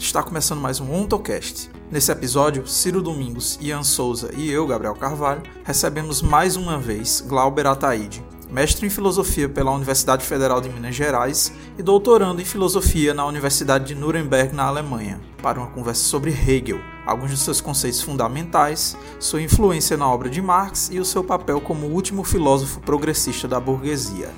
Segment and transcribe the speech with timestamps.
[0.00, 1.70] Está começando mais um OntoCast.
[1.90, 7.66] Nesse episódio, Ciro Domingos, Ian Souza e eu, Gabriel Carvalho, recebemos mais uma vez Glauber
[7.66, 13.26] Ataíde, mestre em filosofia pela Universidade Federal de Minas Gerais e doutorando em filosofia na
[13.26, 18.96] Universidade de Nuremberg, na Alemanha, para uma conversa sobre Hegel, alguns de seus conceitos fundamentais,
[19.20, 23.60] sua influência na obra de Marx e o seu papel como último filósofo progressista da
[23.60, 24.30] burguesia.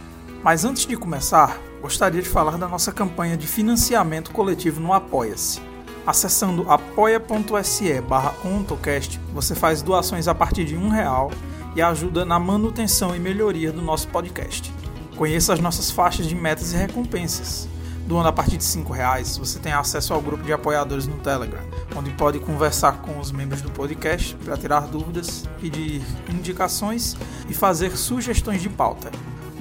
[0.42, 5.60] Mas antes de começar, gostaria de falar da nossa campanha de financiamento coletivo no Apoia-se.
[6.06, 11.32] Acessando apoia.se barra ontocast, você faz doações a partir de um real
[11.74, 14.72] e ajuda na manutenção e melhoria do nosso podcast.
[15.16, 17.68] Conheça as nossas faixas de metas e recompensas.
[18.06, 21.62] Doando a partir de R$ reais, você tem acesso ao grupo de apoiadores no Telegram,
[21.96, 27.16] onde pode conversar com os membros do podcast para tirar dúvidas, pedir indicações
[27.48, 29.10] e fazer sugestões de pauta.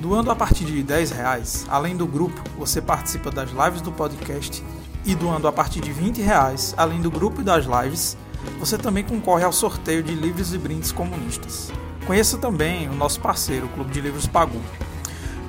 [0.02, 4.64] Doando a partir de R$ reais, além do grupo, você participa das lives do podcast
[5.06, 8.18] e doando a partir de R$ reais, além do grupo e das lives,
[8.58, 11.72] você também concorre ao sorteio de livros e brindes comunistas.
[12.08, 14.60] Conheça também o nosso parceiro, o Clube de Livros Pagu.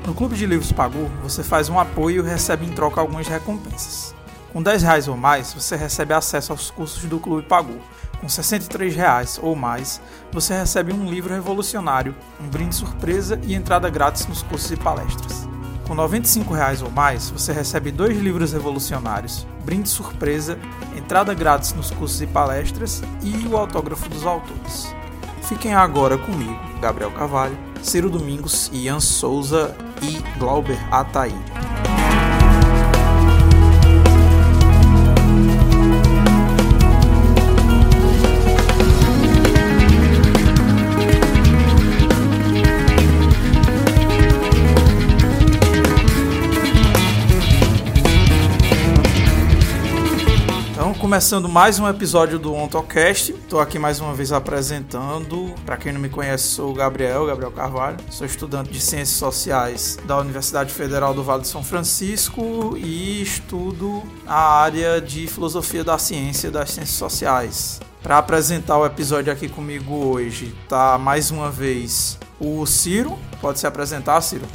[0.06, 4.14] No Clube de Livros Pagu, você faz um apoio e recebe em troca algumas recompensas.
[4.52, 7.80] Com R$ reais ou mais, você recebe acesso aos cursos do Clube Pagu.
[8.22, 13.90] Com 63 reais ou mais, você recebe um livro revolucionário, um brinde surpresa e entrada
[13.90, 15.48] grátis nos cursos e palestras.
[15.88, 20.56] Com 95 reais ou mais, você recebe dois livros revolucionários, brinde surpresa,
[20.96, 24.94] entrada grátis nos cursos e palestras e o autógrafo dos autores.
[25.42, 31.42] Fiquem agora comigo, Gabriel Carvalho, Ciro Domingos, Ian Souza e Glauber Ataíde.
[51.12, 53.33] Começando mais um episódio do OntoCast.
[53.33, 55.55] Estou aqui mais uma vez apresentando.
[55.62, 57.98] Para quem não me conhece, sou o Gabriel, Gabriel Carvalho.
[58.08, 64.02] Sou estudante de Ciências Sociais da Universidade Federal do Vale de São Francisco e estudo
[64.27, 67.79] a área de Filosofia da Ciência e das Ciências Sociais.
[68.02, 73.18] Para apresentar o episódio aqui comigo hoje, tá mais uma vez o Ciro.
[73.39, 74.46] Pode se apresentar, Ciro?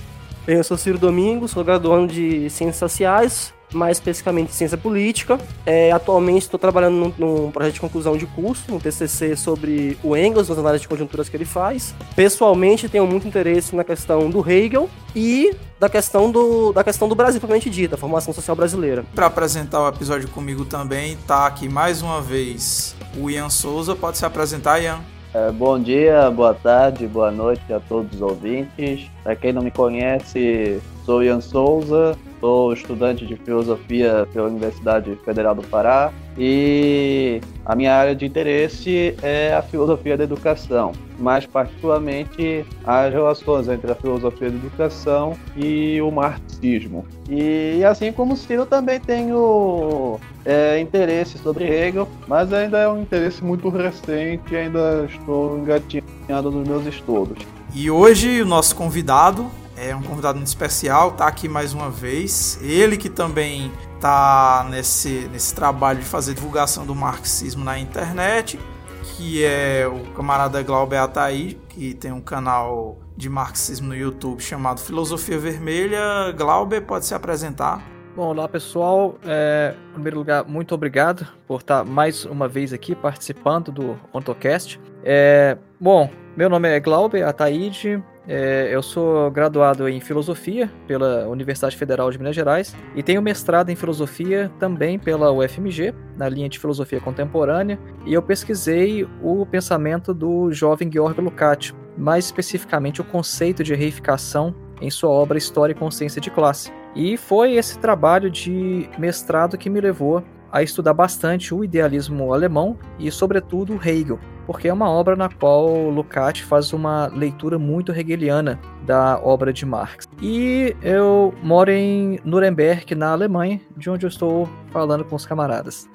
[0.47, 5.39] Eu sou Ciro Domingos, sou graduando de Ciências Sociais, mais especificamente ciência política.
[5.65, 10.15] É, atualmente estou trabalhando num, num, projeto de conclusão de curso, um TCC sobre o
[10.15, 11.93] Engels, nas análises de conjunturas que ele faz.
[12.15, 17.15] Pessoalmente tenho muito interesse na questão do Hegel e da questão do, da questão do
[17.15, 19.05] Brasil propriamente dita, a formação social brasileira.
[19.13, 23.95] Para apresentar o episódio comigo também, está aqui mais uma vez o Ian Souza.
[23.95, 24.99] Pode se apresentar, Ian?
[25.33, 29.07] É, bom dia, boa tarde, boa noite a todos os ouvintes.
[29.23, 35.55] Para quem não me conhece, sou Ian Souza, Sou estudante de filosofia pela Universidade Federal
[35.55, 42.63] do Pará e a minha área de interesse é a filosofia da educação, mais particularmente
[42.85, 47.05] as relações entre a filosofia da educação e o marxismo.
[47.27, 53.01] E assim como o Ciro, também tenho é, interesse sobre Hegel, mas ainda é um
[53.01, 57.43] interesse muito recente, ainda estou engatinhando nos meus estudos.
[57.73, 62.59] E hoje o nosso convidado é um convidado muito especial, tá aqui mais uma vez.
[62.63, 63.71] Ele que também
[64.01, 68.59] tá nesse, nesse trabalho de fazer divulgação do marxismo na internet,
[69.03, 74.79] que é o camarada Glauber Ataí, que tem um canal de marxismo no YouTube chamado
[74.79, 76.31] Filosofia Vermelha.
[76.35, 77.81] Glauber, pode se apresentar.
[78.15, 79.15] Bom, olá pessoal.
[79.23, 84.79] É, em primeiro lugar, muito obrigado por estar mais uma vez aqui participando do OntoCast.
[85.03, 91.77] É, bom, meu nome é Glauber Ataíde, é, eu sou graduado em filosofia pela Universidade
[91.77, 96.59] Federal de Minas Gerais e tenho mestrado em filosofia também pela UFMG, na linha de
[96.59, 103.63] filosofia contemporânea, e eu pesquisei o pensamento do jovem Georg Lukács, mais especificamente o conceito
[103.63, 106.71] de reificação em sua obra História e Consciência de Classe.
[106.93, 112.77] E foi esse trabalho de mestrado que me levou a estudar bastante o idealismo alemão
[112.99, 118.57] e, sobretudo, Hegel, porque é uma obra na qual Lukács faz uma leitura muito hegeliana
[118.85, 120.07] da obra de Marx.
[120.21, 125.85] E eu moro em Nuremberg, na Alemanha, de onde eu estou falando com os camaradas.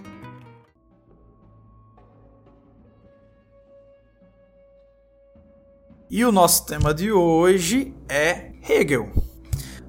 [6.10, 9.10] E o nosso tema de hoje é Hegel.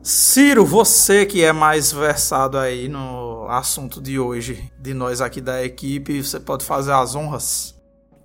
[0.02, 5.62] Ciro, você que é mais versado aí no assunto de hoje, de nós aqui da
[5.66, 7.73] equipe, você pode fazer as honras?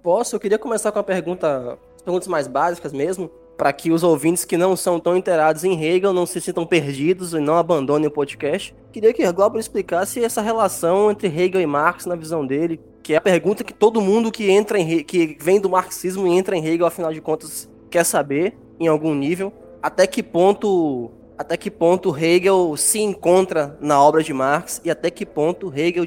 [0.08, 0.34] Posso?
[0.34, 3.30] Eu queria começar com a pergunta, perguntas mais básicas mesmo.
[3.58, 7.34] para que os ouvintes que não são tão inteirados em Hegel não se sintam perdidos
[7.34, 12.06] e não abandonem o podcast, queria que Glauber explicasse essa relação entre Hegel e Marx
[12.06, 15.60] na visão dele, que é a pergunta que todo mundo que entra em que vem
[15.60, 19.52] do marxismo e entra em Hegel, afinal de contas, quer saber em algum nível,
[19.82, 25.10] até que ponto até que ponto Hegel se encontra na obra de Marx e até
[25.10, 26.04] que ponto Hegel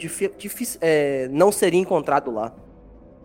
[0.82, 2.52] é, não seria encontrado lá.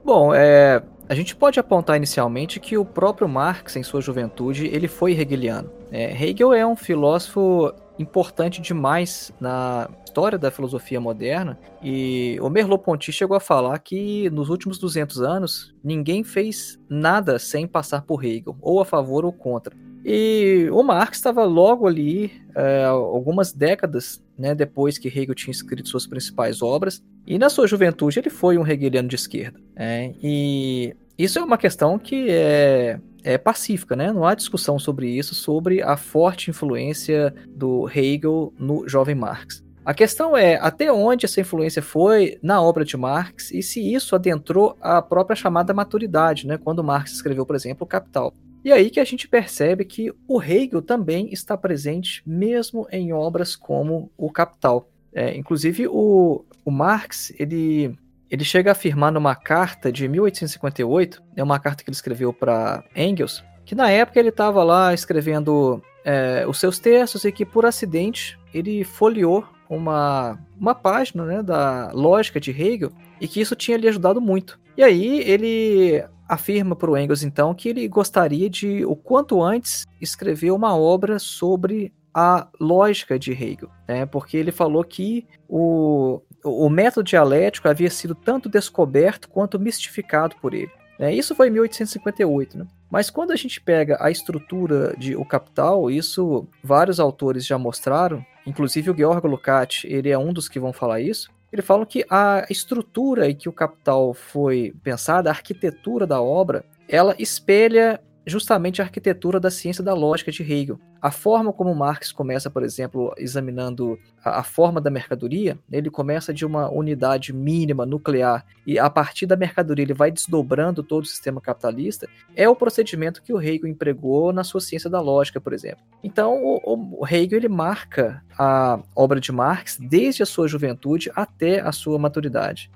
[0.06, 4.86] Bom, é, a gente pode apontar inicialmente que o próprio Marx, em sua juventude, ele
[4.86, 5.68] foi hegeliano.
[5.90, 13.10] É, Hegel é um filósofo importante demais na história da filosofia moderna e o Merleau-Ponty
[13.10, 18.56] chegou a falar que nos últimos 200 anos ninguém fez nada sem passar por Hegel,
[18.60, 19.74] ou a favor ou contra.
[20.04, 25.88] E o Marx estava logo ali, é, algumas décadas né, depois que Hegel tinha escrito
[25.88, 29.58] suas principais obras, e na sua juventude ele foi um hegeliano de esquerda.
[29.74, 34.12] É, e isso é uma questão que é, é pacífica, né?
[34.12, 39.64] Não há discussão sobre isso, sobre a forte influência do Hegel no jovem Marx.
[39.84, 44.16] A questão é até onde essa influência foi na obra de Marx e se isso
[44.16, 46.58] adentrou a própria chamada maturidade, né?
[46.58, 48.34] Quando Marx escreveu, por exemplo, o Capital.
[48.64, 53.54] E aí que a gente percebe que o Hegel também está presente mesmo em obras
[53.54, 54.90] como o Capital.
[55.14, 57.96] É, inclusive o, o Marx ele
[58.28, 62.82] ele chega a afirmar numa carta de 1858, é uma carta que ele escreveu para
[62.94, 67.64] Engels, que na época ele estava lá escrevendo é, os seus textos e que por
[67.64, 72.90] acidente ele folheou uma, uma página né, da lógica de Hegel
[73.20, 74.58] e que isso tinha lhe ajudado muito.
[74.76, 79.86] E aí ele afirma para o Engels, então, que ele gostaria de, o quanto antes,
[80.00, 84.06] escrever uma obra sobre a lógica de Hegel, né?
[84.06, 90.54] porque ele falou que o, o método dialético havia sido tanto descoberto quanto mistificado por
[90.54, 90.70] ele.
[90.98, 91.14] Né?
[91.14, 92.58] Isso foi em 1858.
[92.58, 92.66] Né?
[92.90, 98.24] Mas quando a gente pega a estrutura de O Capital, isso vários autores já mostraram,
[98.46, 102.04] inclusive o Georg Lukács, ele é um dos que vão falar isso, ele fala que
[102.10, 108.82] a estrutura em que o Capital foi pensada, a arquitetura da obra, ela espelha justamente
[108.82, 110.78] a arquitetura da ciência da lógica de Hegel.
[111.00, 116.34] A forma como Marx começa, por exemplo, examinando a, a, forma da mercadoria, ele começa
[116.34, 121.06] de uma unidade mínima nuclear e a partir da mercadoria ele vai desdobrando todo o
[121.06, 125.52] sistema capitalista, é o procedimento que o Hegel empregou na sua ciência da lógica, por
[125.52, 125.84] exemplo.
[126.02, 131.60] Então, o, o Hegel ele marca a obra de Marx desde a sua juventude até
[131.60, 132.70] a sua maturidade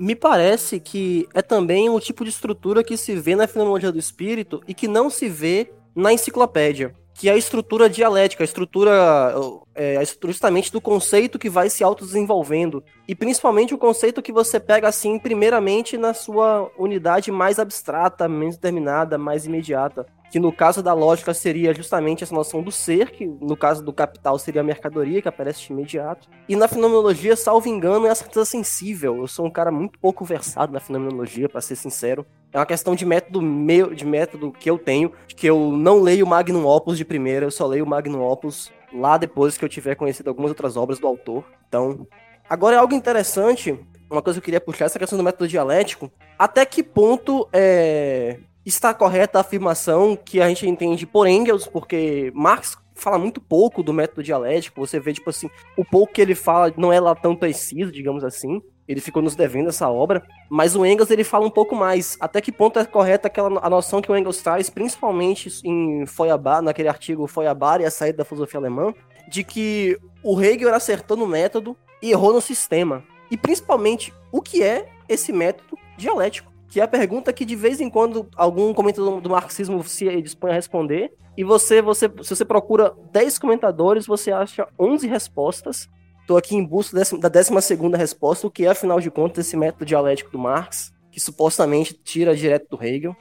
[0.00, 3.98] me parece que é também um tipo de estrutura que se vê na fenomenologia do
[3.98, 9.34] espírito e que não se vê na enciclopédia, que é a estrutura dialética, a estrutura
[9.74, 14.88] é, justamente do conceito que vai se autodesenvolvendo e principalmente o conceito que você pega
[14.88, 20.92] assim primeiramente na sua unidade mais abstrata, menos determinada, mais imediata que no caso da
[20.92, 25.20] lógica seria justamente essa noção do ser, que no caso do capital seria a mercadoria,
[25.20, 26.28] que aparece de imediato.
[26.48, 29.18] E na fenomenologia, salvo engano, é a certeza sensível.
[29.18, 32.24] Eu sou um cara muito pouco versado na fenomenologia, para ser sincero.
[32.52, 36.26] É uma questão de método meu, de método que eu tenho, que eu não leio
[36.26, 40.28] Magnum Opus de primeira, eu só leio Magnum Opus lá depois que eu tiver conhecido
[40.28, 41.44] algumas outras obras do autor.
[41.68, 42.06] Então,
[42.48, 43.78] agora é algo interessante,
[44.10, 46.10] uma coisa que eu queria puxar, essa questão do método dialético.
[46.38, 48.38] Até que ponto é,
[48.70, 53.82] está correta a afirmação que a gente entende por Engels, porque Marx fala muito pouco
[53.82, 57.14] do método dialético, você vê, tipo assim, o pouco que ele fala não é lá
[57.14, 61.46] tão preciso, digamos assim, ele ficou nos devendo essa obra, mas o Engels ele fala
[61.46, 64.68] um pouco mais, até que ponto é correta aquela a noção que o Engels traz,
[64.68, 68.92] principalmente em Feuerbach, naquele artigo Feuerbach e a saída da filosofia alemã,
[69.28, 73.04] de que o Hegel acertou no método e errou no sistema.
[73.30, 76.49] E principalmente, o que é esse método dialético?
[76.70, 80.52] Que é a pergunta que de vez em quando algum comentador do marxismo se dispõe
[80.52, 85.88] a responder, e você, você se você procura 10 comentadores, você acha 11 respostas.
[86.20, 89.56] Estou aqui em busca da 12 segunda resposta, o que é, afinal de contas, esse
[89.56, 93.16] método dialético do Marx, que supostamente tira direto do Hegel.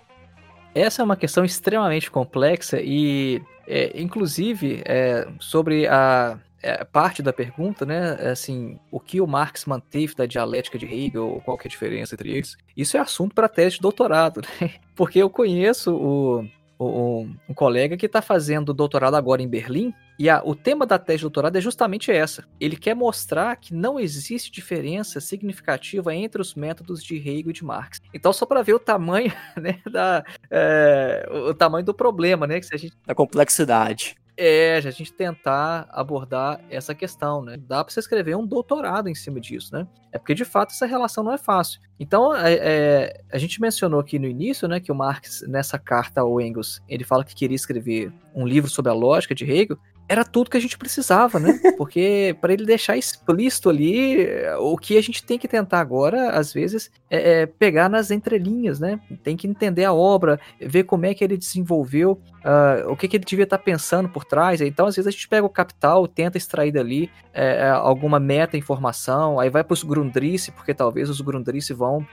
[0.75, 7.33] Essa é uma questão extremamente complexa e, é, inclusive, é, sobre a é, parte da
[7.33, 8.17] pergunta, né?
[8.19, 11.71] É assim, o que o Marx manteve da dialética de Hegel, qual que é a
[11.71, 12.57] diferença entre eles?
[12.75, 14.71] Isso é assunto para tese de doutorado, né?
[14.95, 16.45] Porque eu conheço o,
[16.77, 20.99] o um colega que está fazendo doutorado agora em Berlim e a, o tema da
[20.99, 22.43] tese de doutorado é justamente essa.
[22.59, 27.63] Ele quer mostrar que não existe diferença significativa entre os métodos de Hegel e de
[27.63, 28.01] Marx.
[28.13, 32.75] Então, só para ver o tamanho, né, da, é, o tamanho do problema, né, que
[32.75, 32.93] a gente...
[33.07, 34.17] da complexidade.
[34.41, 37.58] É, a gente tentar abordar essa questão, né?
[37.58, 39.86] Dá para você escrever um doutorado em cima disso, né?
[40.13, 41.81] É porque de fato essa relação não é fácil.
[42.00, 46.22] Então, é, é, a gente mencionou aqui no início, né, que o Marx nessa carta
[46.22, 49.77] ao Engels, ele fala que queria escrever um livro sobre a lógica de Hegel
[50.09, 51.59] era tudo que a gente precisava, né?
[51.77, 54.27] Porque para ele deixar explícito ali
[54.59, 58.79] o que a gente tem que tentar agora, às vezes, é, é, pegar nas entrelinhas,
[58.79, 58.99] né?
[59.23, 63.17] Tem que entender a obra, ver como é que ele desenvolveu, uh, o que, que
[63.17, 64.59] ele devia estar tá pensando por trás.
[64.61, 69.49] Então, às vezes, a gente pega o capital, tenta extrair dali é, alguma meta-informação, aí
[69.49, 72.05] vai para os Grundrisse, porque talvez os Grundrisse vão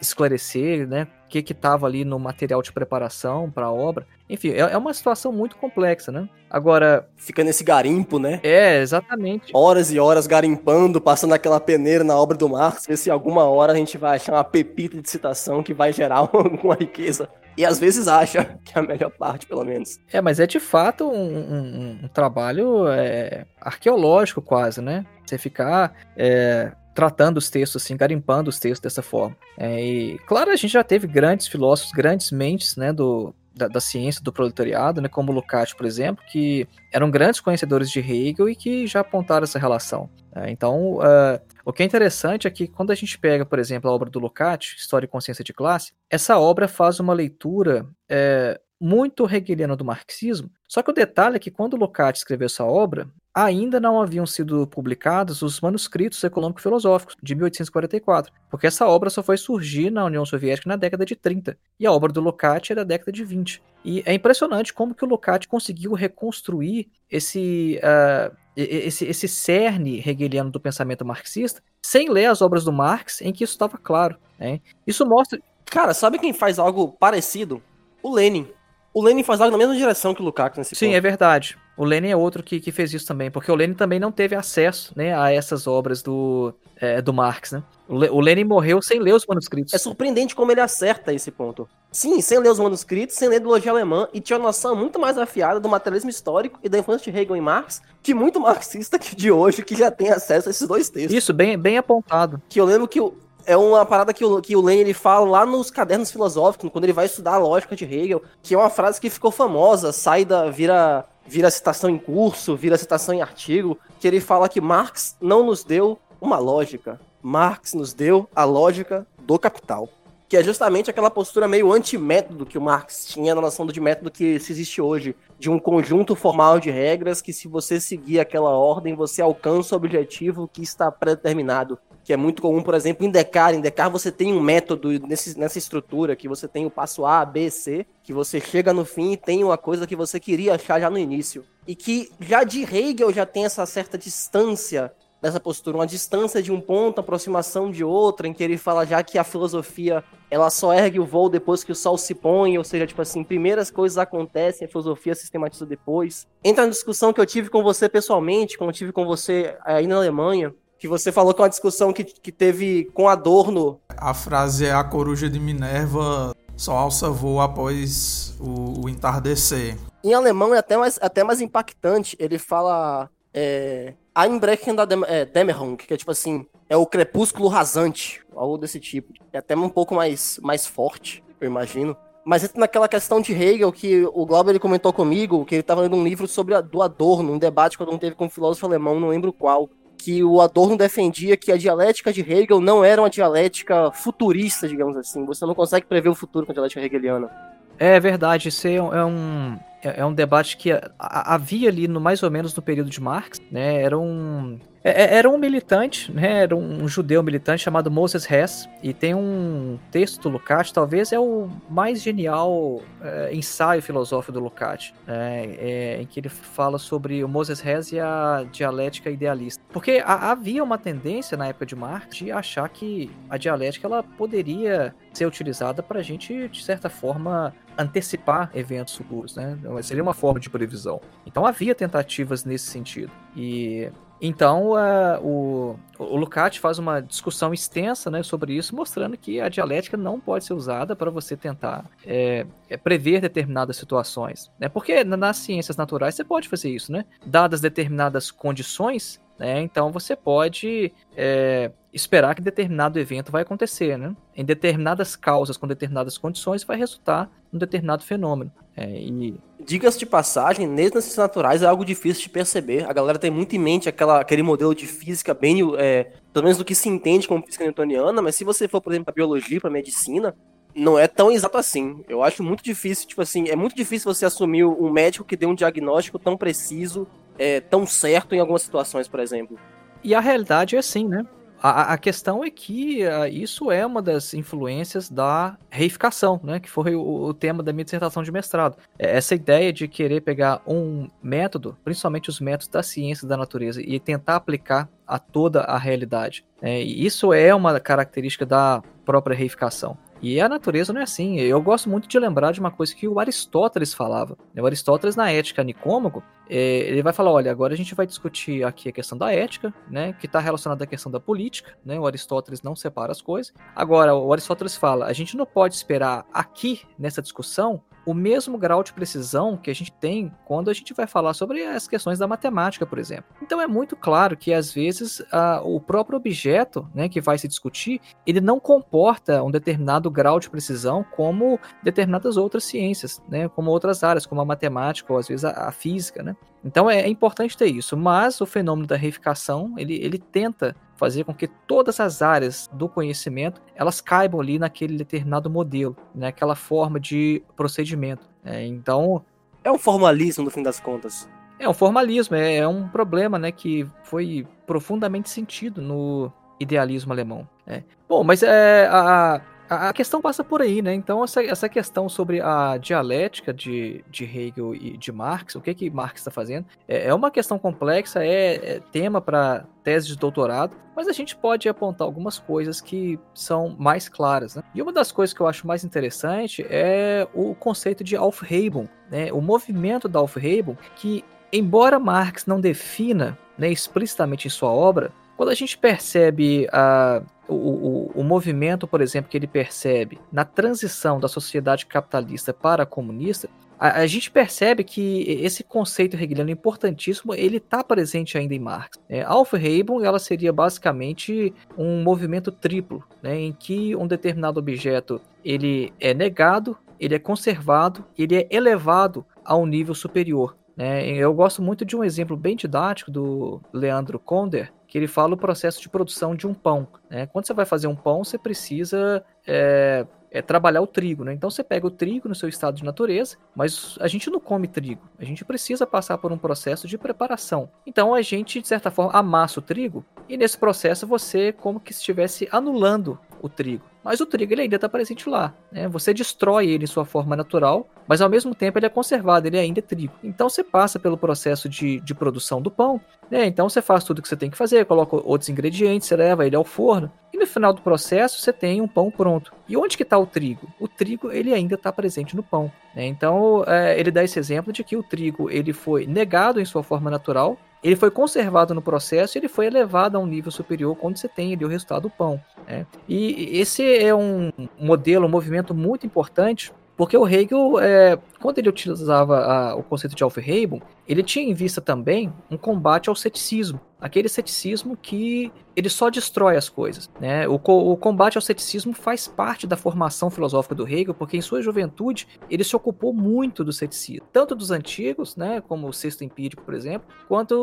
[0.00, 1.08] esclarecer, né?
[1.24, 4.06] O que estava ali no material de preparação para a obra.
[4.28, 6.28] Enfim, é, é, uma situação muito complexa, né?
[6.48, 7.08] Agora.
[7.16, 8.40] Fica nesse garimpo, né?
[8.42, 9.50] É, exatamente.
[9.52, 13.72] Horas e horas garimpando, passando aquela peneira na obra do Marx, ver se alguma hora
[13.72, 17.28] a gente vai achar uma pepita de citação que vai gerar alguma riqueza.
[17.56, 19.98] E às vezes acha que é a melhor parte, pelo menos.
[20.12, 25.06] É, mas é de fato um, um, um trabalho é, arqueológico, quase, né?
[25.24, 25.94] Você ficar.
[26.16, 29.36] É, tratando os textos assim, garimpando os textos dessa forma.
[29.58, 33.80] É, e claro, a gente já teve grandes filósofos, grandes mentes, né, do, da, da,
[33.80, 38.54] ciência do proletariado, né, como Lukács, por exemplo, que eram grandes conhecedores de Hegel e
[38.54, 40.08] que já apontaram essa relação.
[40.34, 43.90] É, então, uh, o que é interessante é que quando a gente pega, por exemplo,
[43.90, 48.60] a obra do Lukács, História e Consciência de Classe, essa obra faz uma leitura é,
[48.80, 53.08] muito hegeliana do marxismo, só que o detalhe é que quando Lukács escreveu essa obra,
[53.34, 59.36] ainda não haviam sido publicados os manuscritos econômico-filosóficos de 1844, porque essa obra só foi
[59.36, 62.84] surgir na União Soviética na década de 30, e a obra do Lukács é da
[62.84, 63.60] década de 20.
[63.84, 70.50] E é impressionante como que o Lukács conseguiu reconstruir esse, uh, esse, esse cerne hegeliano
[70.50, 74.16] do pensamento marxista sem ler as obras do Marx, em que isso estava claro.
[74.38, 74.60] Né?
[74.86, 75.40] Isso mostra...
[75.66, 77.60] Cara, sabe quem faz algo parecido?
[78.02, 78.48] O Lenin.
[78.92, 80.96] O Lenin faz algo na mesma direção que o Lukács nesse Sim, ponto.
[80.96, 81.58] é verdade.
[81.76, 84.36] O Lenin é outro que, que fez isso também, porque o Lenin também não teve
[84.36, 87.62] acesso né, a essas obras do, é, do Marx, né?
[87.88, 89.74] O, Le o Lenin morreu sem ler os manuscritos.
[89.74, 91.68] É surpreendente como ele acerta esse ponto.
[91.90, 95.18] Sim, sem ler os manuscritos, sem ler ideologia alemã, e tinha uma noção muito mais
[95.18, 99.14] afiada do materialismo histórico e da influência de Hegel em Marx, que muito marxista que
[99.14, 101.14] de hoje que já tem acesso a esses dois textos.
[101.14, 102.40] Isso, bem, bem apontado.
[102.48, 103.14] Que eu lembro que o,
[103.46, 106.84] é uma parada que o, que o Lenin ele fala lá nos cadernos filosóficos, quando
[106.84, 110.24] ele vai estudar a lógica de Hegel, que é uma frase que ficou famosa, sai
[110.24, 110.50] da.
[110.50, 115.44] vira, vira citação em curso, vira citação em artigo, que ele fala que Marx não
[115.44, 117.00] nos deu uma lógica.
[117.22, 119.88] Marx nos deu a lógica do capital.
[120.28, 124.10] Que é justamente aquela postura meio anti-método que o Marx tinha na noção de método
[124.10, 125.14] que se existe hoje.
[125.38, 129.78] De um conjunto formal de regras que, se você seguir aquela ordem, você alcança o
[129.78, 133.54] objetivo que está predeterminado que é muito comum, por exemplo, em Decar.
[133.54, 137.24] Em Decar você tem um método nesse, nessa estrutura, que você tem o passo A,
[137.24, 140.78] B, C, que você chega no fim e tem uma coisa que você queria achar
[140.78, 141.44] já no início.
[141.66, 144.92] E que já de Hegel já tem essa certa distância
[145.24, 149.02] dessa postura, uma distância de um ponto, aproximação de outra, em que ele fala já
[149.02, 152.64] que a filosofia ela só ergue o voo depois que o sol se põe, ou
[152.64, 156.26] seja, tipo assim, primeiras coisas acontecem, a filosofia sistematiza depois.
[156.44, 159.86] Entra na discussão que eu tive com você pessoalmente, quando eu tive com você aí
[159.86, 163.80] na Alemanha, que você falou que é uma discussão que, que teve com Adorno.
[163.96, 169.78] A frase é a coruja de Minerva só alça voo após o, o, entardecer.
[170.04, 172.14] Em alemão é até mais, até mais impactante.
[172.20, 178.20] Ele fala é, Einbrechen da é, Dämmerung, que é tipo assim, é o crepúsculo rasante,
[178.36, 179.14] algo desse tipo.
[179.32, 181.96] É até um pouco mais, mais forte, eu imagino.
[182.26, 185.80] Mas entra naquela questão de Hegel que o Glauber ele comentou comigo, que ele estava
[185.80, 188.30] lendo um livro sobre a, do Adorno, um debate que o Adorno teve com um
[188.30, 192.84] filósofo alemão, não lembro qual que o Adorno defendia que a dialética de Hegel não
[192.84, 195.24] era uma dialética futurista, digamos assim.
[195.26, 197.30] Você não consegue prever o futuro com a dialética hegeliana.
[197.78, 202.30] É verdade, isso é um, é, é um debate que havia ali no mais ou
[202.30, 203.82] menos no período de Marx, né?
[203.82, 206.42] Era um é, é, era um militante, né?
[206.42, 211.18] Era um judeu militante chamado Moses Hess, e tem um texto do Lukács, talvez é
[211.18, 215.56] o mais genial é, ensaio filosófico do Lukács, né?
[215.58, 219.62] é, em que ele fala sobre o Moses Hess e a dialética idealista.
[219.72, 224.02] Porque a, havia uma tendência na época de Marx de achar que a dialética ela
[224.02, 229.58] poderia ser utilizada para a gente, de certa forma, antecipar eventos futuros, né?
[229.82, 231.00] Seria uma forma de previsão.
[231.24, 233.10] Então havia tentativas nesse sentido.
[233.36, 239.40] E então, uh, o, o Lukács faz uma discussão extensa né, sobre isso, mostrando que
[239.40, 244.50] a dialética não pode ser usada para você tentar é, é, prever determinadas situações.
[244.58, 244.68] Né?
[244.68, 247.04] Porque nas ciências naturais você pode fazer isso, né?
[247.26, 249.60] Dadas determinadas condições, né?
[249.60, 254.14] Então você pode é, esperar que determinado evento vai acontecer, né?
[254.34, 258.52] Em determinadas causas, com determinadas condições, vai resultar um determinado fenômeno.
[258.76, 259.34] É, e...
[259.60, 262.88] Diga-se de passagem, nesses naturais é algo difícil de perceber.
[262.88, 266.58] A galera tem muito em mente aquela, aquele modelo de física bem, é, pelo menos
[266.58, 269.60] do que se entende como física newtoniana, mas se você for, por exemplo, para biologia,
[269.60, 270.34] para medicina,
[270.74, 272.04] não é tão exato assim.
[272.08, 275.46] Eu acho muito difícil, tipo assim, é muito difícil você assumir um médico que dê
[275.46, 277.06] um diagnóstico tão preciso,
[277.38, 279.58] é, tão certo em algumas situações, por exemplo.
[280.02, 281.24] E a realidade é assim, né?
[281.66, 286.60] A, a questão é que uh, isso é uma das influências da reificação, né?
[286.60, 288.76] Que foi o, o tema da minha dissertação de mestrado.
[288.98, 293.80] É essa ideia de querer pegar um método, principalmente os métodos da ciência da natureza,
[293.80, 296.44] e tentar aplicar a toda a realidade.
[296.60, 299.96] É, isso é uma característica da própria reificação.
[300.24, 301.38] E a natureza não é assim.
[301.38, 304.38] Eu gosto muito de lembrar de uma coisa que o Aristóteles falava.
[304.56, 308.64] O Aristóteles, na Ética Nicômaco, é, ele vai falar: olha, agora a gente vai discutir
[308.64, 311.76] aqui a questão da ética, né, que está relacionada à questão da política.
[311.84, 313.52] Né, o Aristóteles não separa as coisas.
[313.76, 318.82] Agora, o Aristóteles fala: a gente não pode esperar aqui, nessa discussão, o mesmo grau
[318.82, 322.26] de precisão que a gente tem quando a gente vai falar sobre as questões da
[322.26, 323.24] matemática, por exemplo.
[323.42, 327.48] Então é muito claro que às vezes a, o próprio objeto né, que vai se
[327.48, 333.70] discutir, ele não comporta um determinado grau de precisão como determinadas outras ciências, né, como
[333.70, 336.22] outras áreas, como a matemática ou às vezes a, a física.
[336.22, 336.36] Né?
[336.64, 341.24] Então é, é, importante ter isso, mas o fenômeno da reificação, ele, ele tenta fazer
[341.24, 346.56] com que todas as áreas do conhecimento elas caibam ali naquele determinado modelo, naquela né,
[346.56, 348.26] forma de procedimento.
[348.42, 348.66] Né?
[348.66, 349.22] Então
[349.62, 351.28] é um formalismo no fim das contas.
[351.58, 357.46] É um formalismo, é, é um problema, né, que foi profundamente sentido no idealismo alemão.
[357.66, 357.84] Né?
[358.08, 360.92] Bom, mas é, a, a questão passa por aí, né?
[360.94, 365.74] Então, essa, essa questão sobre a dialética de, de Hegel e de Marx, o que
[365.74, 370.16] que Marx está fazendo, é, é, uma questão complexa, é, é tema para tese de
[370.16, 374.54] doutorado, mas a gente pode apontar algumas coisas que são mais claras.
[374.56, 374.62] Né?
[374.74, 379.32] E uma das coisas que eu acho mais interessante é o conceito de Aufhebung, né?
[379.32, 385.48] o movimento da Aufhebung, que, embora Marx não defina né, explicitamente em sua obra, quando
[385.50, 391.18] a gente percebe a, o, o, o, movimento, por exemplo, que ele percebe na transição
[391.18, 393.48] da sociedade capitalista para a comunista,
[393.78, 398.98] a, a gente percebe que esse conceito hegeliano importantíssimo, ele está presente ainda em Marx.
[399.08, 405.92] É, Aufhebung, ela seria basicamente um movimento triplo, né, em que um determinado objeto ele
[406.00, 410.56] é negado, ele é conservado, ele é elevado a um nível superior.
[410.76, 411.06] Né?
[411.08, 415.36] Eu gosto muito de um exemplo bem didático do Leandro Konder, que ele fala o
[415.36, 416.86] processo de produção de um pão.
[417.10, 417.26] Né?
[417.26, 421.24] Quando você vai fazer um pão, você precisa é, é, trabalhar o trigo.
[421.24, 421.32] Né?
[421.32, 424.68] Então você pega o trigo no seu estado de natureza, mas a gente não come
[424.68, 425.02] trigo.
[425.18, 427.68] A gente precisa passar por um processo de preparação.
[427.84, 431.90] Então a gente, de certa forma, amassa o trigo e nesse processo você como que
[431.90, 433.84] estivesse anulando o trigo.
[434.02, 435.52] Mas o trigo ele ainda está presente lá.
[435.70, 435.86] Né?
[435.88, 439.58] Você destrói ele em sua forma natural, mas ao mesmo tempo ele é conservado, ele
[439.58, 440.14] ainda é trigo.
[440.24, 442.98] Então você passa pelo processo de, de produção do pão,
[443.30, 443.44] né?
[443.44, 446.46] então você faz tudo o que você tem que fazer, coloca outros ingredientes, você leva
[446.46, 449.52] ele ao forno, e no final do processo você tem um pão pronto.
[449.68, 450.66] E onde que está o trigo?
[450.80, 452.72] O trigo ele ainda está presente no pão.
[452.96, 453.06] Né?
[453.06, 456.82] Então é, ele dá esse exemplo de que o trigo ele foi negado em sua
[456.82, 460.96] forma natural, ele foi conservado no processo e ele foi elevado a um nível superior
[460.96, 462.40] quando você tem ali o resultado do pão.
[462.66, 462.86] Né?
[463.06, 468.68] E esse é um modelo, um movimento muito importante porque o Hegel, é, quando ele
[468.68, 473.80] utilizava a, o conceito de Aufhebung, ele tinha em vista também um combate ao ceticismo.
[474.00, 477.10] Aquele ceticismo que ele só destrói as coisas.
[477.20, 477.48] Né?
[477.48, 481.62] O, o, combate ao ceticismo faz parte da formação filosófica do Hegel, porque em sua
[481.62, 484.26] juventude ele se ocupou muito do ceticismo.
[484.32, 487.54] Tanto dos antigos, né, como o sexto empírico, por exemplo, quanto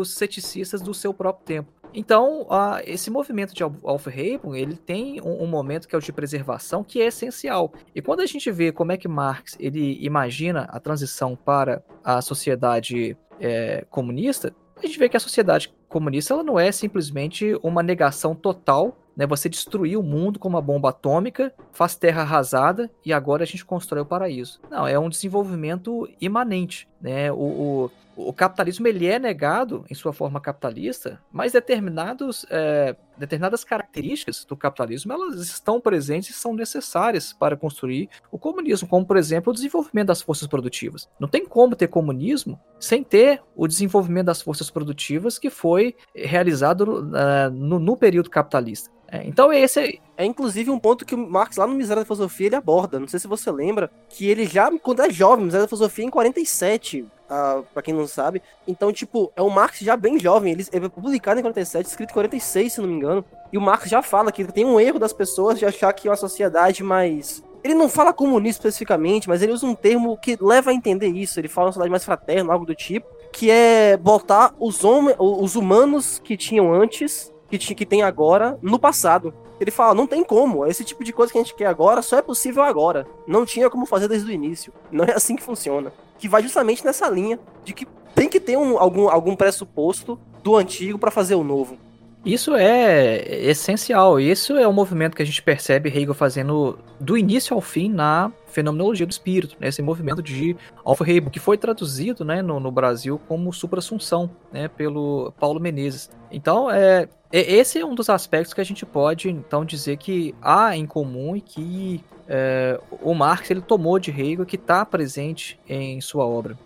[0.00, 1.77] os ceticistas do seu próprio tempo.
[1.92, 6.12] Então, uh, esse movimento de Aufhebung, ele tem um, um, momento que é o de
[6.12, 7.72] preservação, que é essencial.
[7.94, 12.20] E quando a gente vê como é que Marx ele imagina a transição para a
[12.20, 17.82] sociedade é, comunista, a gente vê que a sociedade comunista ela não é simplesmente uma
[17.82, 19.26] negação total né?
[19.26, 23.64] Você destruiu o mundo com uma bomba atômica, faz terra arrasada e agora a gente
[23.64, 24.60] constrói o paraíso.
[24.70, 26.88] Não, é um desenvolvimento imanente.
[27.00, 27.30] Né?
[27.30, 33.62] O, o, o capitalismo ele é negado em sua forma capitalista, mas determinados, é, determinadas
[33.62, 39.16] características do capitalismo elas estão presentes e são necessárias para construir o comunismo, como por
[39.16, 41.08] exemplo o desenvolvimento das forças produtivas.
[41.20, 47.06] Não tem como ter comunismo sem ter o desenvolvimento das forças produtivas que foi realizado
[47.06, 48.90] uh, no, no período capitalista.
[49.10, 52.06] É, então esse é, é inclusive um ponto que o Marx lá no Miséria da
[52.06, 52.98] Filosofia ele aborda.
[52.98, 56.10] Não sei se você lembra que ele já quando é jovem, Miséria da Filosofia em
[56.10, 58.42] 47, uh, pra quem não sabe.
[58.66, 62.10] Então, tipo, é o Marx já bem jovem, ele, ele é publicado em 47, escrito
[62.10, 63.24] em 46, se não me engano.
[63.52, 66.10] E o Marx já fala que tem um erro das pessoas de achar que é
[66.10, 70.70] uma sociedade mais ele não fala comunista especificamente, mas ele usa um termo que leva
[70.70, 71.40] a entender isso.
[71.40, 75.56] Ele fala uma sociedade mais fraterna, algo do tipo, que é botar os, homens, os
[75.56, 79.34] humanos que tinham antes, que, que tem agora, no passado.
[79.60, 82.18] Ele fala, não tem como, esse tipo de coisa que a gente quer agora só
[82.18, 83.06] é possível agora.
[83.26, 84.72] Não tinha como fazer desde o início.
[84.90, 85.92] Não é assim que funciona.
[86.18, 90.56] Que vai justamente nessa linha de que tem que ter um, algum, algum pressuposto do
[90.56, 91.76] antigo para fazer o novo.
[92.24, 94.20] Isso é essencial.
[94.20, 98.30] Isso é o movimento que a gente percebe Hegel fazendo do início ao fim na
[98.48, 99.68] fenomenologia do espírito, né?
[99.68, 105.32] esse movimento de Aufhebung, que foi traduzido né, no, no Brasil como supra-assunção né, pelo
[105.38, 106.10] Paulo Menezes.
[106.30, 110.34] Então, é, é, esse é um dos aspectos que a gente pode então dizer que
[110.40, 115.58] há em comum e que é, o Marx ele tomou de Hegel que está presente
[115.68, 116.58] em sua obra.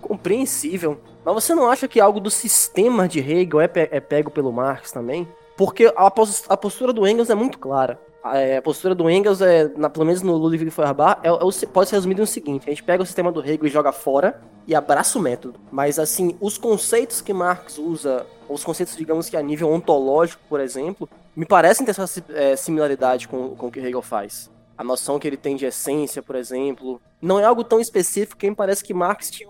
[0.00, 1.00] Compreensível.
[1.24, 4.52] Mas você não acha que algo do sistema de Hegel é, pe é pego pelo
[4.52, 5.26] Marx também?
[5.56, 7.98] Porque a, pos a postura do Engels é muito clara.
[8.22, 11.66] A, é, a postura do Engels, é, na, pelo menos no Ludwig Feuerbach, é, é,
[11.66, 14.40] pode ser resumido no seguinte: a gente pega o sistema do Hegel e joga fora
[14.66, 15.58] e abraça o método.
[15.70, 20.60] Mas, assim, os conceitos que Marx usa, os conceitos, digamos que a nível ontológico, por
[20.60, 24.50] exemplo, me parecem ter essa é, similaridade com, com o que Hegel faz.
[24.78, 28.48] A noção que ele tem de essência, por exemplo, não é algo tão específico que
[28.48, 29.48] me parece que Marx tinha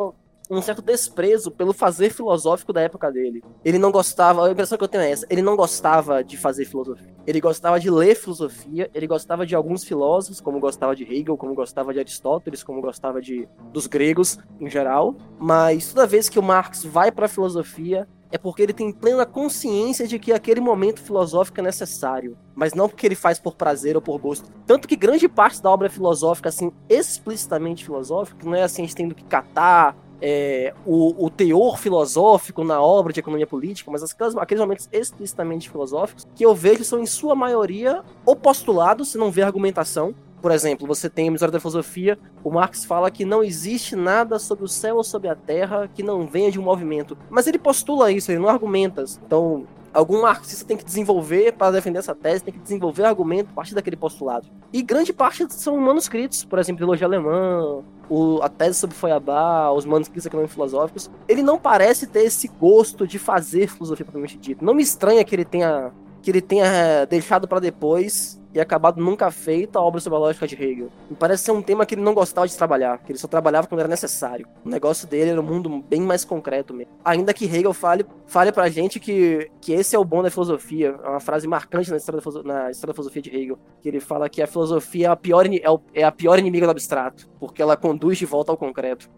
[0.53, 3.43] um certo desprezo pelo fazer filosófico da época dele.
[3.65, 6.65] Ele não gostava, a impressão que eu tenho é essa, ele não gostava de fazer
[6.65, 7.15] filosofia.
[7.27, 11.55] Ele gostava de ler filosofia, ele gostava de alguns filósofos, como gostava de Hegel, como
[11.55, 16.43] gostava de Aristóteles, como gostava de dos gregos em geral, mas toda vez que o
[16.43, 21.01] Marx vai para a filosofia, é porque ele tem plena consciência de que aquele momento
[21.01, 24.51] filosófico é necessário, mas não porque ele faz por prazer ou por gosto.
[24.67, 28.97] Tanto que grande parte da obra filosófica, assim, explicitamente filosófica, não é assim, a gente
[28.97, 34.37] tendo que catar é, o, o, teor filosófico na obra de economia política, mas aquelas,
[34.37, 39.33] aqueles momentos explicitamente filosóficos que eu vejo são, em sua maioria, o postulado, se não
[39.33, 40.15] vê argumentação.
[40.41, 44.39] Por exemplo, você tem a História da Filosofia, o Marx fala que não existe nada
[44.39, 47.19] sobre o céu ou sobre a terra que não venha de um movimento.
[47.29, 49.05] Mas ele postula isso, ele não argumenta.
[49.25, 53.55] Então, algum marxista tem que desenvolver para defender essa tese, tem que desenvolver argumento a
[53.55, 54.47] partir daquele postulado.
[54.73, 59.85] E grande parte são manuscritos, por exemplo, Trilogia Alemã, o, a tese sobre Feuerbach, os
[59.85, 61.11] manuscritos econômicos filosóficos.
[61.29, 64.65] Ele não parece ter esse gosto de fazer filosofia propriamente dito.
[64.65, 69.01] Não me estranha que ele tenha que ele tenha eh, deixado para depois e acabado
[69.01, 70.91] nunca feito a obra sobre a lógica de Hegel.
[71.09, 73.67] Me parece ser um tema que ele não gostava de trabalhar, que ele só trabalhava
[73.67, 74.47] quando era necessário.
[74.65, 76.93] O negócio dele era um mundo bem mais concreto mesmo.
[77.05, 80.95] Ainda que Hegel fale, fale pra gente que, que esse é o bom da filosofia.
[81.03, 84.01] É uma frase marcante na história, da, na história da filosofia de Hegel, que ele
[84.01, 85.61] fala que a filosofia é a pior, é,
[85.95, 89.09] é a pior inimiga do abstrato, porque ela conduz de volta ao concreto.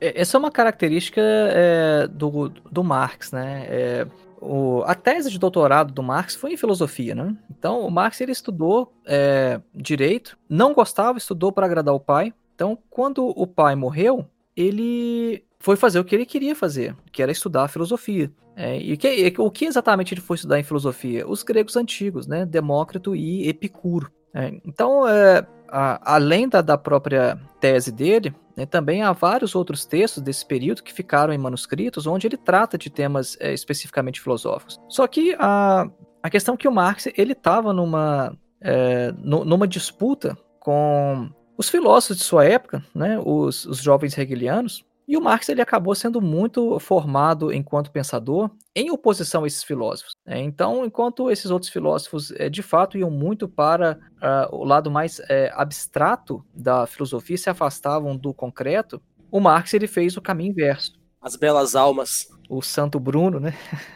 [0.00, 3.66] É, essa é uma característica é, do, do Marx, né?
[3.68, 4.06] É,
[4.40, 7.36] o, a tese de doutorado do Marx foi em filosofia, né?
[7.50, 12.32] Então, o Marx ele estudou é, direito, não gostava, estudou para agradar o pai.
[12.54, 14.26] Então, quando o pai morreu,
[14.56, 18.32] ele foi fazer o que ele queria fazer, que era estudar filosofia.
[18.56, 21.26] É, e que, o que exatamente ele foi estudar em filosofia?
[21.28, 22.44] Os gregos antigos, né?
[22.44, 24.10] Demócrito e Epicuro.
[24.34, 28.34] É, então, é, a, além da, da própria tese dele,
[28.66, 32.90] também há vários outros textos desse período que ficaram em manuscritos onde ele trata de
[32.90, 34.78] temas é, especificamente filosóficos.
[34.88, 35.88] Só que a,
[36.22, 42.18] a questão é que o Marx ele estava numa, é, numa disputa com os filósofos
[42.18, 46.78] de sua época, né, os, os jovens hegelianos, e o Marx ele acabou sendo muito
[46.78, 50.14] formado enquanto pensador em oposição a esses filósofos.
[50.24, 50.38] Né?
[50.38, 55.20] Então, enquanto esses outros filósofos é, de fato iam muito para uh, o lado mais
[55.28, 60.92] é, abstrato da filosofia, se afastavam do concreto, o Marx ele fez o caminho inverso.
[61.20, 62.28] As belas almas.
[62.48, 63.52] O Santo Bruno, né?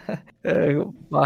[0.43, 0.71] é,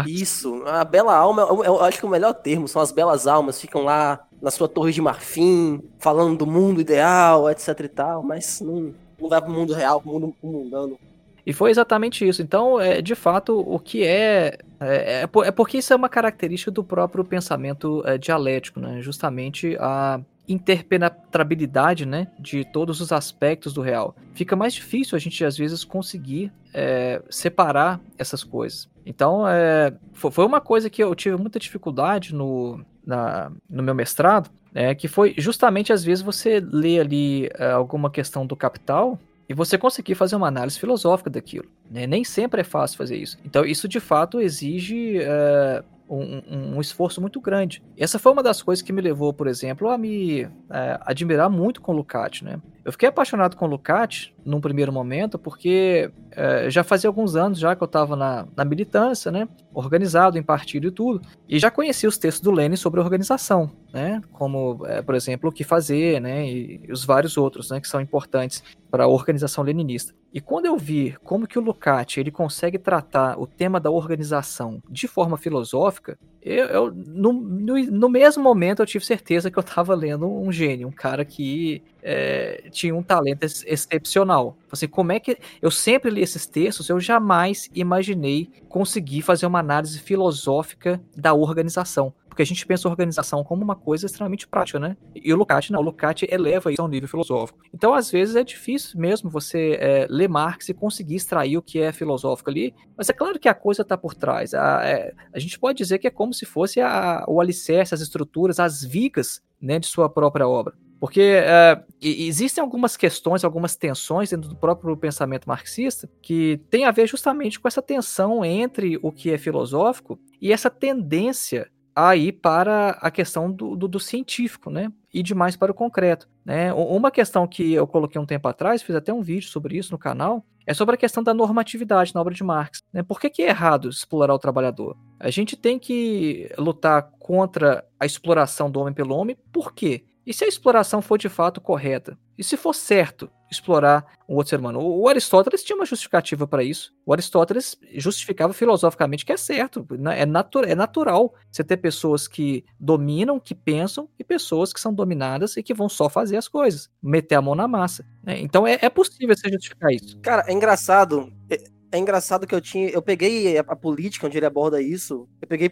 [0.05, 3.59] Isso, a bela alma, eu, eu acho que o melhor termo são as belas almas,
[3.59, 8.61] ficam lá na sua torre de marfim, falando do mundo ideal, etc e tal, mas
[8.61, 8.93] não,
[9.27, 10.99] vai pro mundo real, pro mundo mundano.
[11.45, 12.41] E foi exatamente isso.
[12.41, 15.21] Então, é, de fato, o que é, é.
[15.23, 19.01] É, é porque isso é uma característica do próprio pensamento é, dialético, né?
[19.01, 24.15] Justamente a interpenetrabilidade né, de todos os aspectos do real.
[24.33, 28.89] Fica mais difícil a gente, às vezes, conseguir é, separar essas coisas.
[29.05, 34.49] Então, é, foi uma coisa que eu tive muita dificuldade no, na, no meu mestrado,
[34.73, 39.53] é, que foi justamente às vezes você lê ali é, alguma questão do capital e
[39.53, 41.65] você conseguir fazer uma análise filosófica daquilo.
[41.89, 42.05] Né?
[42.05, 43.35] Nem sempre é fácil fazer isso.
[43.43, 47.83] Então, isso de fato exige é, um, um, esforço muito grande.
[47.95, 51.81] Essa foi uma das coisas que me levou, por exemplo, a me é, admirar muito
[51.81, 52.59] com o Lukács, né?
[52.83, 57.59] Eu fiquei apaixonado com o Lukács num primeiro momento, porque é, já fazia alguns anos
[57.59, 61.69] já que eu estava na, na, militância, né, organizado em partido e tudo, e já
[61.69, 66.19] conhecia os textos do Lenin sobre organização, né, como, é, por exemplo, o que fazer,
[66.19, 70.13] né, e, e os vários outros, né, que são importantes para a organização leninista.
[70.33, 74.81] E quando eu vi como que o Lukács ele consegue tratar o tema da organização
[74.87, 79.61] de forma filosófica, eu, eu no, no, no, mesmo momento eu tive certeza que eu
[79.61, 84.57] estava lendo um gênio, um cara que é, tinha um talento ex excepcional.
[84.71, 89.59] Assim, como é que eu sempre li esses textos, eu jamais imaginei conseguir fazer uma
[89.59, 94.79] análise filosófica da organização porque a gente pensa a organização como uma coisa extremamente prática,
[94.79, 94.95] né?
[95.13, 97.59] E o Lukács não, o Lukács eleva isso a um nível filosófico.
[97.73, 101.79] Então, às vezes, é difícil mesmo você é, ler Marx e conseguir extrair o que
[101.79, 104.53] é filosófico ali, mas é claro que a coisa está por trás.
[104.53, 107.99] A, é, a, gente pode dizer que é como se fosse a, o alicerce, as
[107.99, 110.73] estruturas, as vigas né, de sua própria obra.
[110.99, 116.91] Porque é, existem algumas questões, algumas tensões dentro do próprio pensamento marxista que tem a
[116.91, 122.91] ver justamente com essa tensão entre o que é filosófico e essa tendência aí para
[123.01, 124.91] a questão do, do, do, científico, né?
[125.13, 126.29] E demais para o concreto.
[126.45, 126.71] Né?
[126.73, 129.97] Uma questão que eu coloquei um tempo atrás, fiz até um vídeo sobre isso no
[129.97, 132.83] canal, é sobre a questão da normatividade na obra de Marx.
[132.93, 133.03] Né?
[133.03, 134.95] Por que, que é errado explorar o trabalhador?
[135.19, 140.05] A gente tem que lutar contra a exploração do homem pelo homem, por quê?
[140.29, 142.15] E se a exploração for de fato correta?
[142.37, 144.79] E se for certo explorar um outro ser humano?
[144.79, 146.93] O Aristóteles tinha uma justificativa para isso.
[147.03, 150.21] O Aristóteles justificava filosoficamente que é certo, né?
[150.21, 154.93] é, natu é natural você ter pessoas que dominam, que pensam, e pessoas que são
[154.93, 158.05] dominadas e que vão só fazer as coisas, meter a mão na massa.
[158.21, 158.39] Né?
[158.39, 160.15] Então é, é possível você justificar isso.
[160.19, 161.33] Cara, é engraçado.
[161.49, 161.57] É
[161.97, 162.89] engraçado que eu tinha.
[162.89, 165.27] Eu peguei a, a política onde ele aborda isso.
[165.41, 165.69] Eu peguei a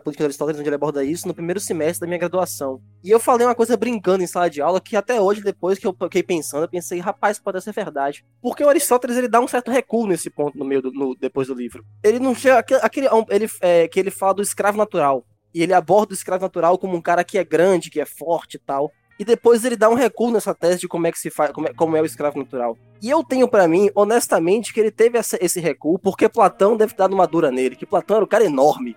[0.00, 2.80] política de Aristóteles onde ele aborda isso no primeiro semestre da minha graduação.
[3.02, 5.86] E eu falei uma coisa brincando em sala de aula que até hoje, depois que
[5.86, 8.24] eu fiquei pensando, eu pensei, rapaz, pode ser verdade.
[8.40, 11.48] Porque o Aristóteles ele dá um certo recuo nesse ponto no meio do, no, depois
[11.48, 11.84] do livro.
[12.04, 12.58] Ele não chega.
[12.82, 15.26] Aquele, ele, é, que ele fala do escravo natural.
[15.52, 18.54] E ele aborda o escravo natural como um cara que é grande, que é forte
[18.54, 21.30] e tal e depois ele dá um recuo nessa tese de como é que se
[21.30, 22.78] faz, como é, como é o escravo natural.
[23.02, 26.92] E eu tenho para mim, honestamente, que ele teve essa, esse recuo porque Platão deve
[26.92, 28.96] ter dado uma dura nele, que Platão era um cara enorme.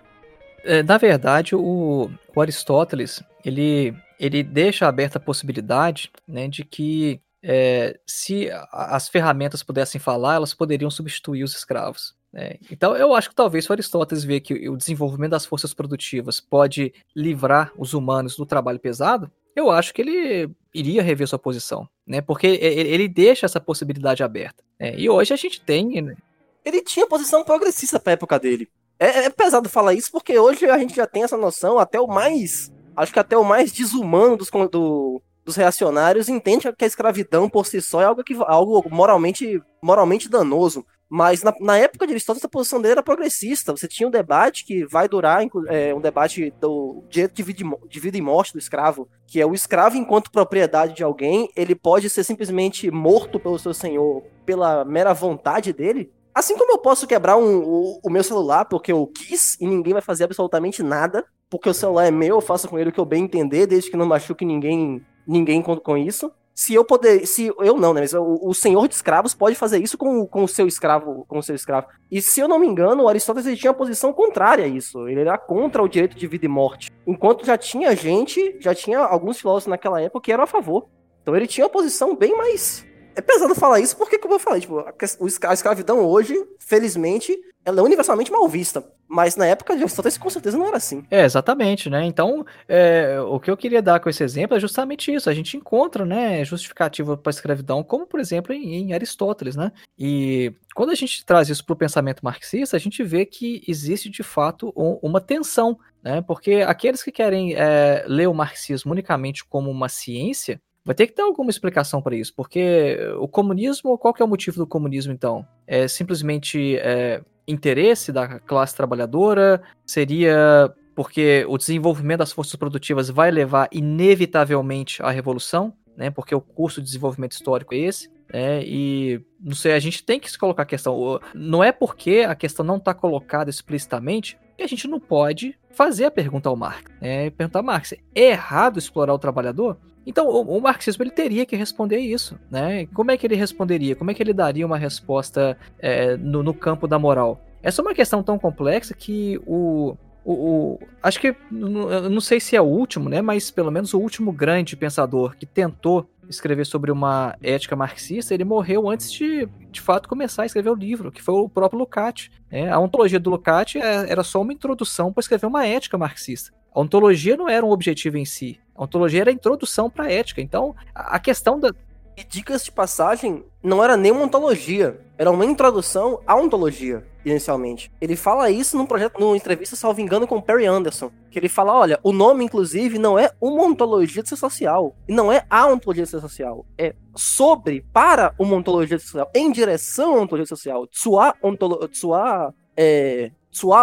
[0.64, 7.20] É, na verdade, o, o, Aristóteles, ele, ele deixa aberta a possibilidade né, de que
[7.42, 12.14] é, se as ferramentas pudessem falar, elas poderiam substituir os escravos.
[12.32, 12.56] Né?
[12.70, 16.94] Então, eu acho que talvez o Aristóteles vê que o desenvolvimento das forças produtivas pode
[17.14, 22.20] livrar os humanos do trabalho pesado, eu acho que ele iria rever sua posição, né?
[22.20, 24.64] Porque ele deixa essa possibilidade aberta.
[24.80, 24.94] Né?
[24.96, 26.00] E hoje a gente tem.
[26.00, 26.16] Né?
[26.64, 28.68] Ele tinha posição progressista para época dele.
[28.98, 32.06] É, é, pesado falar isso porque hoje a gente já tem essa noção, até o
[32.06, 32.72] mais.
[32.96, 37.66] Acho que até o mais desumano dos, do, dos reacionários entende que a escravidão por
[37.66, 40.86] si só é algo, que, algo moralmente, moralmente danoso.
[41.14, 43.72] Mas na, na, época de Aristóteles, a posição dele era progressista.
[43.72, 48.00] Você tinha um debate que vai durar, é, um debate do direito de vida, de
[48.00, 52.08] vida, e morte do escravo, que é o escravo, enquanto propriedade de alguém, ele pode
[52.08, 56.10] ser simplesmente morto pelo seu senhor pela mera vontade dele.
[56.34, 59.92] Assim como eu posso quebrar um, o, o meu celular porque eu quis e ninguém
[59.92, 62.98] vai fazer absolutamente nada, porque o celular é meu, eu faço com ele o que
[62.98, 67.26] eu bem entender, desde que não machuque ninguém, ninguém com, com isso se eu poder,
[67.26, 70.44] se eu não, né, mas o, o, senhor de escravos pode fazer isso com, com
[70.44, 71.86] o seu escravo, com o seu escravo.
[72.10, 75.08] E se eu não me engano, Aristóteles tinha uma posição contrária a isso.
[75.08, 76.90] Ele era contra o direito de vida e morte.
[77.06, 80.88] Enquanto já tinha gente, já tinha alguns filósofos naquela época que eram a favor.
[81.22, 82.84] Então ele tinha uma posição bem mais
[83.14, 87.82] é pesado falar isso porque, como eu falei, tipo, a escravidão hoje, felizmente, ela é
[87.82, 88.84] universalmente mal vista.
[89.08, 91.04] Mas na época de Aristóteles, com certeza não era assim.
[91.10, 92.04] É, exatamente, né?
[92.04, 95.28] Então, é, o que eu queria dar com esse exemplo é justamente isso.
[95.28, 99.70] A gente encontra, né, justificativa para a escravidão, como, por exemplo, em, em, Aristóteles, né?
[99.98, 104.08] E quando a gente traz isso para o pensamento marxista, a gente vê que existe,
[104.08, 106.22] de fato, um, uma tensão, né?
[106.22, 111.14] Porque aqueles que querem é, ler o marxismo unicamente como uma ciência, Vai ter que
[111.14, 115.12] ter alguma explicação para isso, porque o comunismo, qual que é o motivo do comunismo
[115.12, 115.46] então?
[115.66, 119.62] É simplesmente é, interesse da classe trabalhadora?
[119.86, 126.10] Seria porque o desenvolvimento das forças produtivas vai levar inevitavelmente à revolução, né?
[126.10, 128.10] Porque o curso de desenvolvimento histórico é esse.
[128.32, 131.20] É, e não sei, a gente tem que se colocar a questão.
[131.34, 136.06] Não é porque a questão não está colocada explicitamente que a gente não pode fazer
[136.06, 136.90] a pergunta ao Marx.
[137.00, 137.30] Né?
[137.30, 139.76] Perguntar ao Marx: é errado explorar o trabalhador?
[140.06, 142.86] Então, o, o, marxismo ele teria que responder isso, né?
[142.86, 143.94] Como é que ele responderia?
[143.94, 147.40] Como é que ele daria uma resposta é, no, no, campo da moral?
[147.62, 152.56] Essa é uma questão tão complexa que o, o, o acho que não sei se
[152.56, 153.22] é o último, né?
[153.22, 158.44] Mas pelo menos o último grande pensador que tentou escrever sobre uma ética marxista, ele
[158.44, 162.30] morreu antes de, de fato, começar a escrever o livro, que foi o próprio Lukács.
[162.50, 162.70] Né?
[162.70, 166.52] A ontologia do Lukács é, era só uma introdução para escrever uma ética marxista.
[166.74, 168.58] A ontologia não era um objetivo em si.
[168.74, 170.40] A ontologia era a introdução para a ética.
[170.40, 171.72] Então, a questão da,
[172.16, 177.90] e dicas de passagem, não era nem uma ontologia, era uma introdução à ontologia, inicialmente.
[178.00, 181.10] Ele fala isso num projeto, numa entrevista, salvo engano, com o Perry Anderson.
[181.30, 184.94] Que ele fala: olha, o nome, inclusive, não é uma ontologia de ser social.
[185.08, 186.66] E não é a ontologia de ser social.
[186.76, 190.86] É sobre, para uma ontologia de ser social, em direção à ontologia social.
[190.86, 193.30] Tsua, ontolo, tsua, é,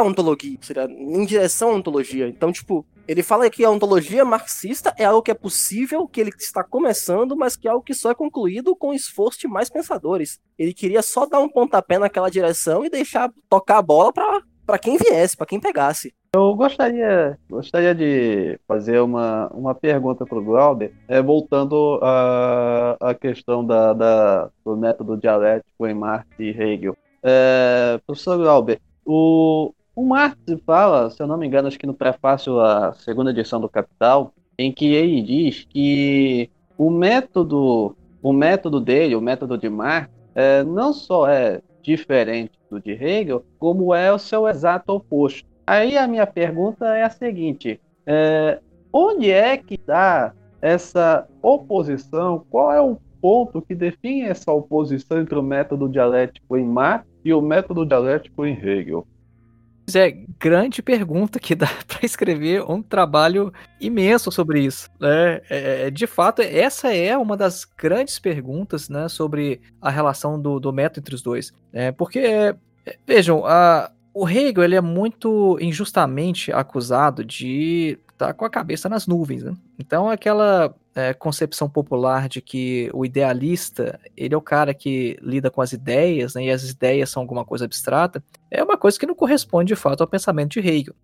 [0.04, 2.28] ontologia, seria em direção à ontologia.
[2.28, 6.30] Então, tipo, ele fala que a ontologia marxista é algo que é possível, que ele
[6.38, 10.39] está começando, mas que é algo que só é concluído com esforço de mais pensadores.
[10.60, 14.95] Ele queria só dar um pontapé naquela direção e deixar tocar a bola para quem
[14.95, 16.13] viesse, para quem pegasse.
[16.36, 23.65] Eu gostaria, gostaria de fazer uma, uma pergunta para o Glauber, é, voltando à questão
[23.65, 26.95] da, da, do método dialético em Marx e Hegel.
[27.24, 31.94] É, professor Glauber, o, o Marx fala, se eu não me engano, acho que no
[31.94, 38.80] prefácio à segunda edição do Capital, em que ele diz que o método, o método
[38.80, 44.10] dele, o método de Marx, é, não só é diferente do de Hegel, como é
[44.14, 45.46] o seu exato oposto.
[45.68, 48.60] Aí a minha pergunta é a seguinte: é,
[48.94, 52.46] onde é que está essa oposição?
[52.50, 57.34] Qual é o ponto que define essa oposição entre o método dialético em Marx e
[57.34, 59.06] o método dialético em Hegel?
[59.95, 64.89] É, grande pergunta que dá para escrever um trabalho imenso sobre isso.
[64.99, 65.41] Né?
[65.49, 70.60] É, é, de fato, essa é uma das grandes perguntas né, sobre a relação do,
[70.60, 71.54] do método entre os dois.
[71.71, 72.56] É, porque, é,
[73.06, 78.89] vejam, a, o Hegel ele é muito injustamente acusado de estar tá com a cabeça
[78.89, 79.43] nas nuvens.
[79.43, 79.56] Né?
[79.78, 85.50] Então, aquela é, concepção popular de que o idealista ele é o cara que lida
[85.50, 89.06] com as ideias, né, e as ideias são alguma coisa abstrata, é uma coisa que
[89.06, 90.96] não corresponde de fato ao pensamento de Hegel.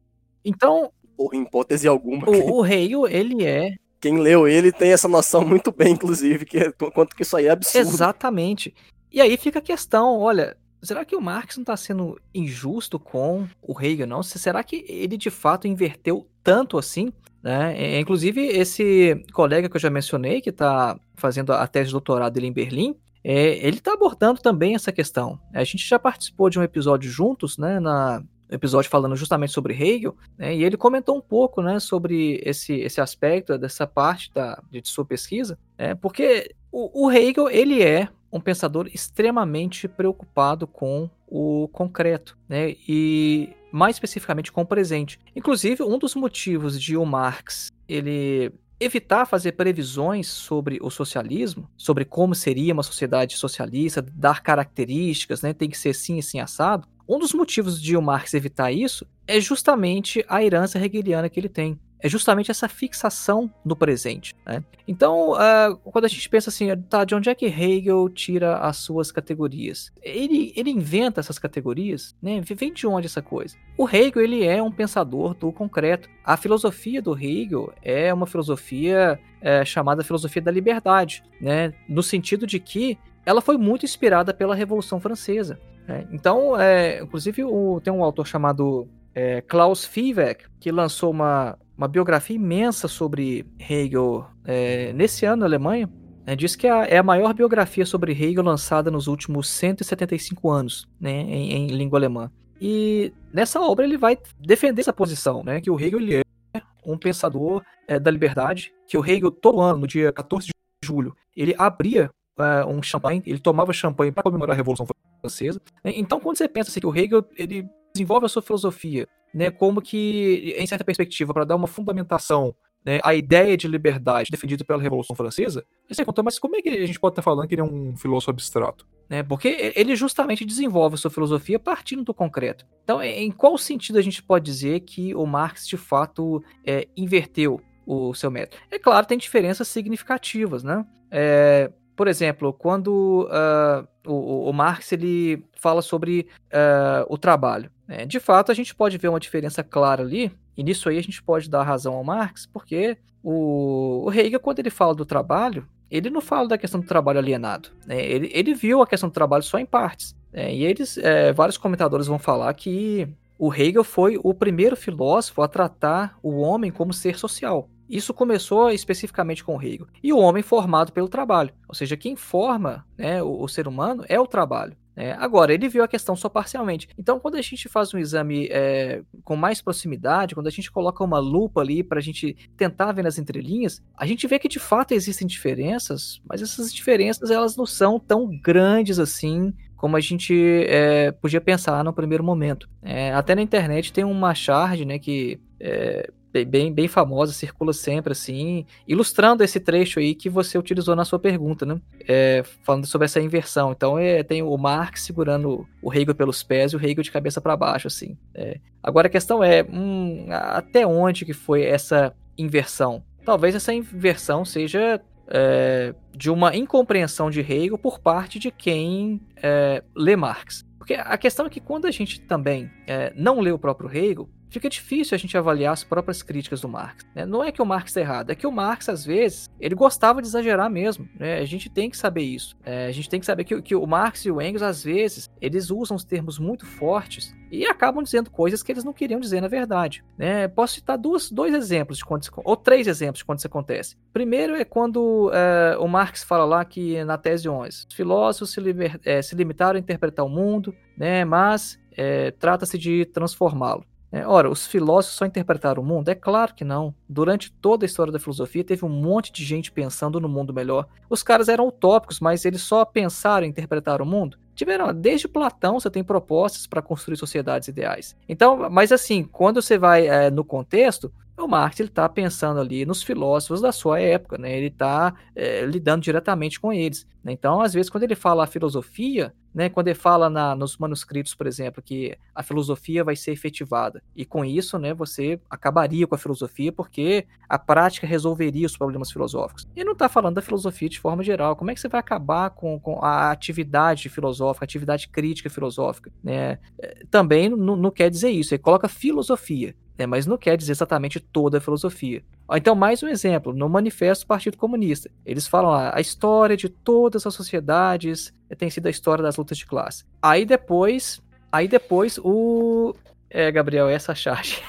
[0.44, 2.30] Então, Por hipótese alguma.
[2.30, 6.60] O, o Hegel ele é quem leu ele tem essa noção muito bem, inclusive, que
[6.60, 7.90] é, quanto que isso aí é absurdo.
[7.90, 8.76] Exatamente.
[9.12, 13.48] E aí fica a questão, olha, será que o Marx não está sendo injusto com
[13.62, 14.22] o Hegel, não?
[14.22, 17.12] Será que ele de fato inverteu tanto assim?
[17.46, 18.00] Né?
[18.00, 22.48] Inclusive, esse colega que eu já mencionei, que está fazendo a tese de doutorado dele
[22.48, 25.40] em Berlim, é, ele está abordando também essa questão.
[25.54, 30.16] A gente já participou de um episódio juntos, né, na, episódio falando justamente sobre Hegel,
[30.36, 34.82] né, e ele comentou um pouco né, sobre esse, esse aspecto dessa parte da, de
[34.84, 41.68] sua pesquisa, né, porque o, o Hegel ele é um pensador extremamente preocupado com o
[41.70, 42.76] concreto, né?
[42.88, 45.20] E mais especificamente com o presente.
[45.36, 52.04] Inclusive, um dos motivos de o Marx ele evitar fazer previsões sobre o socialismo, sobre
[52.04, 55.54] como seria uma sociedade socialista, dar características, né?
[55.54, 56.88] Tem que ser assim, assim assado.
[57.08, 61.50] Um dos motivos de o Marx evitar isso é justamente a herança hegeliana que ele
[61.50, 64.36] tem é justamente essa fixação no presente.
[64.46, 64.63] Né?
[64.88, 68.78] Então, uh, quando a gente pensa assim, tá, de onde é que Hegel tira as
[68.78, 69.91] suas categorias?
[70.04, 72.39] Ele, ele inventa essas categorias, né?
[72.41, 73.58] Vem de onde essa coisa?
[73.76, 76.08] O Hegel ele é um pensador do concreto.
[76.24, 81.74] A filosofia do Hegel é uma filosofia é, chamada filosofia da liberdade, né?
[81.89, 85.60] No sentido de que ela foi muito inspirada pela Revolução Francesa.
[85.88, 86.08] Né?
[86.12, 91.88] Então, é, inclusive, o, tem um autor chamado é, Klaus Viehweg, que lançou uma, uma
[91.88, 95.90] biografia imensa sobre Hegel é, nesse ano na Alemanha.
[96.26, 100.88] Né, diz que é, é a maior biografia sobre Hegel lançada nos últimos 175 anos
[101.00, 102.32] né, em, em língua alemã.
[102.60, 106.98] E nessa obra ele vai defender essa posição, né, que o Hegel ele é um
[106.98, 111.54] pensador é, da liberdade, que o Hegel todo ano, no dia 14 de julho, ele
[111.58, 112.10] abria
[112.40, 114.88] uh, um champanhe, ele tomava champanhe para comemorar a Revolução
[115.22, 115.62] Francesa.
[115.84, 115.94] Né.
[115.96, 119.82] Então, quando você pensa assim, que o Hegel ele desenvolve a sua filosofia né, como
[119.82, 124.82] que, em certa perspectiva, para dar uma fundamentação né, à ideia de liberdade defendida pela
[124.82, 127.62] Revolução Francesa, você conta, mas como é que a gente pode estar falando que ele
[127.62, 128.88] é um filósofo abstrato?
[129.10, 132.65] Né, porque ele justamente desenvolve sua filosofia partindo do concreto.
[132.86, 137.60] Então, em qual sentido a gente pode dizer que o Marx, de fato, é, inverteu
[137.86, 138.62] o seu método?
[138.71, 140.86] É claro, tem diferenças significativas, né?
[141.12, 147.72] É, por exemplo, quando uh, o, o, Marx ele fala sobre uh, o trabalho.
[147.88, 148.06] Né?
[148.06, 151.22] De fato, a gente pode ver uma diferença clara ali, e nisso aí a gente
[151.24, 156.10] pode dar razão ao Marx, porque o, o Hegel, quando ele fala do trabalho, ele
[156.10, 157.70] não fala da questão do trabalho alienado.
[157.86, 158.04] Né?
[158.04, 160.16] Ele, ele viu a questão do trabalho só em partes.
[160.32, 160.54] Né?
[160.54, 165.48] E eles, é, vários comentadores vão falar que o Hegel foi o primeiro filósofo a
[165.48, 167.70] tratar o homem como ser social.
[167.90, 169.88] Isso começou especificamente com Hegel.
[170.04, 171.54] E o homem formado pelo trabalho.
[171.68, 174.76] Ou seja, quem forma né, o, o ser humano é o trabalho.
[174.96, 176.88] É, agora, ele viu a questão só parcialmente.
[176.98, 181.04] Então, quando a gente faz um exame é, com mais proximidade, quando a gente coloca
[181.04, 184.60] uma lupa ali para a gente tentar ver nas entrelinhas, a gente vê que de
[184.60, 190.34] fato existem diferenças, mas essas diferenças elas não são tão grandes assim como a gente
[190.68, 192.70] é, podia pensar no primeiro momento.
[192.82, 196.10] É, até na internet tem uma charge né, que é,
[196.44, 201.20] bem, bem famosa, circula sempre assim, ilustrando esse trecho aí que você utilizou na sua
[201.20, 201.80] pergunta, né?
[202.08, 203.72] É, falando sobre essa inversão.
[203.72, 207.40] Então é, tem o Marx segurando o Hegel pelos pés e o Hegel de cabeça
[207.40, 208.18] para baixo, assim.
[208.34, 208.60] É.
[208.82, 213.04] Agora a questão é, hum, até onde que foi essa inversão?
[213.24, 219.84] Talvez essa inversão seja é, de uma incompreensão de Hegel por parte de quem é,
[219.96, 220.66] lê Marx.
[220.78, 224.30] Porque a questão é que quando a gente também é, não lê o próprio Hegel,
[224.50, 227.06] fica difícil a gente avaliar as próprias críticas do Marx.
[227.14, 227.26] Né?
[227.26, 230.22] Não é que o Marx está errado, é que o Marx, às vezes, ele gostava
[230.22, 231.08] de exagerar mesmo.
[231.20, 231.39] Né?
[231.39, 232.56] A gente tem que saber isso.
[232.64, 235.30] É, a gente tem que saber que, que, o Marx e o Engels, às vezes,
[235.41, 239.41] eles usam os termos muito fortes e acabam dizendo coisas que eles não queriam dizer
[239.41, 240.04] na verdade.
[240.18, 240.48] Né?
[240.48, 243.96] Posso citar duas, dois exemplos de quando isso, ou três exemplos de quando isso acontece.
[244.12, 248.60] Primeiro é quando é, o Marx fala lá que na tese 11, os filósofos se,
[248.60, 251.24] liber, é, se limitaram a interpretar o mundo, né?
[251.26, 253.86] mas é, trata-se de transformá-lo.
[254.12, 256.10] É, ora, os filósofos só interpretaram o mundo?
[256.10, 256.93] É claro que não.
[257.08, 260.88] Durante toda a história da filosofia, teve um monte de gente pensando no mundo melhor.
[261.10, 264.38] Os caras eram utópicos, mas eles só pensaram em interpretar o mundo?
[264.56, 268.16] Tiveram, desde Platão você tem propostas para construir sociedades ideais.
[268.28, 273.03] Então, mas assim, quando você vai é, no contexto, o Marx está pensando ali nos
[273.03, 274.56] filósofos da sua época, né?
[274.56, 277.06] ele está é, lidando diretamente com eles.
[277.22, 277.34] Né?
[277.34, 281.34] Então, às vezes, quando ele fala a filosofia, né, quando ele fala na, nos manuscritos,
[281.34, 286.14] por exemplo, que a filosofia vai ser efetivada, e com isso né, você acabaria com
[286.14, 289.66] a filosofia porque a prática resolveria os problemas filosóficos.
[289.74, 291.56] E não está falando da filosofia de forma geral.
[291.56, 296.12] Como é que você vai acabar com, com a atividade filosófica, a atividade crítica filosófica?
[296.22, 296.60] Né?
[296.78, 298.53] É, também não, não quer dizer isso.
[298.53, 302.24] Ele coloca filosofia né, mas não quer dizer exatamente toda a filosofia.
[302.52, 305.10] Então, mais um exemplo, no Manifesto do Partido Comunista.
[305.26, 309.58] Eles falam lá, a história de todas as sociedades tem sido a história das lutas
[309.58, 310.04] de classe.
[310.22, 311.22] Aí depois,
[311.52, 312.93] aí depois o...
[313.30, 314.62] É, Gabriel, essa charge.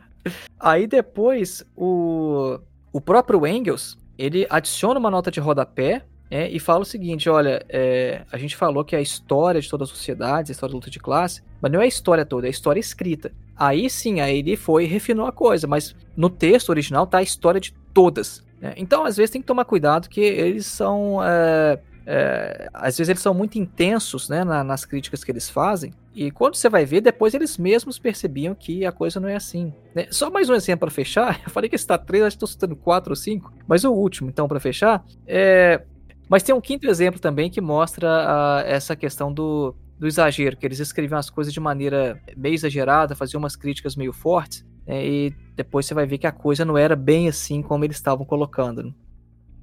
[0.58, 2.58] aí depois o,
[2.92, 7.64] o próprio Engels, ele adiciona uma nota de rodapé é, e fala o seguinte: olha,
[7.68, 10.90] é, a gente falou que a história de toda a sociedade, a história da luta
[10.90, 13.32] de classe, mas não é a história toda, é a história escrita.
[13.56, 17.22] Aí sim, aí ele foi e refinou a coisa, mas no texto original tá a
[17.22, 18.44] história de todas.
[18.60, 18.74] Né?
[18.76, 21.22] Então, às vezes, tem que tomar cuidado que eles são.
[21.22, 25.92] É, é, às vezes eles são muito intensos né, na, nas críticas que eles fazem,
[26.14, 29.74] e quando você vai ver, depois eles mesmos percebiam que a coisa não é assim.
[29.92, 30.06] Né?
[30.10, 32.76] Só mais um exemplo para fechar, eu falei que está três, acho que estou citando
[32.76, 35.82] quatro ou cinco, mas o último, então, para fechar, é,
[36.28, 40.66] mas tem um quinto exemplo também que mostra a, essa questão do, do exagero, que
[40.66, 45.34] eles escreviam as coisas de maneira meio exagerada, faziam umas críticas meio fortes, né, e
[45.54, 48.82] depois você vai ver que a coisa não era bem assim como eles estavam colocando.
[48.82, 48.92] Né?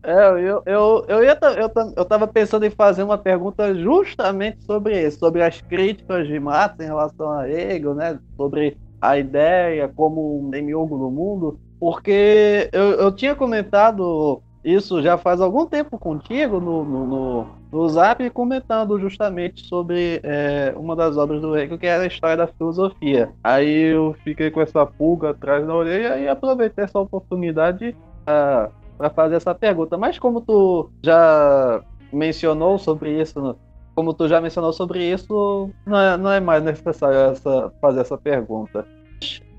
[0.05, 5.01] É, eu, eu, eu, ia, eu, eu tava pensando em fazer uma pergunta justamente sobre
[5.01, 8.19] isso, sobre as críticas de Marx em relação a Hegel, né?
[8.35, 15.17] Sobre a ideia como um demiurgo no mundo, porque eu, eu tinha comentado isso já
[15.17, 21.17] faz algum tempo contigo no, no, no, no Zap, comentando justamente sobre é, uma das
[21.17, 23.31] obras do Hegel, que era a história da filosofia.
[23.43, 29.09] Aí eu fiquei com essa pulga atrás da orelha e aproveitei essa oportunidade uh, para
[29.09, 29.97] fazer essa pergunta.
[29.97, 33.57] Mas como tu já mencionou sobre isso,
[33.93, 38.17] como tu já mencionou sobre isso, não é, não é mais necessário essa, fazer essa
[38.17, 38.87] pergunta.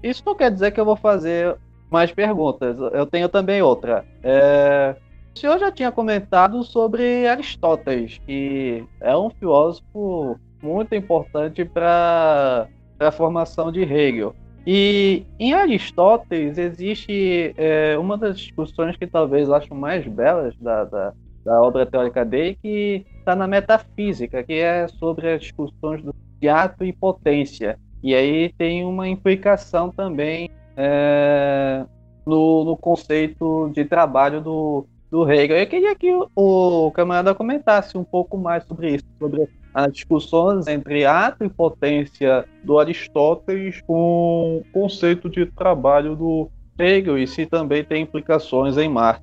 [0.03, 1.57] Isso não quer dizer que eu vou fazer
[1.95, 2.77] mais perguntas.
[2.93, 4.05] Eu tenho também outra.
[4.23, 4.97] É...
[5.35, 12.69] O senhor já tinha comentado sobre Aristóteles, que é um filósofo muito importante para
[12.99, 14.35] a formação de Hegel.
[14.67, 21.13] E em Aristóteles existe é, uma das discussões que talvez acho mais belas da, da,
[21.45, 26.15] da obra teórica dele, que está na metafísica, que é sobre as discussões do
[26.49, 27.79] ato e potência.
[28.03, 31.85] E aí tem uma implicação também é,
[32.27, 35.57] no, no, conceito de trabalho do, do Hegel.
[35.57, 40.66] Eu queria que o, o camarada comentasse um pouco mais sobre isso, sobre as discussões
[40.66, 46.49] entre ato e potência do Aristóteles com o conceito de trabalho do
[46.79, 49.22] Hegel e se também tem implicações em Marx.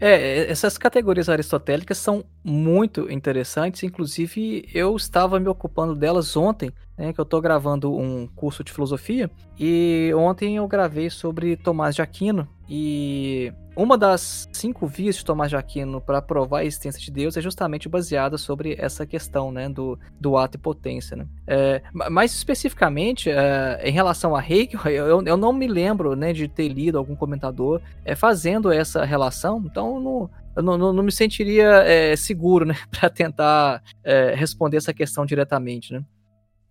[0.00, 7.12] É, essas categorias aristotélicas são muito interessantes, inclusive eu estava me ocupando delas ontem, né,
[7.12, 9.28] que eu estou gravando um curso de filosofia,
[9.58, 15.50] e ontem eu gravei sobre Tomás de Aquino, E uma das cinco vias de Tomás
[15.50, 19.68] de Aquino para provar a existência de Deus é justamente baseada sobre essa questão né,
[19.68, 21.16] do, do ato e potência.
[21.16, 21.26] Né?
[21.46, 26.46] É, mais especificamente, é, em relação a Hegel, eu, eu não me lembro né, de
[26.46, 31.84] ter lido algum comentador é, fazendo essa relação, então não, eu não, não, me sentiria
[31.84, 35.94] é, seguro né, para tentar é, responder essa questão diretamente.
[35.94, 36.02] Né?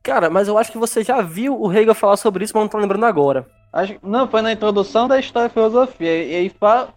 [0.03, 2.69] Cara, mas eu acho que você já viu o Hegel falar sobre isso, mas não
[2.69, 3.47] tô lembrando agora.
[3.72, 6.24] Acho, não, foi na introdução da história da filosofia.
[6.24, 6.93] E ele fala,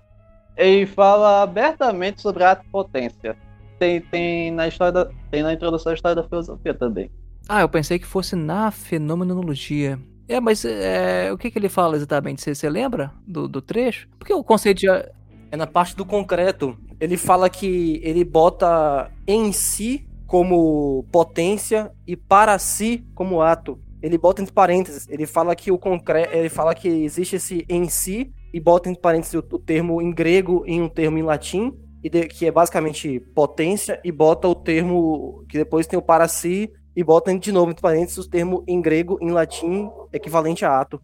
[0.57, 3.37] ele fala abertamente sobre a potência.
[3.79, 7.11] Tem, tem, na história da, tem na introdução da história da filosofia também.
[7.49, 9.99] Ah, eu pensei que fosse na fenomenologia.
[10.29, 12.41] É, mas é, o que, que ele fala exatamente?
[12.41, 14.09] Você, você lembra do, do trecho?
[14.18, 14.89] Porque o conceito de.
[14.89, 16.79] É na parte do concreto.
[17.01, 24.18] Ele fala que ele bota em si como potência e para si como ato ele
[24.18, 25.07] bota entre parênteses.
[25.09, 29.01] Ele fala que o concreto, ele fala que existe esse em si e bota entre
[29.01, 31.72] parênteses o, o termo em grego e um termo em latim,
[32.03, 36.70] de, que é basicamente potência, e bota o termo que depois tem o para si
[36.96, 41.01] e bota de novo entre parênteses o termo em grego em latim equivalente a ato.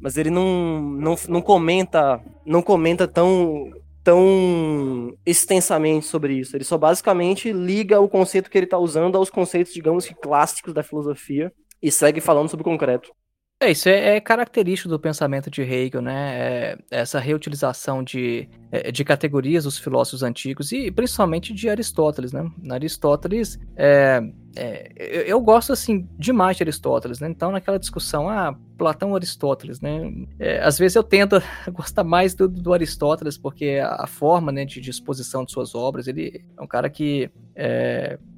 [0.00, 3.70] Mas ele não, não, não comenta, não comenta tão
[4.02, 6.56] tão extensamente sobre isso.
[6.56, 10.74] Ele só basicamente liga o conceito que ele está usando aos conceitos, digamos que clássicos
[10.74, 11.52] da filosofia
[11.82, 13.12] e segue falando sobre concreto.
[13.62, 16.34] É, isso é, é, característico do pensamento de Hegel, né?
[16.34, 22.44] É, essa reutilização de, é, de categorias dos filósofos antigos e principalmente de Aristóteles, né?
[22.68, 24.20] Aristóteles, é,
[24.56, 27.28] é, eu, eu, gosto assim demais de Aristóteles, né?
[27.30, 30.12] Então naquela discussão, ah, Platão Aristóteles, né?
[30.40, 34.64] É, às vezes eu tento gostar mais do, do Aristóteles porque a, a forma, né,
[34.64, 37.30] de disposição de suas obras, ele é um cara que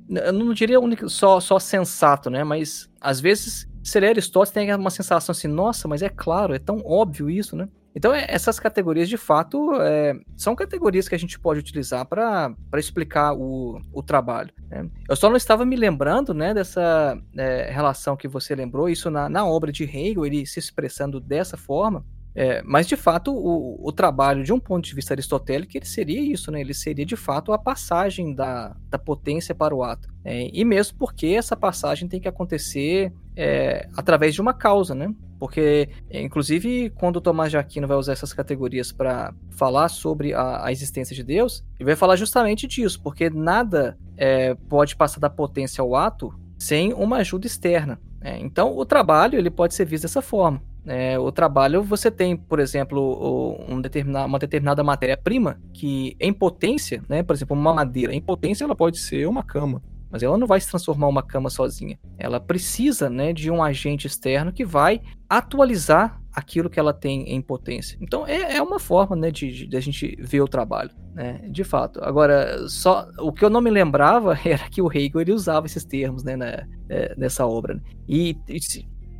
[0.09, 2.45] eu não diria único, só, só sensato, né?
[2.45, 6.59] Mas às vezes, se ler Aristóteles, tem uma sensação assim, nossa, mas é claro, é
[6.59, 7.69] tão óbvio isso, né?
[7.95, 12.57] Então, é, essas categorias, de fato, é, são categorias que a gente pode utilizar para
[12.77, 14.51] explicar o, o trabalho.
[14.69, 14.89] Né?
[15.09, 19.29] Eu só não estava me lembrando né, dessa é, relação que você lembrou, isso na,
[19.29, 22.05] na obra de Hegel, ele se expressando dessa forma,
[22.35, 26.21] é, mas, de fato, o, o, trabalho, de um ponto de vista aristotélico, ele seria
[26.21, 26.61] isso, né?
[26.61, 30.13] Ele seria, de fato, a passagem da, da potência para o ato.
[30.25, 35.15] É, e mesmo porque essa passagem tem que acontecer é, através de uma causa, né?
[35.39, 40.65] Porque, inclusive, quando o Tomás de Aquino vai usar essas categorias para falar sobre a,
[40.65, 45.31] a, existência de Deus, ele vai falar justamente disso, porque nada é, pode passar da
[45.31, 48.01] potência ao ato sem uma ajuda externa.
[48.21, 50.63] É, então, o trabalho ele pode ser visto dessa forma.
[50.87, 53.81] É, o trabalho, você tem, por exemplo, um
[54.27, 58.99] uma determinada matéria-prima que, em potência, né, por exemplo, uma madeira, em potência ela pode
[58.99, 61.99] ser uma cama, mas ela não vai se transformar uma cama sozinha.
[62.19, 67.41] Ela precisa né, de um agente externo que vai atualizar aquilo que ela tem em
[67.41, 67.97] potência.
[68.01, 71.65] Então é, é uma forma né, de, de, a gente ver o trabalho, né, de
[71.65, 71.99] fato.
[72.03, 75.85] Agora, só o que eu não me lembrava era que o Hegel ele usava esses
[75.85, 77.75] termos né, na, é, nessa obra.
[77.75, 77.81] Né.
[78.09, 78.59] E, e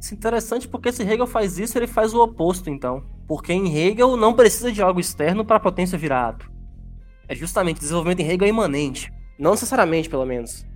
[0.05, 3.03] isso é interessante porque se Hegel faz isso, ele faz o oposto, então.
[3.27, 6.53] Porque em Hegel não precisa de algo externo para a potência virar ato.
[7.27, 9.11] É justamente o desenvolvimento em Hegel é imanente.
[9.39, 10.67] Não necessariamente, pelo menos.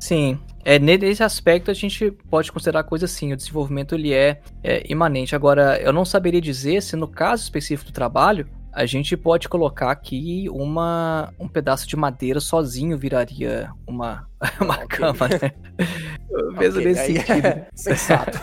[0.00, 4.82] Sim, é nesse aspecto a gente pode considerar coisa assim, o desenvolvimento ele é, é
[4.90, 5.36] imanente.
[5.36, 9.90] Agora, eu não saberia dizer se no caso específico do trabalho, a gente pode colocar
[9.90, 14.28] aqui uma, um pedaço de madeira sozinho viraria uma,
[14.60, 14.86] uma okay.
[14.86, 15.52] cama, né?
[16.58, 17.46] Mesmo okay, nesse sentido.
[17.46, 18.38] É sensato.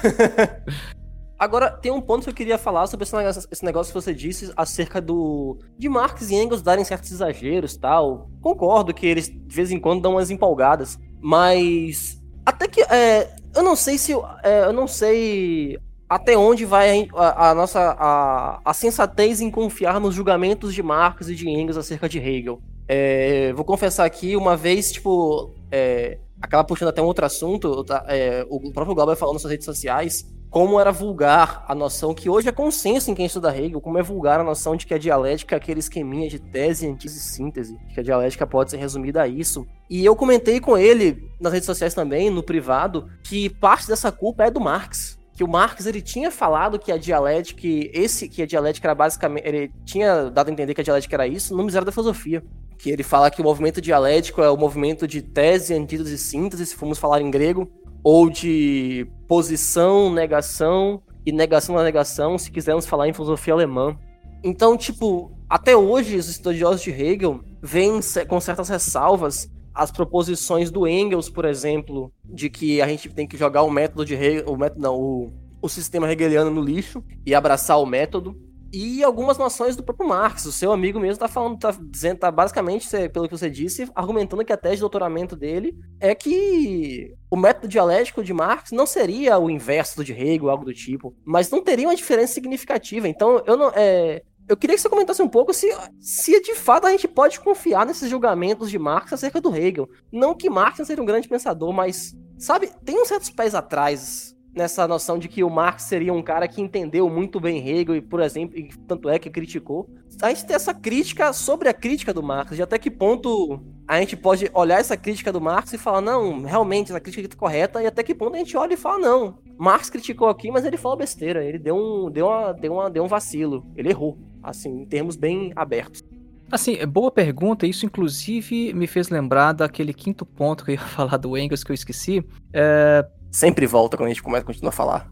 [1.39, 4.13] Agora, tem um ponto que eu queria falar sobre esse negócio, esse negócio que você
[4.13, 8.30] disse acerca do de Marx e Engels darem certos exageros tal.
[8.41, 13.61] Concordo que eles de vez em quando dão umas empolgadas, mas até que é, eu
[13.61, 14.13] não sei se
[14.43, 15.78] é, eu não sei
[16.10, 21.28] até onde vai a, a nossa a, a, sensatez em confiar nos julgamentos de Marx
[21.28, 22.62] e de Engels acerca de Hegel.
[22.88, 28.05] É, vou confessar aqui, uma vez, tipo, é, acaba puxando até um outro assunto, tá,
[28.08, 32.30] é, o próprio Glauber falou nas suas redes sociais, como era vulgar a noção, que
[32.30, 34.97] hoje é consenso em quem estuda Hegel, como é vulgar a noção de que a
[34.97, 39.24] dialética é aquele esqueminha de tese, antítese e síntese, que a dialética pode ser resumida
[39.24, 39.68] a isso.
[39.89, 44.45] E eu comentei com ele nas redes sociais também, no privado, que parte dessa culpa
[44.45, 48.41] é do Marx que o Marx ele tinha falado que a dialética, que esse que
[48.41, 51.63] a dialética era basicamente, ele tinha dado a entender que a dialética era isso no
[51.63, 52.43] Miséria da Filosofia,
[52.75, 56.65] que ele fala que o movimento dialético é o movimento de tese, antítese e síntese,
[56.65, 57.69] se formos falar em grego,
[58.03, 63.95] ou de posição, negação e negação da negação, se quisermos falar em filosofia alemã.
[64.43, 69.47] Então, tipo, até hoje os estudiosos de Hegel veem com certas ressalvas
[69.78, 74.03] as proposições do Engels, por exemplo, de que a gente tem que jogar o método
[74.03, 78.36] de Hegel, o método não, o, o sistema hegeliano no lixo e abraçar o método.
[78.73, 80.45] e algumas noções do próprio Marx.
[80.45, 84.43] O seu amigo mesmo tá falando, tá dizendo, tá basicamente, pelo que você disse, argumentando
[84.43, 89.38] que a tese de doutoramento dele é que o método dialético de Marx não seria
[89.38, 93.07] o inverso do de Hegel, algo do tipo, mas não teria uma diferença significativa.
[93.07, 93.71] Então, eu não.
[93.75, 95.68] É, eu queria que você comentasse um pouco se,
[96.00, 99.89] se de fato a gente pode confiar nesses julgamentos de Marx acerca do Hegel.
[100.12, 104.88] Não que Marx seja um grande pensador, mas, sabe, tem uns certos pés atrás nessa
[104.88, 108.20] noção de que o Marx seria um cara que entendeu muito bem Hegel e, por
[108.20, 109.89] exemplo, e tanto é que criticou.
[110.22, 113.99] A gente tem essa crítica sobre a crítica do Marx, de até que ponto a
[113.99, 117.82] gente pode olhar essa crítica do Marx e falar, não, realmente, essa crítica é correta,
[117.82, 120.76] e até que ponto a gente olha e fala, não, Marx criticou aqui, mas ele
[120.76, 124.82] falou besteira, ele deu um, deu uma, deu uma, deu um vacilo, ele errou, assim,
[124.82, 126.03] em termos bem abertos.
[126.49, 127.68] Assim, é boa pergunta.
[127.68, 131.72] Isso, inclusive, me fez lembrar daquele quinto ponto que eu ia falar do Engels que
[131.72, 132.24] eu esqueci.
[132.53, 135.11] É, sempre volta quando a gente começa, continua a falar.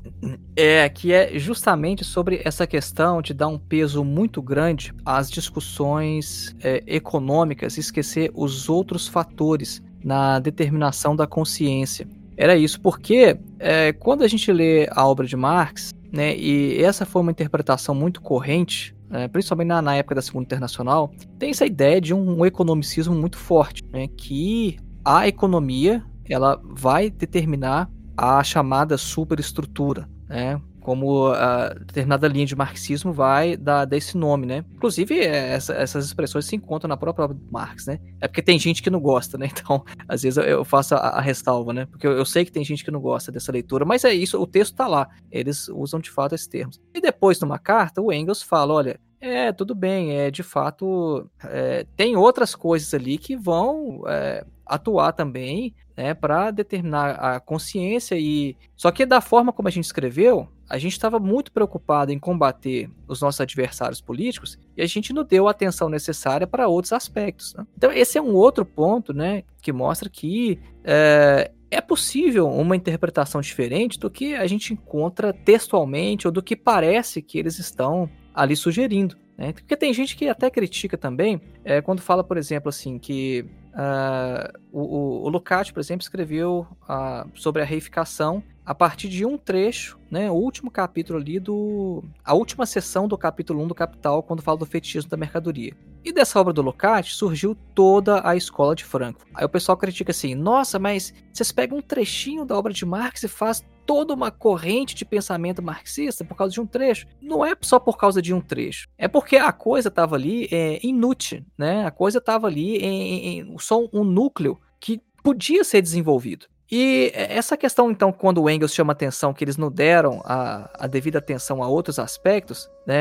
[0.55, 6.55] É, que é justamente sobre essa questão de dar um peso muito grande às discussões
[6.63, 12.07] é, econômicas e esquecer os outros fatores na determinação da consciência.
[12.37, 17.05] Era isso, porque é, quando a gente lê a obra de Marx, né, e essa
[17.05, 21.65] foi uma interpretação muito corrente, é, principalmente na, na, época da Segunda Internacional, tem essa
[21.65, 28.43] ideia de um, um economicismo muito forte, né, que a economia ela vai determinar a
[28.43, 30.61] chamada superestrutura, né?
[30.79, 34.63] Como a determinada linha de marxismo vai dar, dar esse nome, né?
[34.75, 37.99] Inclusive, é, essa, essas expressões se encontram na própria obra Marx, né?
[38.21, 39.49] É porque tem gente que não gosta, né?
[39.65, 41.87] Então, às vezes eu faço a, a restalva, né?
[41.87, 44.39] Porque eu, eu, sei que tem gente que não gosta dessa leitura, mas é isso,
[44.39, 45.09] o texto tá lá.
[45.31, 46.79] Eles usam de fato esses termos.
[46.93, 51.85] E depois, numa carta, o Engels fala: olha, é, tudo bem, é de fato é,
[51.95, 58.55] tem outras coisas ali que vão é, atuar também né, para determinar a consciência e
[58.75, 62.89] só que da forma como a gente escreveu, a gente estava muito preocupado em combater
[63.07, 67.53] os nossos adversários políticos e a gente não deu a atenção necessária para outros aspectos.
[67.53, 67.65] Né?
[67.77, 73.41] Então esse é um outro ponto, né, que mostra que é, é possível uma interpretação
[73.41, 78.55] diferente do que a gente encontra textualmente ou do que parece que eles estão ali
[78.55, 79.15] sugerindo.
[79.37, 79.53] Né?
[79.53, 84.59] Porque tem gente que até critica também é, quando fala, por exemplo, assim, que uh,
[84.71, 89.99] o, o, Lucati, por exemplo, escreveu uh, sobre a reificação a partir de um trecho,
[90.09, 92.03] né, o último capítulo ali do.
[92.23, 95.73] a última sessão do capítulo 1 do Capital, quando fala do fetichismo da mercadoria.
[96.03, 99.27] E dessa obra do Lucati surgiu toda a escola de Frankfurt.
[99.35, 103.21] Aí o pessoal critica assim: nossa, mas vocês pegam um trechinho da obra de Marx
[103.21, 107.07] e faz toda uma corrente de pensamento marxista por causa de um trecho.
[107.21, 108.87] Não é só por causa de um trecho.
[108.97, 111.85] É porque a coisa estava ali é, inútil, né?
[111.85, 116.47] A coisa estava ali em, em, só um núcleo que podia ser desenvolvido.
[116.71, 120.87] E essa questão, então, quando o Engels chama atenção que eles não deram a, a
[120.87, 122.95] devida atenção a outros aspectos, né,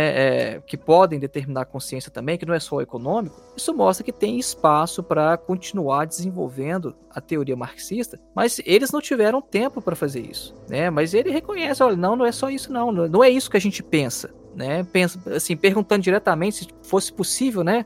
[0.55, 4.13] é, que podem determinar a consciência também, que não é só econômico, isso mostra que
[4.13, 10.21] tem espaço para continuar desenvolvendo a teoria marxista, mas eles não tiveram tempo para fazer
[10.21, 10.91] isso, né?
[10.91, 13.61] Mas ele reconhece, olha, não, não é só isso não, não é isso que a
[13.61, 14.85] gente pensa né?
[14.85, 17.85] Pensa, assim, perguntando diretamente se fosse possível, né?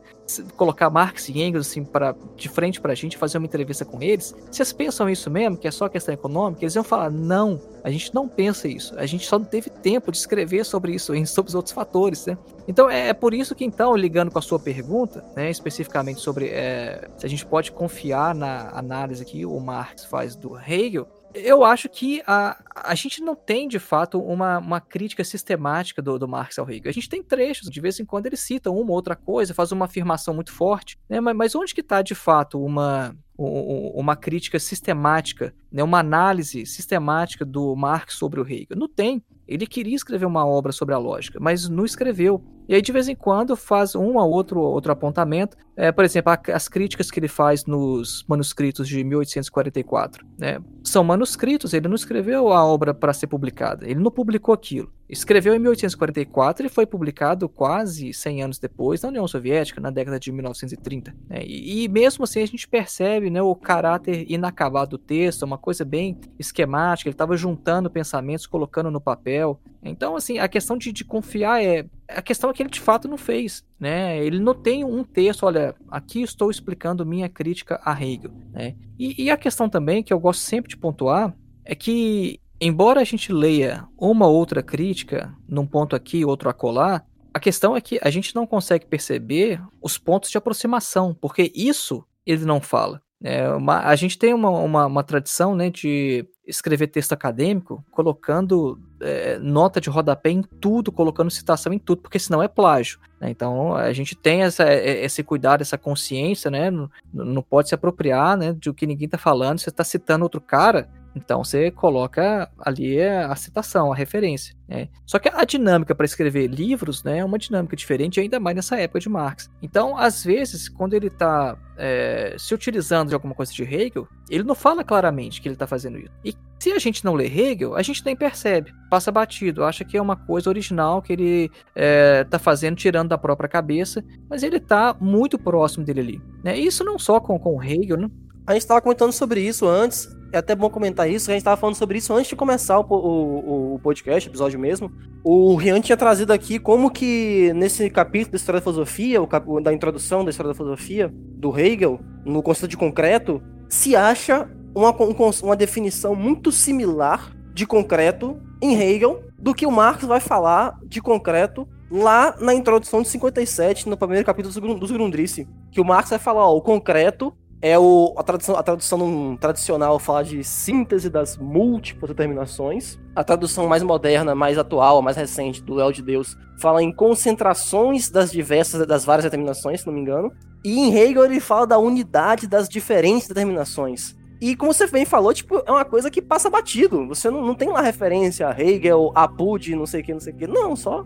[0.57, 4.03] Colocar Marx e Engels assim, pra, de frente para a gente, fazer uma entrevista com
[4.03, 4.35] eles.
[4.51, 6.63] Vocês pensam isso mesmo, que é só questão econômica?
[6.63, 8.95] Eles iam falar: não, a gente não pensa isso.
[8.99, 12.37] A gente só não teve tempo de escrever sobre isso, sobre os outros fatores, né?
[12.67, 16.49] Então é, é por isso que, então, ligando com a sua pergunta, né, especificamente sobre
[16.49, 21.65] é, se a gente pode confiar na análise que o Marx faz do Hegel, eu
[21.65, 26.29] acho que a, a gente não tem, de fato, uma, uma crítica sistemática do, do
[26.29, 26.91] Marx ao Hegel.
[26.91, 29.73] A gente tem trechos, de vez em quando eles citam uma ou outra coisa, faz
[29.73, 31.21] uma afirmação muito forte, né?
[31.21, 35.83] mas, mas onde que está, de fato, uma, uma crítica sistemática, né?
[35.83, 38.77] uma análise sistemática do Marx sobre o Hegel?
[38.77, 39.23] Não tem.
[39.47, 42.43] Ele queria escrever uma obra sobre a lógica, mas não escreveu.
[42.69, 45.57] E aí, de vez em quando, faz um ou outro, outro apontamento.
[45.75, 50.27] É, por exemplo, as críticas que ele faz nos manuscritos de 1844.
[50.37, 50.59] Né?
[50.83, 54.93] São manuscritos, ele não escreveu a obra para ser publicada, ele não publicou aquilo.
[55.09, 60.19] Escreveu em 1844 e foi publicado quase 100 anos depois na União Soviética, na década
[60.19, 61.15] de 1930.
[61.31, 61.45] Né?
[61.47, 65.85] E, e, mesmo assim a gente percebe né, o caráter inacabado do texto, uma coisa
[65.85, 69.61] bem esquemática, ele estava juntando pensamentos, colocando no papel.
[69.89, 71.87] Então, assim, a questão de, de confiar é.
[72.09, 73.65] A questão é que ele de fato não fez.
[73.79, 74.25] Né?
[74.25, 78.31] Ele não tem um texto, olha, aqui estou explicando minha crítica a Hegel.
[78.53, 78.77] Né?
[78.99, 81.35] E, e a questão também, que eu gosto sempre de pontuar,
[81.65, 87.41] é que embora a gente leia uma outra crítica, num ponto aqui, outro acolá, a
[87.41, 92.45] questão é que a gente não consegue perceber os pontos de aproximação, porque isso ele
[92.45, 93.01] não fala.
[93.23, 98.81] É uma, a gente tem uma, uma, uma, tradição né, de escrever texto acadêmico colocando
[99.01, 102.99] é, nota de rodapé em tudo, colocando citação em tudo, porque senão é plágio.
[103.21, 103.31] Né?
[103.31, 106.71] Então a gente tem essa, é, esse cuidado, essa consciência, né?
[106.71, 109.59] Não, não pode se apropriar né, de o que ninguém está falando.
[109.59, 110.89] Você está citando outro cara,
[111.19, 114.55] então você coloca ali a citação, a referência.
[114.69, 114.89] Né?
[115.07, 118.79] Só que a dinâmica para escrever livros né, é uma dinâmica diferente, ainda mais nessa
[118.79, 119.51] época de Marx.
[119.63, 124.45] Então, às vezes, quando ele está é, se utilizando de alguma coisa de Hegel, ele
[124.45, 126.13] não fala claramente que ele está fazendo isso.
[126.25, 129.97] E se a gente não lê Hegel, a gente nem percebe, passa batido, acha que
[129.97, 134.43] é uma coisa original que ele está é, tá fazendo, tirando da própria cabeça, mas
[134.43, 136.23] ele está muito próximo dele ali.
[136.45, 136.59] Né?
[136.59, 138.09] Isso não só com, com Hegel, né?
[138.49, 141.61] A gente estava comentando sobre isso antes, é até bom comentar isso, a gente estava
[141.61, 144.91] falando sobre isso antes de começar o, o, o podcast, episódio mesmo.
[145.23, 149.71] O Rian tinha trazido aqui como que nesse capítulo da História da Filosofia, o, da
[149.71, 154.97] introdução da História da Filosofia, do Hegel, no conceito de concreto, se acha uma,
[155.43, 161.03] uma definição muito similar de concreto em Hegel do que o Marx vai falar de
[161.03, 166.19] concreto lá na introdução de 57, no primeiro capítulo dos Grundrisse, que o Marx vai
[166.19, 171.37] falar, ó, o concreto é o, a, tradução, a tradução tradicional fala de síntese das
[171.37, 172.99] múltiplas determinações.
[173.17, 178.11] A tradução mais moderna, mais atual, mais recente do Léo de Deus fala em concentrações
[178.11, 180.33] das diversas, das várias determinações, se não me engano.
[180.65, 184.17] E em Hegel ele fala da unidade das diferentes determinações.
[184.41, 187.09] E como você bem falou, tipo, é uma coisa que passa batido.
[187.09, 190.21] Você não, não tem lá referência a Hegel, a Bud, não sei o que, não
[190.21, 190.47] sei o que.
[190.47, 191.05] Não, só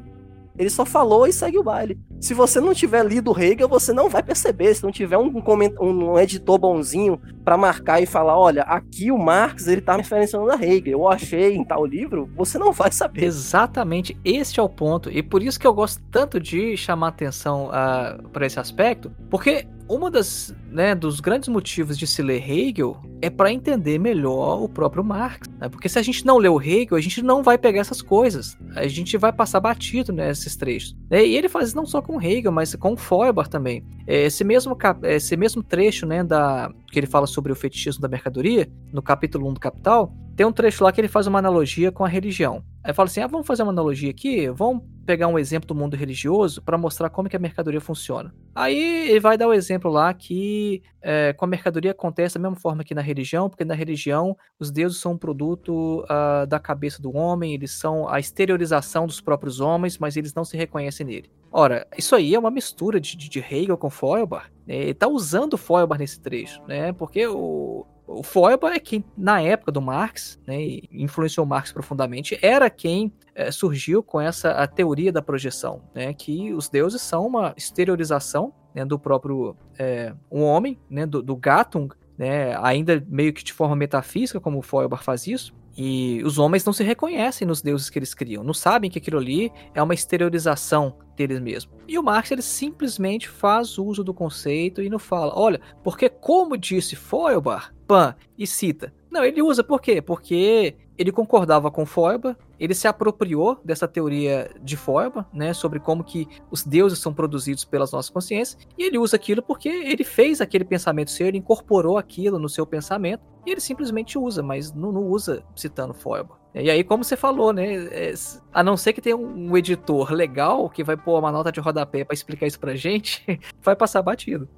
[0.58, 1.98] ele só falou e segue o baile.
[2.20, 4.74] Se você não tiver lido Hegel, você não vai perceber.
[4.74, 5.32] Se não tiver um,
[5.80, 10.50] um, um editor bonzinho para marcar e falar, olha, aqui o Marx ele tá referenciando
[10.50, 13.24] a Hegel, eu achei em tal livro, você não vai saber.
[13.24, 15.10] Exatamente, este é o ponto.
[15.10, 19.10] E por isso que eu gosto tanto de chamar atenção uh, ah, para esse aspecto,
[19.28, 24.62] porque uma das, né, dos grandes motivos de se ler Hegel é para entender melhor
[24.62, 25.48] o próprio Marx.
[25.58, 25.68] Né?
[25.68, 28.56] Porque se a gente não leu Hegel, a gente não vai pegar essas coisas.
[28.74, 30.96] A gente vai passar batido nesses trechos.
[31.10, 31.26] Né?
[31.26, 33.84] E ele faz isso não só com Hegel, mas com Feuerbach também.
[34.06, 38.08] É, esse mesmo, esse mesmo trecho né, da, que ele fala sobre o fetichismo da
[38.08, 41.90] mercadoria, no capítulo 1 do Capital, tem um trecho lá que ele faz uma analogia
[41.90, 42.62] com a religião.
[42.84, 45.96] Aí fala assim: ah, vamos fazer uma analogia aqui, vamos pegar um exemplo do mundo
[45.96, 48.32] religioso para mostrar como que a mercadoria funciona.
[48.54, 52.56] Aí ele vai dar o exemplo lá que é, com a mercadoria acontece da mesma
[52.56, 57.00] forma que na religião, porque na religião os deuses são um produto uh, da cabeça
[57.00, 61.30] do homem, eles são a exteriorização dos próprios homens, mas eles não se reconhecem nele.
[61.52, 64.50] Ora, isso aí é uma mistura de, de Hegel com Feuerbach.
[64.66, 64.76] Né?
[64.76, 66.92] Ele está usando Feuerbach nesse trecho, né?
[66.92, 70.56] Porque o, o Feuerbach é quem, na época do Marx, né,
[70.90, 76.52] influenciou Marx profundamente, era quem é, surgiu com essa a teoria da projeção, né, que
[76.52, 81.94] os deuses são uma exteriorização né, do próprio é, um homem, né, do, do Gattung,
[82.18, 86.64] né, ainda meio que de forma metafísica, como o Feuerbach faz isso, e os homens
[86.64, 89.94] não se reconhecem nos deuses que eles criam, não sabem que aquilo ali é uma
[89.94, 91.74] exteriorização deles mesmos.
[91.88, 96.56] E o Marx ele simplesmente faz uso do conceito e não fala, olha, porque como
[96.56, 98.92] disse Feuerbach, Pan e cita.
[99.10, 100.00] Não, ele usa por quê?
[100.00, 106.04] Porque ele concordava com Feuerbach, ele se apropriou dessa teoria de Feuerbach, né, sobre como
[106.04, 110.40] que os deuses são produzidos pelas nossas consciências, e ele usa aquilo porque ele fez
[110.40, 114.92] aquele pensamento seu, ele incorporou aquilo no seu pensamento, e ele simplesmente usa, mas não,
[114.92, 116.40] não usa citando Feuerbach.
[116.54, 118.14] E aí, como você falou, né, é,
[118.52, 122.04] a não ser que tenha um editor legal que vai pôr uma nota de rodapé
[122.04, 124.48] para explicar isso pra gente, vai passar batido.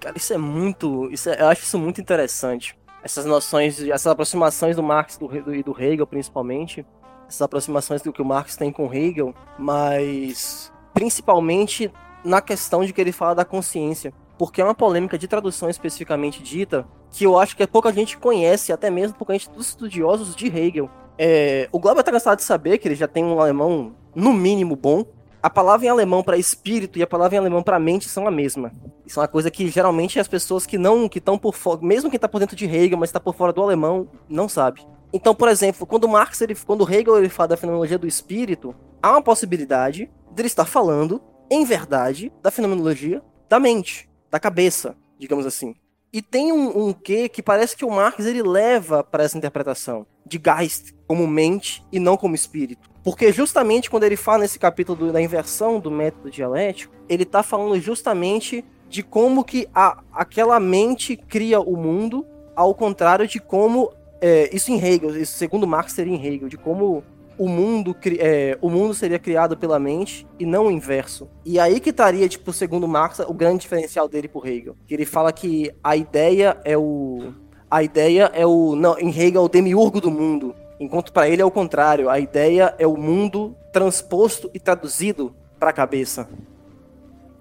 [0.00, 1.10] Cara, isso é muito.
[1.10, 2.78] Isso é, eu acho isso muito interessante.
[3.06, 6.84] Essas noções, essas aproximações do Marx do, do, e do Hegel, principalmente.
[7.28, 11.88] Essas aproximações do que o Marx tem com Hegel, mas principalmente
[12.24, 14.12] na questão de que ele fala da consciência.
[14.36, 18.72] Porque é uma polêmica de tradução especificamente dita que eu acho que pouca gente conhece,
[18.72, 20.90] até mesmo porque a gente dos estudiosos de Hegel.
[21.16, 24.74] É, o Glauber tá cansado de saber que ele já tem um alemão, no mínimo,
[24.74, 25.04] bom,
[25.46, 28.32] a palavra em alemão para espírito e a palavra em alemão para mente são a
[28.32, 28.72] mesma.
[29.06, 32.10] Isso é uma coisa que geralmente as pessoas que não que estão por fora, mesmo
[32.10, 34.84] quem está por dentro de Hegel, mas está por fora do alemão, não sabe.
[35.12, 39.12] Então, por exemplo, quando Marx, ele, quando Hegel ele fala da fenomenologia do espírito, há
[39.12, 45.76] uma possibilidade dele estar falando, em verdade, da fenomenologia da mente, da cabeça, digamos assim.
[46.12, 50.08] E tem um, um quê que parece que o Marx ele leva para essa interpretação
[50.26, 52.95] de Geist como mente e não como espírito.
[53.06, 57.78] Porque justamente quando ele fala nesse capítulo da inversão do método dialético, ele está falando
[57.80, 62.26] justamente de como que a, aquela mente cria o mundo,
[62.56, 66.56] ao contrário de como é, isso em Hegel, isso segundo Marx seria em Hegel, de
[66.56, 67.04] como
[67.38, 71.28] o mundo, é, o mundo seria criado pela mente e não o inverso.
[71.44, 74.74] E aí que estaria, tipo, segundo Marx, o grande diferencial dele por Hegel.
[74.84, 77.32] Que ele fala que a ideia é o
[77.70, 78.74] a ideia é o.
[78.74, 80.54] Não, em Hegel, é o demiurgo do mundo.
[80.78, 82.10] Enquanto para ele é o contrário.
[82.10, 86.28] A ideia é o mundo transposto e traduzido para a cabeça.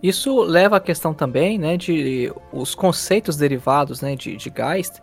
[0.02, 5.02] Isso leva à questão também, né, de os conceitos derivados, né, de, de Geist,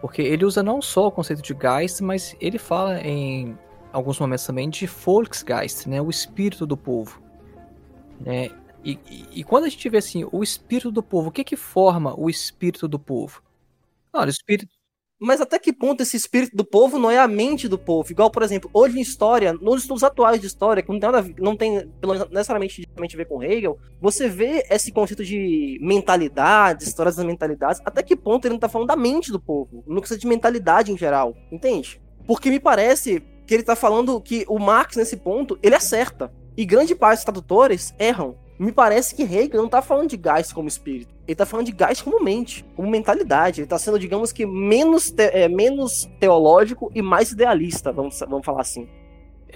[0.00, 3.58] porque ele usa não só o conceito de Geist, mas ele fala em
[3.92, 7.20] alguns momentos também de Volksgeist, né, o espírito do povo.
[8.20, 8.50] Né?
[8.84, 8.98] E,
[9.32, 12.30] e, quando a gente vê assim, o espírito do povo, o que que forma o
[12.30, 13.42] espírito do povo?
[14.12, 14.75] Olha, o espírito...
[15.18, 18.10] Mas até que ponto esse espírito do povo não é a mente do povo?
[18.10, 21.34] Igual, por exemplo, hoje em história, nos estudos atuais de história, que não tem, nada,
[21.40, 21.88] não tem
[22.30, 28.02] necessariamente a ver com Hegel, você vê esse conceito de mentalidade, histórias das mentalidades, até
[28.02, 30.98] que ponto ele não tá falando da mente do povo, não precisa de mentalidade em
[30.98, 32.00] geral, entende?
[32.26, 36.32] Porque me parece que ele tá falando que o Marx, nesse ponto, ele acerta.
[36.56, 38.36] E grande parte dos tradutores erram.
[38.58, 41.14] Me parece que Hegel não tá falando de Geist como espírito.
[41.26, 43.60] Ele tá falando de Geist como mente, como mentalidade.
[43.60, 48.46] Ele tá sendo, digamos que, menos, te é, menos teológico e mais idealista, vamos, vamos
[48.46, 48.88] falar assim.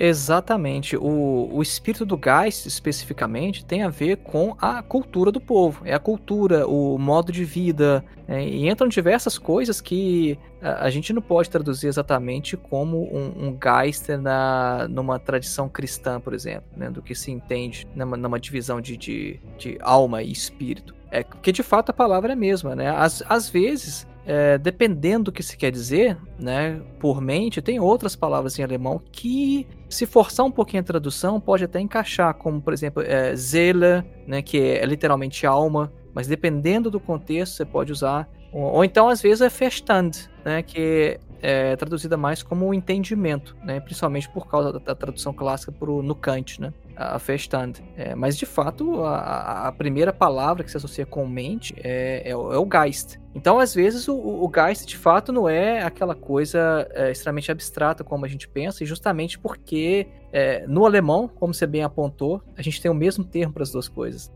[0.02, 0.96] Exatamente.
[0.96, 5.82] O, o espírito do Geist, especificamente, tem a ver com a cultura do povo.
[5.84, 8.02] É a cultura, o modo de vida.
[8.26, 13.48] É, e entram diversas coisas que a, a, gente não pode traduzir exatamente como um,
[13.48, 18.40] um Geist na, numa tradição cristã, por exemplo, né, do que se entende numa, numa
[18.40, 20.94] divisão de, de, de alma e espírito.
[21.10, 22.88] É porque de fato a palavra é a mesma, né?
[22.88, 28.14] Às, às vezes é, dependendo do que se quer dizer, né, por mente, tem outras
[28.14, 32.72] palavras em alemão que, se forçar um pouquinho a tradução, pode até encaixar, como por
[32.72, 38.28] exemplo, é, Seele, né, que é literalmente alma, mas dependendo do contexto, você pode usar.
[38.52, 40.10] Ou, ou então, às vezes, é Verstand,
[40.44, 45.72] né, que é traduzida mais como entendimento, né, principalmente por causa da, da tradução clássica
[45.80, 47.72] no Kant, né a Verstand.
[47.96, 52.30] É, mas de fato, a, a, primeira palavra que se associa com mente é, é,
[52.30, 53.18] é o Geist.
[53.34, 58.04] Então, às vezes, o, o, Geist de fato não é aquela coisa é, extremamente abstrata
[58.04, 62.60] como a gente pensa, e justamente porque é, no alemão, como você bem apontou, a
[62.60, 64.30] gente tem o mesmo termo para as duas coisas.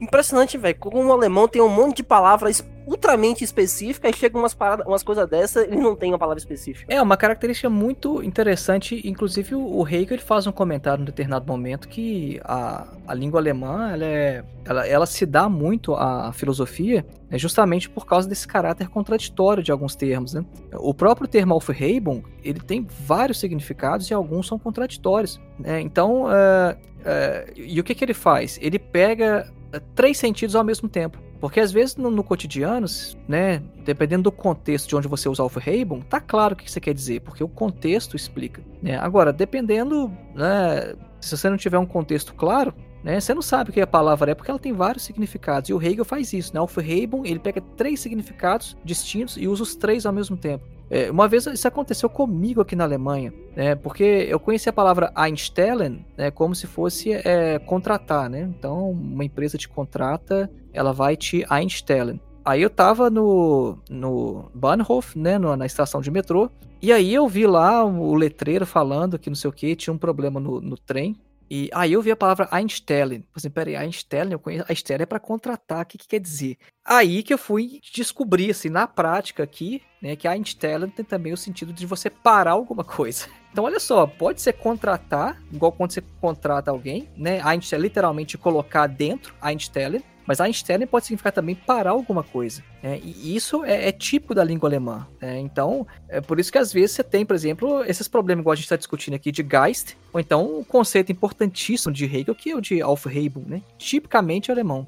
[0.00, 0.76] Impressionante, velho.
[0.78, 5.02] Como o alemão tem um monte de palavras ultramente específicas e chega umas, paradas, umas
[5.02, 6.92] coisas dessas ele não tem uma palavra específica.
[6.92, 9.06] É, uma característica muito interessante.
[9.06, 13.90] Inclusive, o Hegel ele faz um comentário em determinado momento que a, a língua alemã
[13.92, 18.88] ela, é, ela, ela se dá muito à filosofia né, justamente por causa desse caráter
[18.88, 20.32] contraditório de alguns termos.
[20.32, 20.44] Né?
[20.74, 25.38] O próprio termo Aufhebung ele tem vários significados e alguns são contraditórios.
[25.58, 25.80] Né?
[25.82, 28.58] Então, uh, uh, e o que, que ele faz?
[28.62, 29.52] Ele pega
[29.94, 31.18] três sentidos ao mesmo tempo.
[31.40, 32.86] Porque às vezes no, no, cotidiano,
[33.28, 36.80] né, dependendo do contexto de onde você usa o Aufhebung, tá claro o que você
[36.80, 38.60] quer dizer, porque o contexto explica.
[38.82, 38.96] Né?
[38.96, 43.72] Agora, dependendo, né, se você não tiver um contexto claro, né, você não sabe o
[43.72, 45.70] que a palavra é, porque ela tem vários significados.
[45.70, 46.60] E o Hegel faz isso, né?
[46.60, 50.64] O Aufhebung, ele pega três significados distintos e usa os três ao mesmo tempo.
[50.90, 55.12] É, uma vez isso aconteceu comigo aqui na Alemanha, né, porque eu conheci a palavra
[55.14, 58.40] einstellen né, como se fosse é, contratar, né?
[58.40, 62.20] Então, uma empresa te contrata, ela vai te einstellen.
[62.44, 67.46] Aí eu tava no, no Bahnhof, né, na estação de metrô, e aí eu vi
[67.46, 71.16] lá o letreiro falando que não sei o que, tinha um problema no, no trem,
[71.50, 73.24] e aí eu vi a palavra Einstellen.
[73.34, 74.64] Assim, peraí, Einstellen, eu conheço.
[74.68, 76.58] Einstellen é para contratar, o que, que quer dizer?
[76.84, 81.32] Aí que eu fui descobrir, assim, na prática aqui, né, que a Einstellen tem também
[81.32, 83.26] o sentido de você parar alguma coisa.
[83.50, 87.40] Então, olha só, pode ser contratar, igual quando você contrata alguém, né?
[87.42, 92.62] Einstellen, literalmente colocar dentro Einstellen, mas Einstein pode significar também parar alguma coisa.
[92.82, 93.00] Né?
[93.02, 95.08] E isso é, é, típico da língua alemã.
[95.22, 95.38] Né?
[95.38, 98.56] Então, é por isso que às vezes você tem, por exemplo, esses problemas, igual a
[98.56, 102.54] gente está discutindo aqui, de Geist, ou então um conceito importantíssimo de Hegel, que é
[102.54, 103.62] o de Aufhebung, né?
[103.78, 104.86] tipicamente alemão.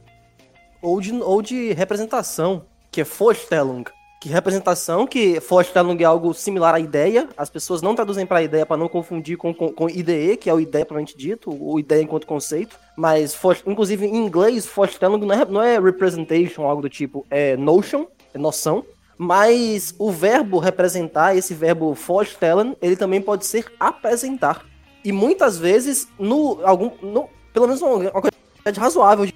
[0.82, 3.84] Ou de, ou de representação, que é Vorstellung
[4.20, 8.66] que representação, que Vorstellung é algo similar à ideia, as pessoas não traduzem para ideia
[8.66, 12.02] para não confundir com, com, com IDE, que é o ideia propriamente dito, ou ideia
[12.02, 16.90] enquanto conceito, mas for, inclusive em inglês, Vorstellung não é, não é representation, algo do
[16.90, 18.84] tipo, é notion, é noção,
[19.16, 24.66] mas o verbo representar, esse verbo Vorstellen, ele também pode ser apresentar.
[25.02, 28.32] E muitas vezes, no algum, no, pelo menos uma, coisa
[28.78, 29.26] razoável.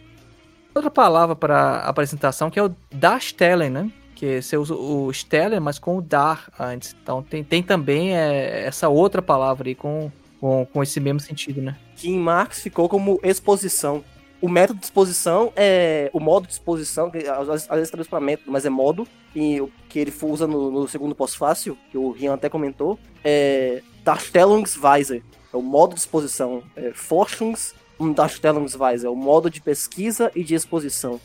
[0.74, 3.90] Outra palavra para apresentação que é o darstellen, né?
[4.14, 6.94] Que você usa o Stellar, mas com o dar antes.
[7.02, 10.10] Então tem, tem também é, essa outra palavra aí com,
[10.40, 11.76] com, com esse mesmo sentido, né?
[11.96, 14.04] Que em Marx ficou como exposição.
[14.40, 16.10] O método de exposição é.
[16.12, 19.70] O modo de exposição, que às vezes, traduz para método, mas é modo, e o
[19.88, 25.22] que ele usa no, no segundo pós-fácil, que o Rian até comentou, é Darstellungsweise.
[25.52, 26.62] É o modo de exposição.
[26.76, 29.06] É Forschungs und Darstellungsweise.
[29.06, 31.20] É o modo de pesquisa e de exposição.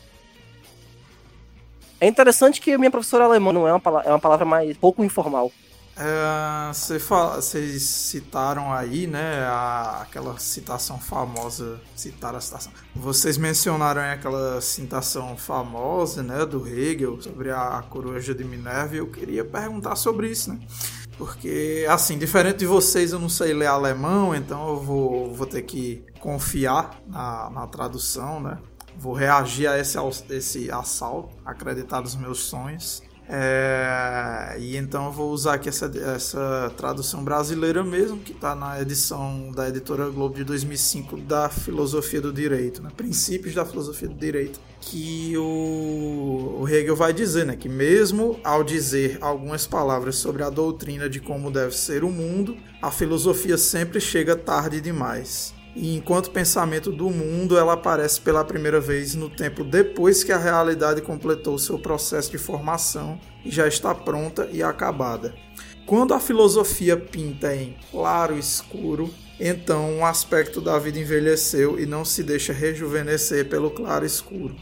[2.00, 5.04] É interessante que minha professora alemã não é uma palavra, é uma palavra mais pouco
[5.04, 5.52] informal.
[6.02, 6.72] É,
[7.36, 12.72] vocês citaram aí, né, a, aquela citação famosa, citar a citação.
[12.94, 18.96] Vocês mencionaram aí aquela citação famosa, né, do Hegel sobre a coruja de Minerva.
[18.96, 20.58] Eu queria perguntar sobre isso, né?
[21.18, 25.60] Porque, assim, diferente de vocês, eu não sei ler alemão, então eu vou, vou ter
[25.60, 28.56] que confiar na, na tradução, né?
[28.96, 29.96] Vou reagir a esse,
[30.30, 33.02] esse assalto, acreditar nos meus sonhos.
[33.32, 35.86] É, e então eu vou usar aqui essa,
[36.16, 42.20] essa tradução brasileira mesmo, que está na edição da editora Globo de 2005 da Filosofia
[42.20, 42.90] do Direito, né?
[42.96, 48.64] Princípios da Filosofia do Direito, que o, o Hegel vai dizer né, que, mesmo ao
[48.64, 54.00] dizer algumas palavras sobre a doutrina de como deve ser o mundo, a filosofia sempre
[54.00, 59.62] chega tarde demais e enquanto pensamento do mundo, ela aparece pela primeira vez no tempo
[59.62, 65.34] depois que a realidade completou seu processo de formação e já está pronta e acabada.
[65.86, 72.04] Quando a filosofia pinta em claro escuro, então um aspecto da vida envelheceu e não
[72.04, 74.54] se deixa rejuvenescer pelo claro escuro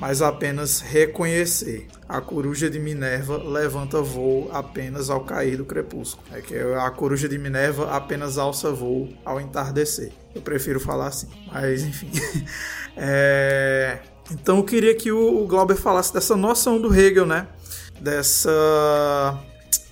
[0.00, 1.86] mas apenas reconhecer.
[2.08, 6.26] A coruja de Minerva levanta voo apenas ao cair do crepúsculo.
[6.32, 10.10] É que a coruja de Minerva apenas alça voo ao entardecer.
[10.34, 12.10] Eu prefiro falar assim, mas enfim.
[12.96, 13.98] é...
[14.32, 17.48] Então eu queria que o Glauber falasse dessa noção do Hegel, né?
[18.00, 19.38] Dessa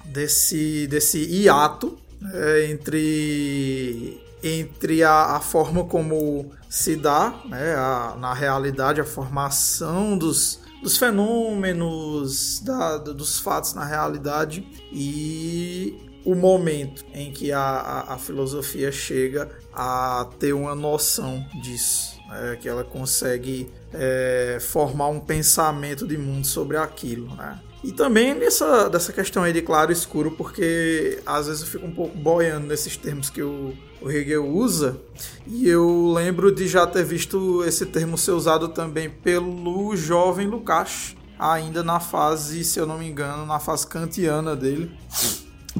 [0.07, 2.71] desse desse hiato né?
[2.71, 10.61] entre entre a, a forma como se dá né, a, na realidade a formação dos,
[10.83, 18.19] dos fenômenos, da, dos fatos na realidade e o momento em que a, a, a
[18.19, 26.07] filosofia chega a ter uma noção disso, né, que ela consegue é, formar um pensamento
[26.07, 27.35] de mundo sobre aquilo.
[27.35, 27.59] Né?
[27.83, 31.87] E também nessa dessa questão aí de claro e escuro, porque às vezes eu fico
[31.87, 35.01] um pouco boiando nesses termos que o, o Hegel usa,
[35.47, 41.17] e eu lembro de já ter visto esse termo ser usado também pelo jovem Lukács,
[41.39, 44.91] ainda na fase, se eu não me engano, na fase kantiana dele.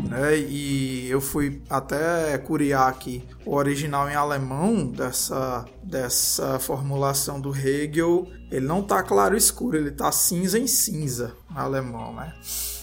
[0.09, 0.39] Né?
[0.39, 8.27] E eu fui até curiar aqui o original em alemão dessa, dessa formulação do Hegel.
[8.51, 12.33] Ele não tá claro escuro, ele tá cinza em cinza alemão, né?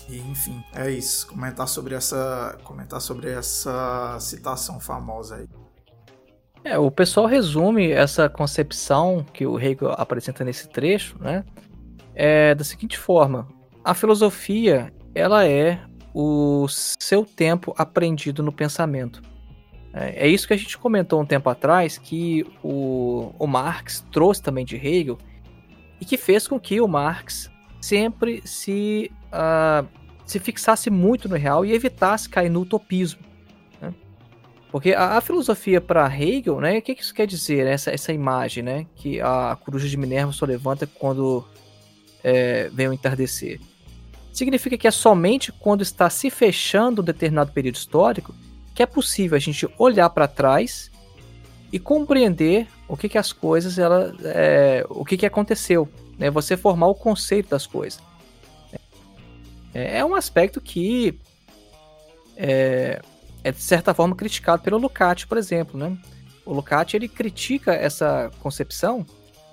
[0.09, 1.27] E, enfim, é isso.
[1.27, 5.47] Comentar sobre essa, comentar sobre essa citação famosa aí.
[6.63, 11.43] É, o pessoal resume essa concepção que o Hegel apresenta nesse trecho, né?
[12.13, 13.47] É da seguinte forma:
[13.83, 15.79] a filosofia ela é
[16.17, 19.21] o seu tempo aprendido no pensamento.
[19.93, 24.41] É, é isso que a gente comentou um tempo atrás, que o, o Marx trouxe
[24.41, 25.17] também de Hegel,
[25.99, 27.51] e que fez com que o Marx
[27.81, 29.85] sempre se, uh,
[30.25, 33.19] se fixasse muito no real e evitasse cair no utopismo.
[33.81, 33.93] Né?
[34.71, 38.13] Porque a, a filosofia para Hegel, né, o que, que, isso quer dizer, essa, essa
[38.13, 41.45] imagem, né, que a coruja de Minerva só levanta quando
[42.23, 43.59] é, vem o entardecer?
[44.37, 48.33] Significa que é somente quando está se fechando um determinado período histórico
[48.73, 50.91] que é possível a gente olhar para trás
[51.71, 56.29] e compreender o que, que as coisas, ela, é, o que, que aconteceu, né?
[56.29, 58.01] Você formar o conceito das coisas.
[59.73, 61.17] É, é um aspecto que
[62.35, 63.01] é,
[63.43, 65.97] é, de certa forma criticado pelo Lukács, por exemplo, né?
[66.45, 69.05] O Lukács ele critica essa concepção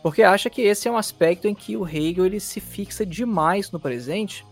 [0.03, 3.71] porque acha que esse é um aspecto em que o Hegel ele se fixa demais
[3.71, 4.45] no presente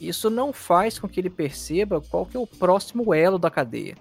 [0.00, 3.96] isso não faz com que ele perceba qual que é o próximo elo da cadeia.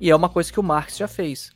[0.00, 1.52] E é uma coisa que o Marx já fez.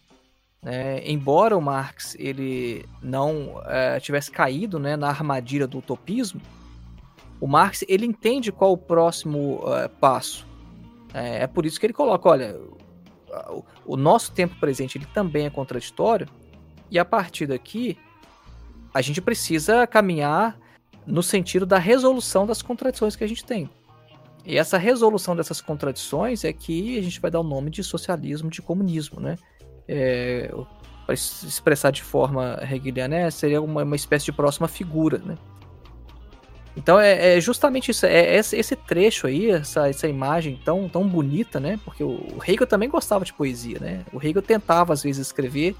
[0.65, 6.41] É, embora o Marx ele não é, tivesse caído né, na armadilha do utopismo,
[7.41, 10.47] o Marx ele entende qual o próximo é, passo.
[11.13, 12.57] É, é, por isso que ele coloca, olha,
[13.51, 16.29] o, o nosso tempo presente ele também é contraditório
[16.91, 17.99] e a partir daqui
[18.95, 20.57] a gente precisa caminhar
[21.07, 23.69] no sentido da resolução das contradições que a gente tem.
[24.45, 28.51] E essa resolução dessas contradições é que a gente vai dar o nome de socialismo,
[28.51, 29.37] de comunismo, né?
[29.87, 30.53] É,
[31.07, 35.37] para expressar de forma hegeliana, né, seria uma, uma espécie de próxima figura, né?
[36.77, 41.61] Então é, é, justamente isso, é esse trecho aí, essa, essa imagem tão, tão bonita,
[41.61, 41.79] né?
[41.85, 44.05] Porque o, Hegel também gostava de poesia, né?
[44.13, 45.77] O Hegel tentava às vezes escrever,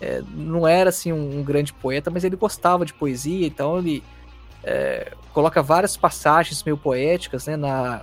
[0.00, 4.04] é, não era assim um, um, grande poeta, mas ele gostava de poesia, então ele
[4.66, 8.02] é, coloca várias passagens meio poéticas né, na,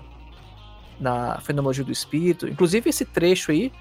[0.97, 2.47] na fenomenologia do espírito.
[2.47, 3.72] Inclusive esse trecho aí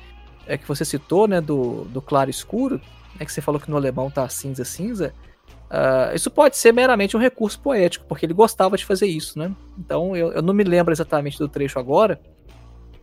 [0.46, 2.80] é, que você citou, né, do, do claro escuro,
[3.18, 5.14] né, que você falou que no alemão tá cinza cinza,
[5.72, 9.50] Uh, isso pode ser meramente um recurso poético, porque ele gostava de fazer isso, né?
[9.78, 12.20] Então eu, eu não me lembro exatamente do trecho agora,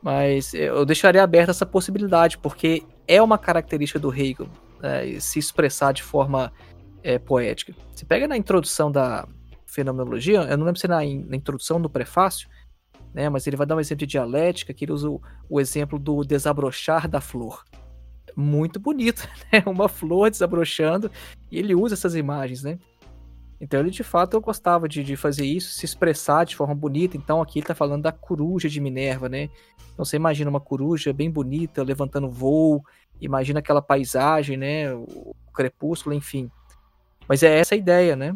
[0.03, 4.47] mas eu deixaria aberta essa possibilidade, porque é uma característica do Hegel
[4.79, 6.53] né, se expressar de forma
[7.01, 7.73] é, poética.
[7.91, 9.27] Você pega na introdução da
[9.69, 12.49] fenomenologia, eu não lembro se é na, na introdução do prefácio,
[13.13, 15.97] né, mas ele vai dar um exemplo de dialética, que ele usa o, o exemplo
[15.97, 17.63] do desabrochar da flor
[18.39, 19.61] muito bonito, né?
[19.65, 21.11] Uma flor desabrochando
[21.51, 22.79] e ele usa essas imagens, né?
[23.61, 27.17] Então ele de fato gostava de, de fazer isso, se expressar de forma bonita.
[27.17, 29.49] Então aqui ele está falando da coruja de Minerva, né?
[29.93, 32.81] Então você imagina uma coruja bem bonita levantando voo,
[33.19, 34.93] imagina aquela paisagem, né?
[34.93, 36.49] O crepúsculo, enfim.
[37.27, 38.33] Mas é essa a ideia, né?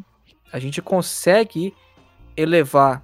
[0.53, 1.73] A gente consegue
[2.37, 3.03] elevar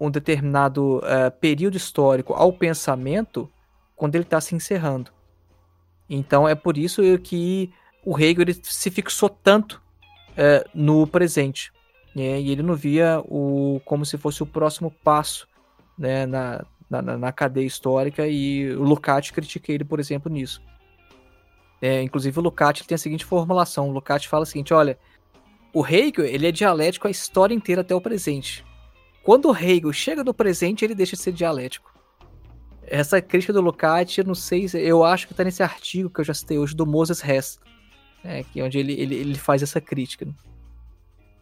[0.00, 3.50] um determinado uh, período histórico ao pensamento
[3.94, 5.10] quando ele está se encerrando.
[6.08, 7.72] Então é por isso que
[8.04, 9.82] o Hegel ele se fixou tanto
[10.36, 11.72] é, no presente.
[12.14, 12.40] Né?
[12.40, 15.48] E ele não via o, como se fosse o próximo passo
[15.98, 20.62] né, na, na, na cadeia histórica, e o Lukács critica ele, por exemplo, nisso.
[21.80, 24.98] É, inclusive o Lukács tem a seguinte formulação: o Lukács fala o seguinte: olha,
[25.76, 28.64] o Hegel ele é dialético a história inteira até o presente.
[29.22, 31.92] Quando o Hegel chega no presente, ele deixa de ser dialético.
[32.86, 36.24] Essa crítica do Lucati, eu não sei, eu acho que tá nesse artigo que eu
[36.24, 37.60] já citei hoje do Moses Hess,
[38.24, 40.24] né, que é onde ele, ele, ele faz essa crítica.
[40.24, 40.32] Né?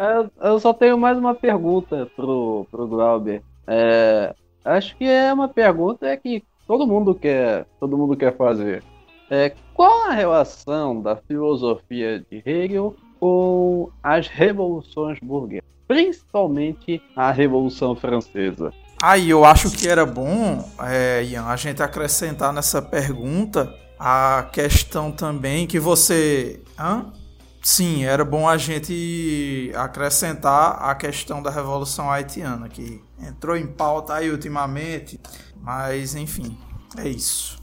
[0.00, 3.40] É, eu só tenho mais uma pergunta pro, pro Glauber.
[3.68, 8.82] É, acho que é uma pergunta que todo mundo quer, todo mundo quer fazer.
[9.30, 17.96] É, qual a relação da filosofia de Hegel com as revoluções burguesas, principalmente a Revolução
[17.96, 18.70] Francesa?
[19.02, 25.10] Aí eu acho que era bom, é, Ian, a gente acrescentar nessa pergunta a questão
[25.10, 26.62] também que você.
[26.78, 27.14] Hã?
[27.62, 34.12] Sim, era bom a gente acrescentar a questão da Revolução Haitiana, que entrou em pauta
[34.12, 35.18] aí ultimamente,
[35.62, 36.58] mas enfim,
[36.98, 37.58] é isso.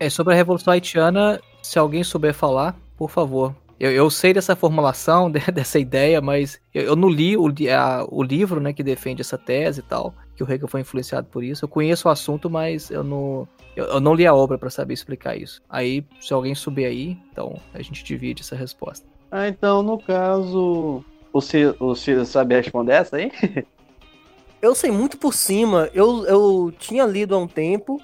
[0.00, 3.54] É, sobre a Revolução Haitiana, se alguém souber falar, por favor.
[3.80, 8.22] Eu, eu sei dessa formulação, dessa ideia, mas eu, eu não li o, a, o
[8.22, 11.64] livro né, que defende essa tese e tal, que o Hegel foi influenciado por isso.
[11.64, 14.92] Eu conheço o assunto, mas eu não, eu, eu não li a obra para saber
[14.92, 15.62] explicar isso.
[15.66, 19.06] Aí, se alguém subir aí, então a gente divide essa resposta.
[19.30, 21.02] Ah, então, no caso,
[21.32, 23.32] o Ciro, o Ciro sabe responder essa aí?
[24.60, 25.88] eu sei muito por cima.
[25.94, 27.98] Eu, eu tinha lido há um tempo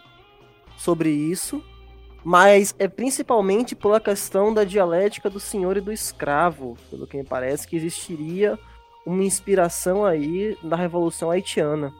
[0.78, 1.62] sobre isso
[2.26, 7.22] mas é principalmente pela questão da dialética do senhor e do escravo, pelo que me
[7.22, 8.58] parece que existiria
[9.06, 11.94] uma inspiração aí da Revolução Haitiana.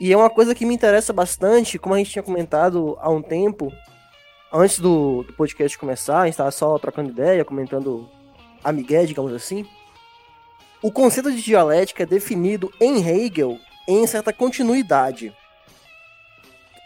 [0.00, 3.20] E é uma coisa que me interessa bastante, como a gente tinha comentado há um
[3.20, 3.72] tempo,
[4.52, 8.08] antes do, do podcast começar, a gente estava só trocando ideia, comentando
[8.62, 9.66] amigué, digamos assim.
[10.80, 13.58] O conceito de dialética é definido em Hegel
[13.88, 15.34] em certa continuidade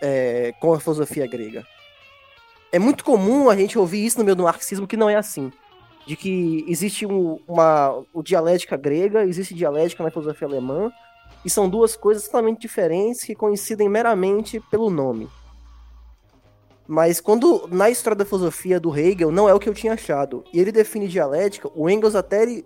[0.01, 1.71] é, com a filosofia grega
[2.73, 5.53] é muito comum a gente ouvir isso no meio do marxismo que não é assim.
[6.07, 10.91] De que existe um, uma o dialética grega, existe dialética na filosofia alemã,
[11.45, 15.29] e são duas coisas totalmente diferentes que coincidem meramente pelo nome.
[16.89, 20.43] Mas quando na história da filosofia do Hegel não é o que eu tinha achado.
[20.53, 22.65] E ele define dialética, o Engels até ele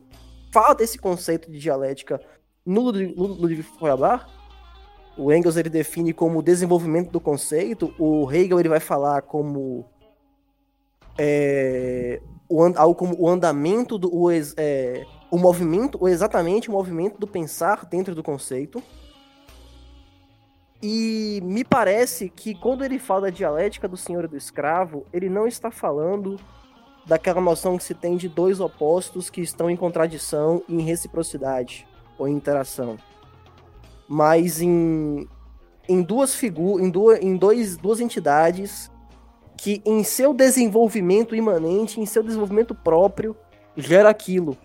[0.53, 2.21] fala desse conceito de dialética
[2.65, 4.25] no Ludwig Feuerbach.
[5.19, 9.87] O Engels ele define como desenvolvimento do conceito, o Hegel ele vai falar como
[11.19, 17.19] é, o, algo como o andamento do o, é, o movimento, ou exatamente o movimento
[17.19, 18.83] do pensar dentro do conceito.
[20.83, 25.29] E me parece que quando ele fala da dialética do senhor e do escravo, ele
[25.29, 26.39] não está falando
[27.07, 31.87] daquela noção que se tem de dois opostos que estão em contradição e em reciprocidade
[32.19, 32.97] ou em interação.
[34.09, 35.27] Mas em,
[35.89, 38.91] em duas figuras, em, duas, em dois, duas entidades
[39.57, 43.37] que em seu desenvolvimento imanente, em seu desenvolvimento próprio,
[43.77, 44.57] gera aquilo.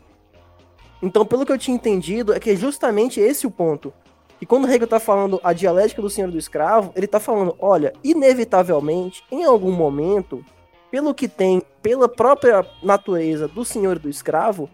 [1.02, 3.94] Então, pelo que eu tinha entendido, é que é justamente esse o ponto.
[4.40, 7.56] E quando Hegel está falando a dialética do senhor e do escravo, ele está falando,
[7.60, 10.44] olha, inevitavelmente, em algum momento,
[10.90, 14.70] pelo que tem, pela própria natureza do senhor e do escravo,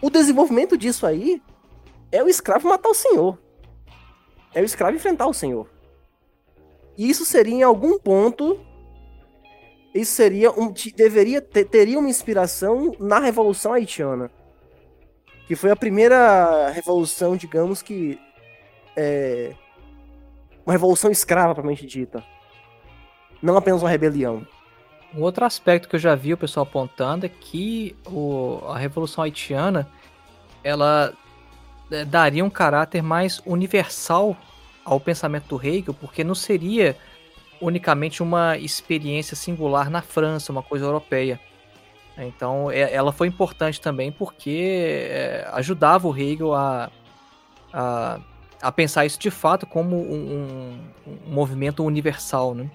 [0.00, 1.42] o desenvolvimento disso aí
[2.10, 3.38] é o escravo matar o senhor.
[4.54, 5.68] É o escravo enfrentar o senhor.
[6.98, 8.58] Isso seria em algum ponto.
[9.94, 10.72] Isso seria um.
[10.96, 14.28] Deveria ter, teria uma inspiração na Revolução Haitiana.
[15.46, 18.18] Que foi a primeira revolução, digamos que.
[18.96, 19.54] É,
[20.66, 22.22] uma revolução escrava, propriamente dita.
[23.40, 24.44] Não apenas uma rebelião.
[25.14, 29.24] Um outro aspecto que eu já vi o pessoal apontando é que o, a Revolução
[29.24, 29.88] Haitiana
[30.62, 31.14] ela
[31.90, 34.36] é, daria um caráter mais universal
[34.92, 36.96] ao pensamento do Hegel, porque não seria
[37.60, 41.40] unicamente uma experiência singular na França, uma coisa europeia.
[42.16, 46.90] Então, é, ela foi importante também porque é, ajudava o Hegel a,
[47.72, 48.18] a,
[48.60, 52.68] a, pensar isso de fato como um, um, um, movimento universal, né?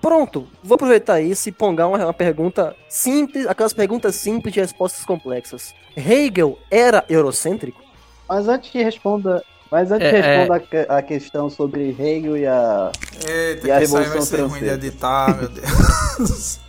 [0.00, 5.06] Pronto, vou aproveitar isso e pongar uma, uma pergunta simples, aquelas perguntas simples de respostas
[5.06, 5.74] complexas.
[5.96, 7.82] Hegel era eurocêntrico?
[8.28, 10.86] Mas antes que responda, mas antes é, responda é...
[10.88, 12.92] a, questão sobre Hegel e a,
[13.26, 14.46] Eita, e a Revolução vai ser Francesa.
[14.46, 15.48] ruim de editar, meu
[16.18, 16.60] Deus.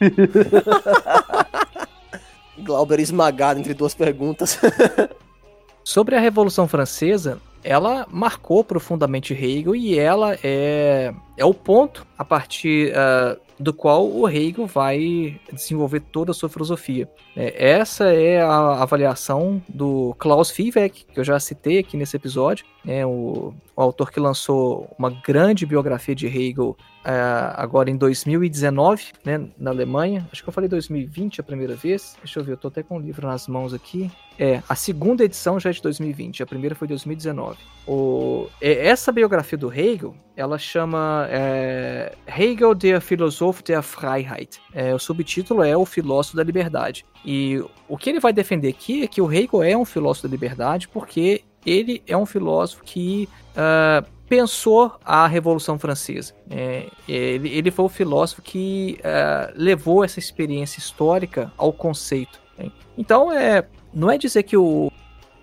[2.58, 4.58] Glauber esmagado entre duas perguntas.
[5.84, 12.24] Sobre a Revolução Francesa, ela marcou profundamente Hegel e ela é, é o ponto a
[12.24, 17.08] partir uh, do qual o Hegel vai desenvolver toda a sua filosofia.
[17.34, 22.64] É, essa é a avaliação do Klaus Viehweg, que eu já citei aqui nesse episódio,
[22.86, 26.76] é o, o autor que lançou uma grande biografia de Hegel
[27.06, 30.28] uh, agora em 2019, né, na Alemanha.
[30.30, 32.16] Acho que eu falei 2020 a primeira vez.
[32.22, 34.10] Deixa eu ver, eu tô até com o livro nas mãos aqui.
[34.38, 37.58] É, a segunda edição já é de 2020, a primeira foi 2019.
[37.86, 44.60] O, essa biografia do Hegel, ela chama é, Hegel der Philosoph der Freiheit.
[44.72, 47.04] É, o subtítulo é O Filósofo da Liberdade.
[47.24, 50.32] E o que ele vai defender aqui é que o Hegel é um filósofo da
[50.32, 56.34] liberdade porque ele é um filósofo que uh, pensou a Revolução Francesa.
[56.48, 62.40] É, ele, ele, foi o filósofo que uh, levou essa experiência histórica ao conceito.
[62.56, 62.70] Né?
[62.96, 64.92] Então, é, não é dizer que o,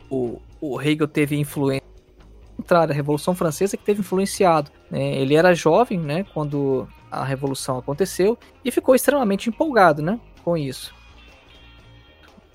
[0.10, 1.84] o, o Hegel teve influência
[2.70, 4.72] a Revolução Francesa que teve influenciado.
[4.94, 5.16] Né?
[5.16, 10.94] Ele era jovem, né, quando a Revolução aconteceu e ficou extremamente empolgado, né, com isso.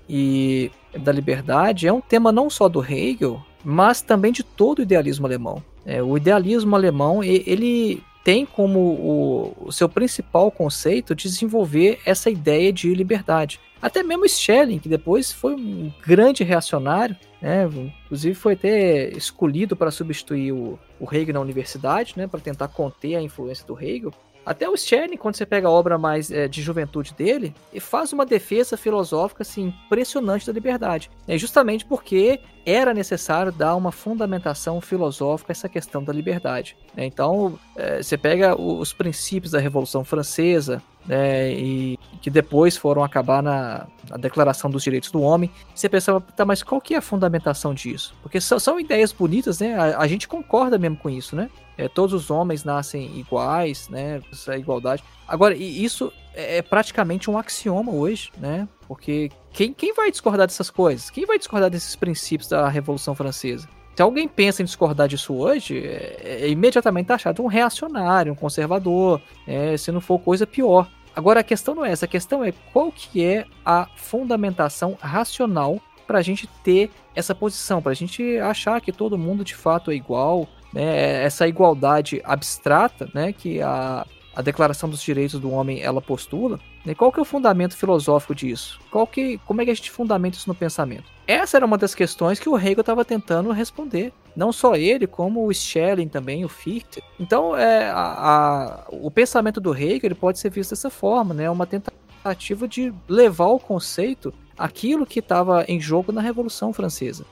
[0.07, 4.81] E da liberdade é um tema não só do Hegel, mas também de todo o
[4.81, 5.61] idealismo alemão.
[5.85, 12.71] É, o idealismo alemão ele tem como o, o, seu principal conceito desenvolver essa ideia
[12.71, 13.59] de liberdade.
[13.81, 17.65] Até mesmo Schelling, que depois foi um grande reacionário, né,
[18.05, 23.15] inclusive foi até escolhido para substituir o, o Hegel na universidade, né, para tentar conter
[23.15, 24.13] a influência do Hegel.
[24.49, 28.11] Até o Stern, quando você pega a obra mais é, de juventude dele, ele faz
[28.11, 31.11] uma defesa filosófica assim, impressionante da liberdade.
[31.27, 36.75] É justamente porque era necessário dar uma fundamentação filosófica a essa questão da liberdade.
[36.97, 37.05] Né?
[37.05, 43.41] Então, é, você pega os princípios da Revolução Francesa, né, e que depois foram acabar
[43.41, 45.49] na, na, Declaração dos Direitos do Homem.
[45.73, 48.15] Você pensava, tá, mas qual que é a fundamentação disso?
[48.21, 49.75] Porque são, são ideias bonitas, né?
[49.75, 51.49] A, a, gente concorda mesmo com isso, né?
[51.79, 54.21] É, todos os homens nascem iguais, né?
[54.29, 55.01] Essa igualdade.
[55.25, 58.67] Agora, isso é, é praticamente um axioma hoje, né?
[58.85, 61.09] Porque quem, quem vai discordar dessas coisas?
[61.09, 63.69] Quem vai discordar desses princípios da Revolução Francesa?
[63.95, 69.21] Se alguém pensa em discordar disso hoje, é, é imediatamente taxado um reacionário, um conservador,
[69.47, 70.85] é, se não for coisa pior.
[71.15, 75.81] Agora a questão não é essa, a questão é qual que é a fundamentação racional
[76.05, 79.91] para a gente ter essa posição, para a gente achar que todo mundo de fato
[79.91, 81.23] é igual, né?
[81.23, 83.33] Essa igualdade abstrata, né?
[83.33, 84.05] Que a,
[84.35, 86.59] a Declaração dos Direitos do Homem ela postula.
[86.85, 86.95] Né?
[86.95, 88.79] Qual que é o fundamento filosófico disso?
[88.89, 91.03] Qual que, como é que a gente fundamenta isso no pensamento?
[91.27, 94.11] Essa era uma das questões que o Hegel estava tentando responder.
[94.35, 97.03] Não só ele, como o Schelling também, o Fichte.
[97.19, 101.49] Então, é, a, a, o pensamento do Hegel ele pode ser visto dessa forma, né?
[101.49, 107.25] Uma tentativa de levar o conceito aquilo que estava em jogo na Revolução Francesa.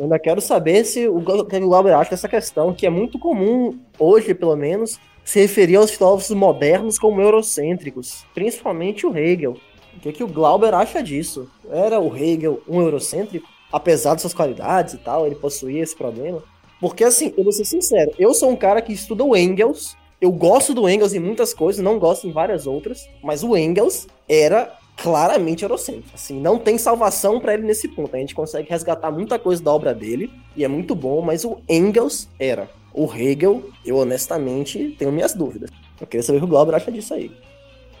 [0.00, 4.32] Eu ainda quero saber se o Glauber acha dessa questão, que é muito comum, hoje
[4.32, 9.58] pelo menos, se referir aos filósofos modernos como eurocêntricos, principalmente o Hegel.
[9.94, 11.50] O que, que o Glauber acha disso?
[11.70, 13.46] Era o Hegel um eurocêntrico?
[13.70, 16.42] Apesar de suas qualidades e tal, ele possuía esse problema?
[16.80, 20.32] Porque assim, eu vou ser sincero, eu sou um cara que estuda o Engels, eu
[20.32, 24.79] gosto do Engels em muitas coisas, não gosto em várias outras, mas o Engels era
[25.02, 26.10] claramente eurocêntrico.
[26.14, 28.14] Assim, não tem salvação para ele nesse ponto.
[28.14, 31.58] A gente consegue resgatar muita coisa da obra dele e é muito bom, mas o
[31.68, 32.68] Engels era.
[32.92, 35.70] O Hegel, eu honestamente tenho minhas dúvidas.
[36.00, 37.30] Eu queria saber o que o Glauber acha disso aí.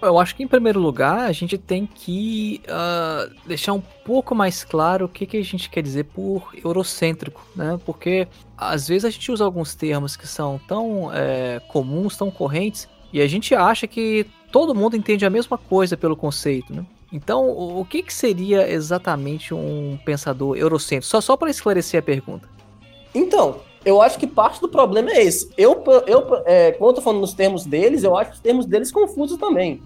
[0.02, 4.64] Eu acho que em primeiro lugar a gente tem que uh, deixar um pouco mais
[4.64, 7.78] claro o que, que a gente quer dizer por eurocêntrico, né?
[7.84, 12.88] Porque às vezes a gente usa alguns termos que são tão é, comuns, tão correntes,
[13.12, 16.84] e a gente acha que todo mundo entende a mesma coisa pelo conceito, né?
[17.12, 21.06] Então, o que, que seria exatamente um pensador eurocêntrico?
[21.06, 22.48] Só, só para esclarecer a pergunta.
[23.12, 25.50] Então, eu acho que parte do problema é esse.
[25.58, 28.92] Eu, eu é, quando eu tô falando nos termos deles, eu acho os termos deles
[28.92, 29.82] confusos também.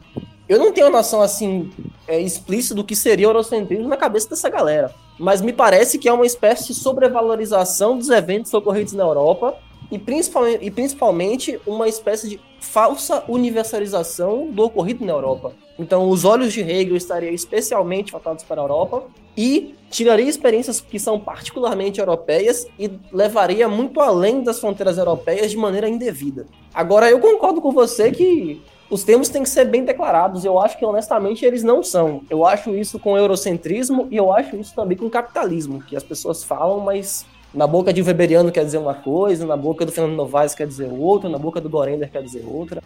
[0.46, 1.70] Eu não tenho noção, assim,
[2.06, 4.94] é, explícita do que seria eurocentrismo na cabeça dessa galera.
[5.18, 9.56] Mas me parece que é uma espécie de sobrevalorização dos eventos ocorridos na Europa
[9.90, 15.52] e principalmente, e principalmente uma espécie de falsa universalização do ocorrido na Europa.
[15.78, 19.04] Então, os olhos de Hegel estariam especialmente voltados para a Europa
[19.36, 25.56] e tiraria experiências que são particularmente europeias e levaria muito além das fronteiras europeias de
[25.56, 26.46] maneira indevida.
[26.72, 30.44] Agora, eu concordo com você que os termos têm que ser bem declarados.
[30.44, 32.22] Eu acho que, honestamente, eles não são.
[32.30, 36.44] Eu acho isso com eurocentrismo e eu acho isso também com capitalismo, que as pessoas
[36.44, 40.16] falam, mas na boca de um Weberiano quer dizer uma coisa, na boca do Fernando
[40.16, 42.82] Novaes quer dizer outra, na boca do Gorender quer dizer outra.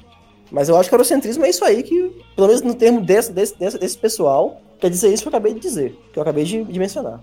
[0.50, 3.32] Mas eu acho que o eurocentrismo é isso aí que, pelo menos no termo desse,
[3.32, 6.44] desse, desse, desse pessoal, quer dizer isso que eu acabei de dizer, que eu acabei
[6.44, 7.20] de, de mencionar.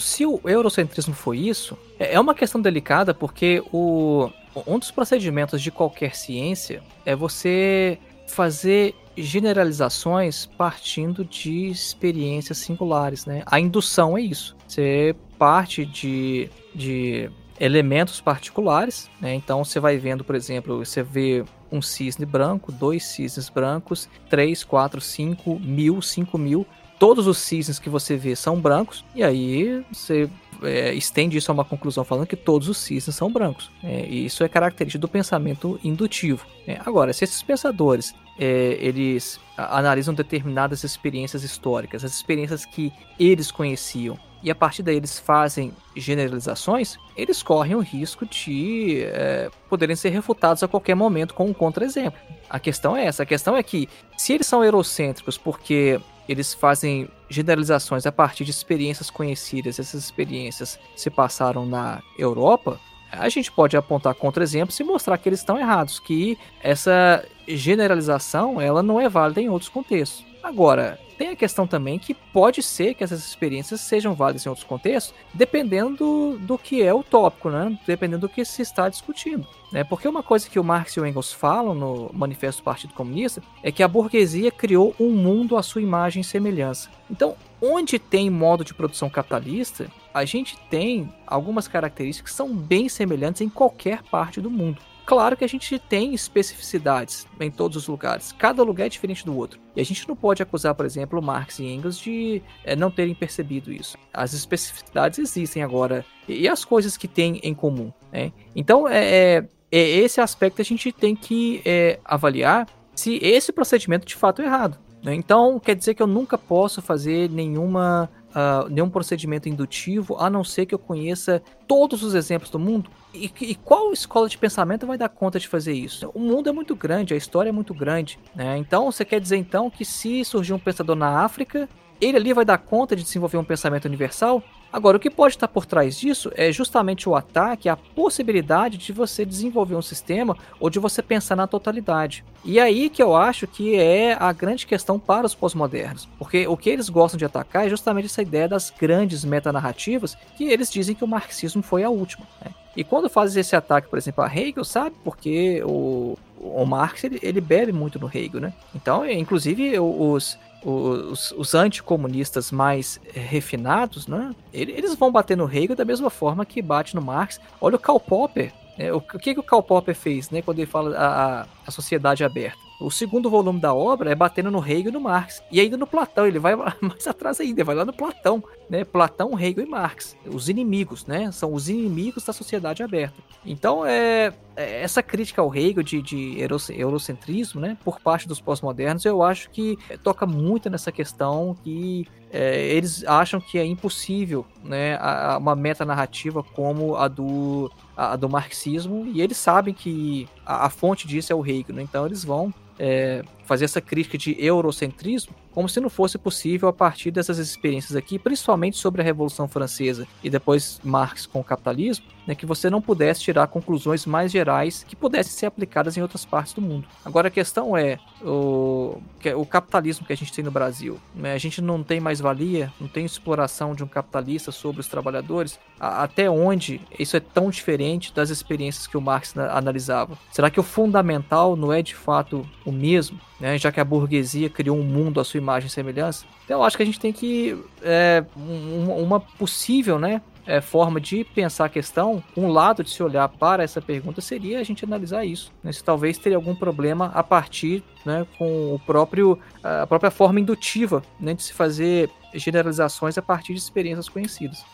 [0.00, 4.28] Se o eurocentrismo foi isso, é, é uma questão delicada porque o,
[4.66, 13.42] um dos procedimentos de qualquer ciência é você fazer generalizações partindo de experiências singulares, né?
[13.46, 14.56] A indução é isso.
[14.66, 19.34] Você parte de, de elementos particulares, né?
[19.34, 24.62] Então você vai vendo, por exemplo, você vê um cisne branco, dois cisnes brancos, três,
[24.62, 26.66] quatro, cinco, mil, cinco mil.
[26.98, 30.30] Todos os cisnes que você vê são brancos, e aí você
[30.62, 33.70] é, estende isso a uma conclusão falando que todos os cisnes são brancos.
[33.82, 36.46] É, e isso é característica do pensamento indutivo.
[36.66, 43.50] É, agora, se esses pensadores é, eles analisam determinadas experiências históricas, as experiências que eles
[43.50, 49.96] conheciam, e a partir daí eles fazem generalizações, eles correm o risco de é, poderem
[49.96, 52.18] ser refutados a qualquer momento com um contra-exemplo.
[52.48, 57.08] A questão é essa: a questão é que, se eles são eurocêntricos porque eles fazem
[57.28, 62.78] generalizações a partir de experiências conhecidas, essas experiências se passaram na Europa,
[63.12, 68.82] a gente pode apontar contra-exemplos e mostrar que eles estão errados, que essa generalização ela
[68.82, 70.24] não é válida em outros contextos.
[70.46, 74.64] Agora, tem a questão também que pode ser que essas experiências sejam válidas em outros
[74.64, 77.76] contextos, dependendo do, que é o tópico, né?
[77.84, 79.44] dependendo do que se está discutindo.
[79.72, 79.82] Né?
[79.82, 83.42] Porque uma coisa que o Marx e o Engels falam no Manifesto do Partido Comunista
[83.60, 86.90] é que a burguesia criou um mundo à sua imagem e semelhança.
[87.10, 92.88] Então, onde tem modo de produção capitalista, a gente tem algumas características que são bem
[92.88, 94.80] semelhantes em qualquer parte do mundo.
[95.06, 98.32] Claro que a gente tem especificidades em todos os lugares.
[98.32, 99.60] Cada lugar é diferente do outro.
[99.76, 103.14] E a gente não pode acusar, por exemplo, Marx e Engels de é, não terem
[103.14, 103.96] percebido isso.
[104.12, 106.04] As especificidades existem agora.
[106.28, 107.92] E as coisas que têm em comum.
[108.12, 108.32] Né?
[108.54, 114.04] Então, é, é, é, esse aspecto a gente tem que é, avaliar se esse procedimento
[114.04, 114.76] de fato é errado.
[115.04, 115.14] Né?
[115.14, 120.44] Então, quer dizer que eu nunca posso fazer nenhuma uh, nenhum procedimento indutivo, a não
[120.44, 122.90] ser que eu conheça todos os exemplos do mundo?
[123.14, 126.10] E, e, qual escola de pensamento vai dar conta de fazer isso?
[126.14, 128.18] O mundo é muito grande, a história é muito grande.
[128.34, 128.58] Né?
[128.58, 131.66] Então, você quer dizer então que se surgir um pensador na África,
[131.98, 134.42] ele ali vai dar conta de desenvolver um pensamento universal?
[134.76, 138.92] Agora, o que pode estar por trás disso é justamente o ataque, a possibilidade de
[138.92, 142.22] você desenvolver um sistema ou de você pensar na totalidade.
[142.44, 146.58] E aí que eu acho que é a grande questão para os pós-modernos, porque o
[146.58, 150.94] que eles gostam de atacar é justamente essa ideia das grandes metanarrativas que eles dizem
[150.94, 152.26] que o marxismo foi a última.
[152.44, 152.52] Né?
[152.76, 154.94] E quando fazem esse ataque, por exemplo, a Hegel, sabe?
[155.02, 158.52] Porque o, o Marx ele, ele bebe muito no Hegel, né?
[158.74, 164.34] Então, inclusive, os, os, os anticomunistas mais refinados, né?
[164.52, 167.40] Eles vão bater no Hegel da mesma forma que bate no Marx.
[167.60, 168.52] Olha o Karl Popper.
[168.76, 168.92] Né?
[168.92, 172.65] O, que, que o Karl Popper fez né, quando ele fala a, a, sociedade aberta?
[172.78, 175.42] O segundo volume da obra é batendo no Hegel e no Marx.
[175.50, 178.84] E ainda no Platão, ele vai mais atrás ainda, vai lá no Platão, né?
[178.84, 180.16] Platão, Hegel e Marx.
[180.26, 181.32] Os inimigos, né?
[181.32, 183.16] São os inimigos da sociedade aberta.
[183.44, 186.36] Então, é, é essa crítica ao Hegel de, de
[186.70, 187.78] eurocentrismo, né?
[187.82, 193.40] Por parte dos pós-modernos, eu acho que toca muito nessa questão que é, eles acham
[193.40, 199.22] que é impossível né, a, a uma metanarrativa como a do, a, do marxismo, e
[199.22, 201.82] eles sabem que a, a fonte disso é o Hegel, né?
[201.82, 206.72] então eles vão é, fazer essa crítica de eurocentrismo como se não fosse possível a
[206.72, 212.04] partir dessas experiências aqui, principalmente sobre a Revolução Francesa e depois Marx com o capitalismo,
[212.26, 216.26] né, que você não pudesse tirar conclusões mais gerais que pudessem ser aplicadas em outras
[216.26, 216.86] partes do mundo.
[217.02, 218.98] Agora a questão é o,
[219.34, 221.00] o capitalismo que a gente tem no Brasil.
[221.14, 224.88] Né, a gente não tem mais valia, não tem exploração de um capitalista sobre os
[224.88, 225.58] trabalhadores.
[225.80, 230.18] A, até onde isso é tão diferente das experiências que o Marx analisava?
[230.30, 233.18] Será que o fundamental não é de fato o mesmo?
[233.40, 236.24] né, já que a burguesia criou um mundo à sua imagem e semelhança.
[236.44, 241.24] Então eu acho que a gente tem que é, uma possível, né, é, forma de
[241.24, 245.24] pensar a questão, um lado de se olhar para essa pergunta seria a gente analisar
[245.24, 245.52] isso.
[245.62, 245.72] Né?
[245.72, 251.02] Se talvez teria algum problema a partir né, com o próprio, a própria forma indutiva
[251.18, 254.64] né, de se fazer generalizações a partir de experiências conhecidas.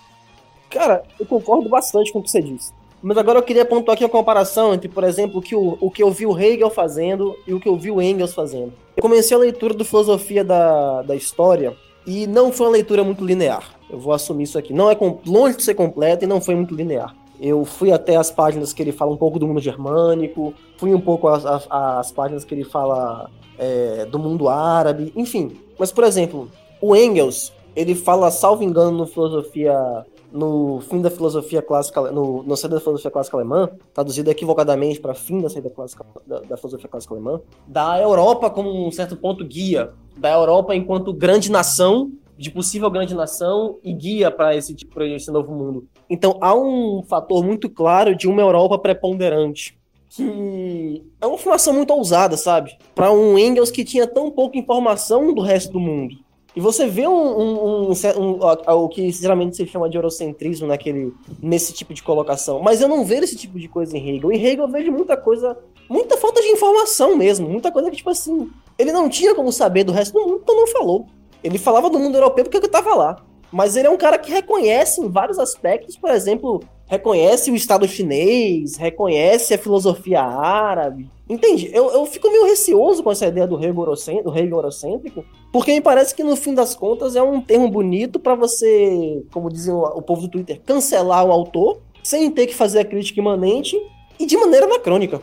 [0.69, 2.73] Cara, eu concordo bastante com o que você disse.
[3.03, 5.91] Mas agora eu queria pontuar aqui a comparação entre, por exemplo, o que, o, o
[5.91, 8.73] que eu vi o Hegel fazendo e o que eu vi o Engels fazendo.
[8.97, 11.75] Eu comecei a leitura do Filosofia da, da História
[12.07, 13.75] e não foi uma leitura muito linear.
[13.91, 14.73] Eu vou assumir isso aqui.
[14.73, 14.97] Não é
[15.27, 17.15] longe de ser completa e não foi muito linear.
[17.41, 21.01] Eu fui até as páginas que ele fala um pouco do mundo germânico, fui um
[21.01, 25.59] pouco às páginas que ele fala é, do mundo árabe, enfim.
[25.77, 26.49] Mas, por exemplo,
[26.81, 32.57] o Engels, ele fala, salvo engano, no Filosofia no fim da filosofia clássica, no, no
[32.57, 36.89] saída da filosofia clássica alemã, traduzido equivocadamente para fim da saída clássica, da, da, filosofia
[36.89, 42.51] clássica alemã, da Europa como um certo ponto guia, da Europa enquanto grande nação, de
[42.51, 45.87] possível grande nação e guia para esse tipo esse novo mundo.
[46.09, 49.79] Então há um fator muito claro de uma Europa preponderante
[50.15, 52.77] que é uma informação muito ousada, sabe?
[52.95, 56.17] Para um Engels que tinha tão pouca informação do resto do mundo.
[56.55, 58.41] E você vê um, um, um, um,
[58.75, 62.61] o que geralmente se chama de eurocentrismo naquele, nesse tipo de colocação.
[62.61, 64.31] Mas eu não vejo esse tipo de coisa em Hegel.
[64.31, 65.57] Em Hegel eu vejo muita coisa,
[65.89, 67.49] muita falta de informação mesmo.
[67.49, 70.55] Muita coisa que, tipo assim, ele não tinha como saber do resto do mundo, então
[70.55, 71.07] não falou.
[71.43, 73.25] Ele falava do mundo europeu porque eu tava lá.
[73.51, 77.87] Mas ele é um cara que reconhece em vários aspectos, por exemplo, reconhece o Estado
[77.89, 81.11] chinês, reconhece a filosofia árabe.
[81.29, 81.71] Entende?
[81.73, 85.81] Eu, eu fico meio receoso com essa ideia do rei, do rei eurocêntrico, porque me
[85.81, 90.03] parece que no fim das contas é um termo bonito para você, como dizem o,
[90.03, 93.81] povo do Twitter, cancelar o autor sem ter que fazer a crítica imanente
[94.19, 95.23] e de maneira anacrônica.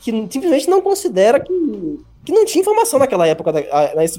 [0.00, 3.52] Que simplesmente não considera que, que não tinha informação naquela época,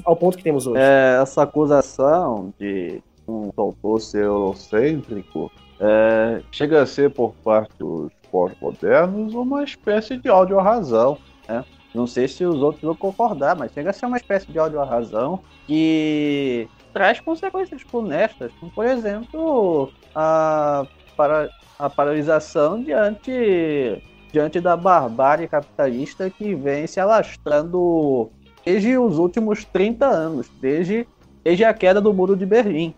[0.04, 0.78] ao ponto que temos hoje.
[0.78, 5.50] É, essa acusação de um autor ser eurocêntrico
[5.80, 11.18] é, chega a ser por parte dos pós-modernos uma espécie de à razão.
[11.48, 11.64] Né?
[11.94, 14.84] Não sei se os outros vão concordar, mas chega a ser uma espécie de à
[14.84, 20.86] razão que traz consequências funestas, como por exemplo a,
[21.16, 21.48] para,
[21.78, 24.02] a paralisação diante,
[24.32, 28.30] diante da barbárie capitalista que vem se alastrando
[28.64, 31.06] desde os últimos 30 anos, desde,
[31.42, 32.94] desde a queda do muro de Berlim.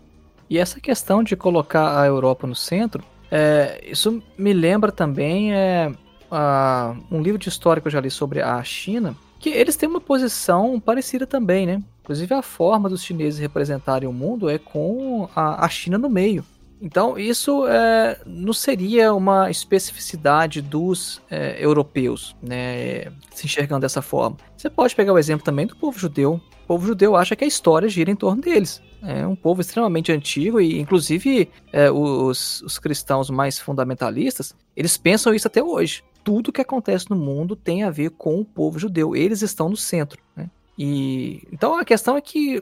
[0.49, 5.91] E essa questão de colocar a Europa no centro, é, isso me lembra também é,
[6.29, 9.89] a, um livro de história que eu já li sobre a China, que eles têm
[9.89, 11.81] uma posição parecida também, né?
[12.01, 16.45] Inclusive a forma dos chineses representarem o mundo é com a, a China no meio.
[16.83, 24.35] Então, isso é, não seria uma especificidade dos é, europeus, né, se enxergando dessa forma.
[24.57, 26.41] Você pode pegar o exemplo também do povo judeu.
[26.65, 28.81] O povo judeu acha que a história gira em torno deles.
[29.01, 35.33] É um povo extremamente antigo e, inclusive, é, os, os cristãos mais fundamentalistas, eles pensam
[35.33, 36.03] isso até hoje.
[36.21, 39.15] Tudo que acontece no mundo tem a ver com o povo judeu.
[39.15, 40.21] Eles estão no centro.
[40.35, 40.49] Né?
[40.77, 42.61] E então a questão é que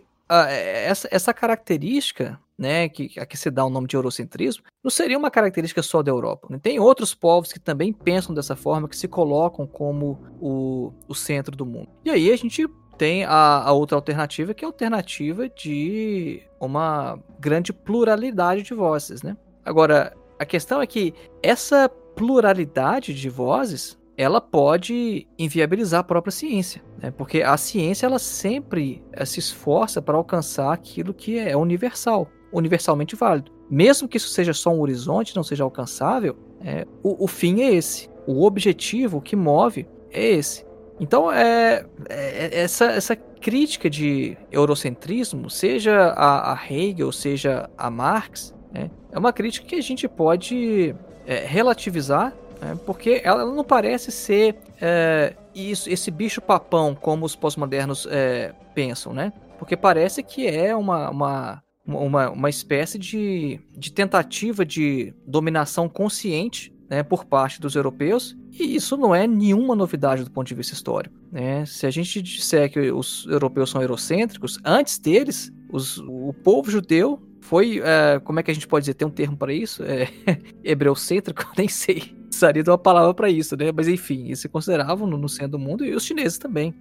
[0.85, 5.17] essa, essa característica, né, que a que se dá o nome de eurocentrismo, não seria
[5.17, 6.47] uma característica só da Europa.
[6.47, 6.59] Né?
[6.61, 11.55] Tem outros povos que também pensam dessa forma, que se colocam como o, o centro
[11.55, 11.89] do mundo.
[12.05, 12.67] E aí a gente
[12.99, 19.23] tem a, a, outra alternativa, que é a alternativa de uma grande pluralidade de vozes,
[19.23, 19.35] né?
[19.65, 26.83] Agora, a questão é que essa pluralidade de vozes, ela pode inviabilizar a própria ciência,
[27.01, 27.09] né?
[27.09, 33.15] Porque a ciência, ela sempre eh, se esforça para alcançar aquilo que é universal, universalmente
[33.15, 33.51] válido.
[33.69, 37.73] Mesmo que isso seja só um horizonte, não seja alcançável, é, o, o fim é
[37.73, 38.09] esse.
[38.27, 40.65] O objetivo que move é esse.
[40.99, 48.53] Então, é, é, essa, essa crítica de eurocentrismo, seja a, a Hegel, seja a Marx,
[48.71, 50.95] né, é uma crítica que a gente pode
[51.25, 58.07] é, relativizar, né, porque ela não parece ser é, isso, esse bicho-papão como os pós-modernos
[58.09, 59.33] é, pensam, né?
[59.57, 66.73] Porque parece que é uma, uma, uma, uma espécie de, de tentativa de dominação consciente
[66.89, 70.73] né, por parte dos europeus e isso não é nenhuma novidade do ponto de vista
[70.73, 71.15] histórico.
[71.31, 71.65] Né?
[71.65, 77.21] Se a gente disser que os europeus são eurocêntricos, antes deles, os, o povo judeu
[77.39, 79.83] foi, é, como é que a gente pode dizer, tem um termo para isso?
[79.83, 80.09] É,
[80.63, 81.49] hebreucêntrico?
[81.57, 82.13] Nem sei.
[82.27, 83.71] Precisaria de uma palavra para isso, né?
[83.71, 86.73] Mas enfim, eles se consideravam no, no centro do mundo e os chineses também.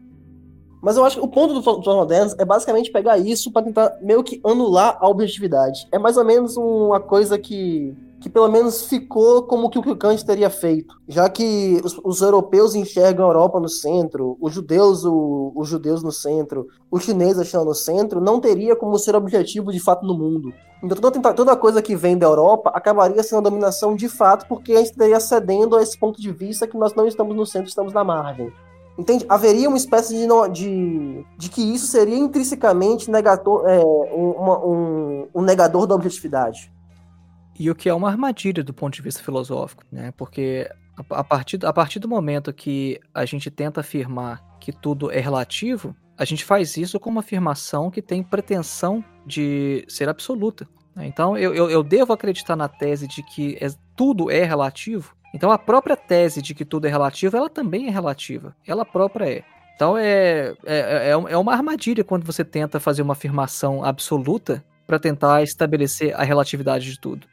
[0.82, 4.22] Mas eu acho que o ponto dos modernos é basicamente pegar isso para tentar meio
[4.22, 5.86] que anular a objetividade.
[5.92, 9.90] É mais ou menos uma coisa que que pelo menos ficou como que o que
[9.90, 14.52] o Kant teria feito, já que os, os europeus enxergam a Europa no centro, os
[14.52, 19.16] judeus o, os judeus no centro, os chineses achando no centro, não teria como ser
[19.16, 20.52] objetivo de fato no mundo.
[20.82, 24.72] Então toda, toda coisa que vem da Europa acabaria sendo a dominação de fato, porque
[24.72, 27.68] a gente estaria cedendo a esse ponto de vista que nós não estamos no centro,
[27.68, 28.52] estamos na margem.
[29.00, 29.24] Entende?
[29.30, 35.42] Haveria uma espécie de, de, de que isso seria intrinsecamente negador, é, um, um, um
[35.42, 36.70] negador da objetividade.
[37.58, 40.12] E o que é uma armadilha do ponto de vista filosófico, né?
[40.18, 40.68] Porque
[41.08, 45.96] a partir, a partir do momento que a gente tenta afirmar que tudo é relativo,
[46.18, 50.68] a gente faz isso com uma afirmação que tem pretensão de ser absoluta.
[50.94, 51.06] Né?
[51.06, 55.16] Então eu, eu, eu devo acreditar na tese de que é, tudo é relativo.
[55.32, 58.54] Então a própria tese de que tudo é relativo, ela também é relativa.
[58.66, 59.44] Ela própria é.
[59.74, 64.98] Então é, é, é, é uma armadilha quando você tenta fazer uma afirmação absoluta para
[64.98, 67.26] tentar estabelecer a relatividade de tudo.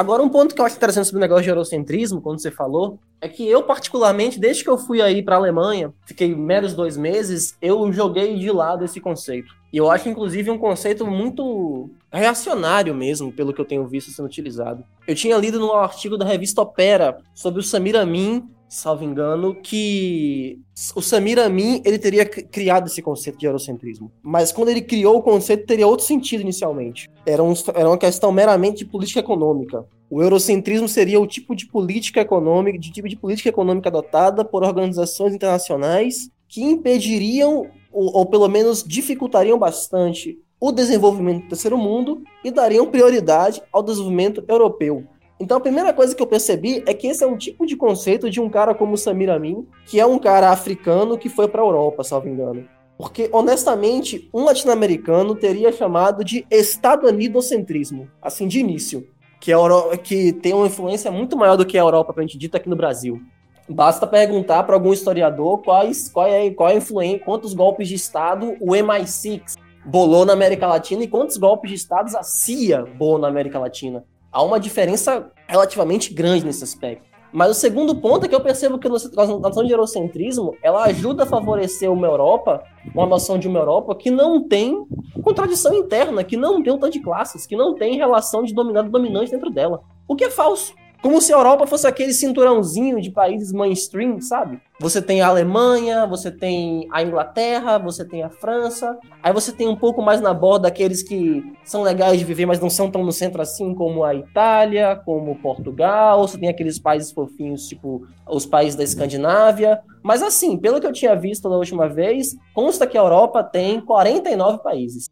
[0.00, 2.98] Agora, um ponto que eu acho interessante sobre o negócio de eurocentrismo, quando você falou,
[3.20, 6.96] é que eu, particularmente, desde que eu fui aí para a Alemanha, fiquei meros dois
[6.96, 9.54] meses, eu joguei de lado esse conceito.
[9.70, 14.24] E eu acho, inclusive, um conceito muito reacionário mesmo, pelo que eu tenho visto sendo
[14.24, 14.82] utilizado.
[15.06, 20.60] Eu tinha lido num artigo da revista Opera sobre o Samir Amin, salvo engano, que
[20.94, 24.12] o Samir Amin ele teria criado esse conceito de eurocentrismo.
[24.22, 27.10] Mas quando ele criou o conceito, teria outro sentido inicialmente.
[27.26, 29.84] Era, um, era uma questão meramente de política econômica.
[30.08, 34.62] O eurocentrismo seria o tipo de política econômica, de tipo de política econômica adotada por
[34.62, 42.22] organizações internacionais que impediriam ou, ou pelo menos dificultariam bastante o desenvolvimento do terceiro mundo
[42.44, 45.04] e dariam prioridade ao desenvolvimento europeu.
[45.40, 48.28] Então a primeira coisa que eu percebi é que esse é um tipo de conceito
[48.28, 51.64] de um cara como Samir Amin, que é um cara africano que foi para a
[51.64, 52.68] Europa, salvo engano.
[52.98, 59.08] Porque, honestamente, um latino-americano teria chamado de estadonidocentrismo, assim, de início.
[59.40, 59.96] Que, Euro...
[59.96, 62.76] que tem uma influência muito maior do que a Europa, pra gente dito, aqui no
[62.76, 63.18] Brasil.
[63.66, 67.94] Basta perguntar para algum historiador quais, qual é, qual é a influência, quantos golpes de
[67.94, 69.56] Estado o MI6
[69.86, 74.04] bolou na América Latina e quantos golpes de Estado a CIA bolou na América Latina
[74.32, 77.08] há uma diferença relativamente grande nesse aspecto.
[77.32, 81.22] Mas o segundo ponto é que eu percebo que a noção de eurocentrismo ela ajuda
[81.22, 84.84] a favorecer uma Europa, uma noção de uma Europa que não tem
[85.22, 88.88] contradição interna, que não tem um tanto de classes, que não tem relação de dominado
[88.88, 89.80] e dominante dentro dela.
[90.08, 90.74] O que é falso.
[91.02, 94.60] Como se a Europa fosse aquele cinturãozinho de países mainstream, sabe?
[94.78, 98.98] Você tem a Alemanha, você tem a Inglaterra, você tem a França.
[99.22, 102.60] Aí você tem um pouco mais na borda aqueles que são legais de viver, mas
[102.60, 106.28] não são tão no centro assim, como a Itália, como Portugal.
[106.28, 109.80] Você tem aqueles países fofinhos, tipo os países da Escandinávia.
[110.02, 113.80] Mas assim, pelo que eu tinha visto da última vez, consta que a Europa tem
[113.80, 115.08] 49 países.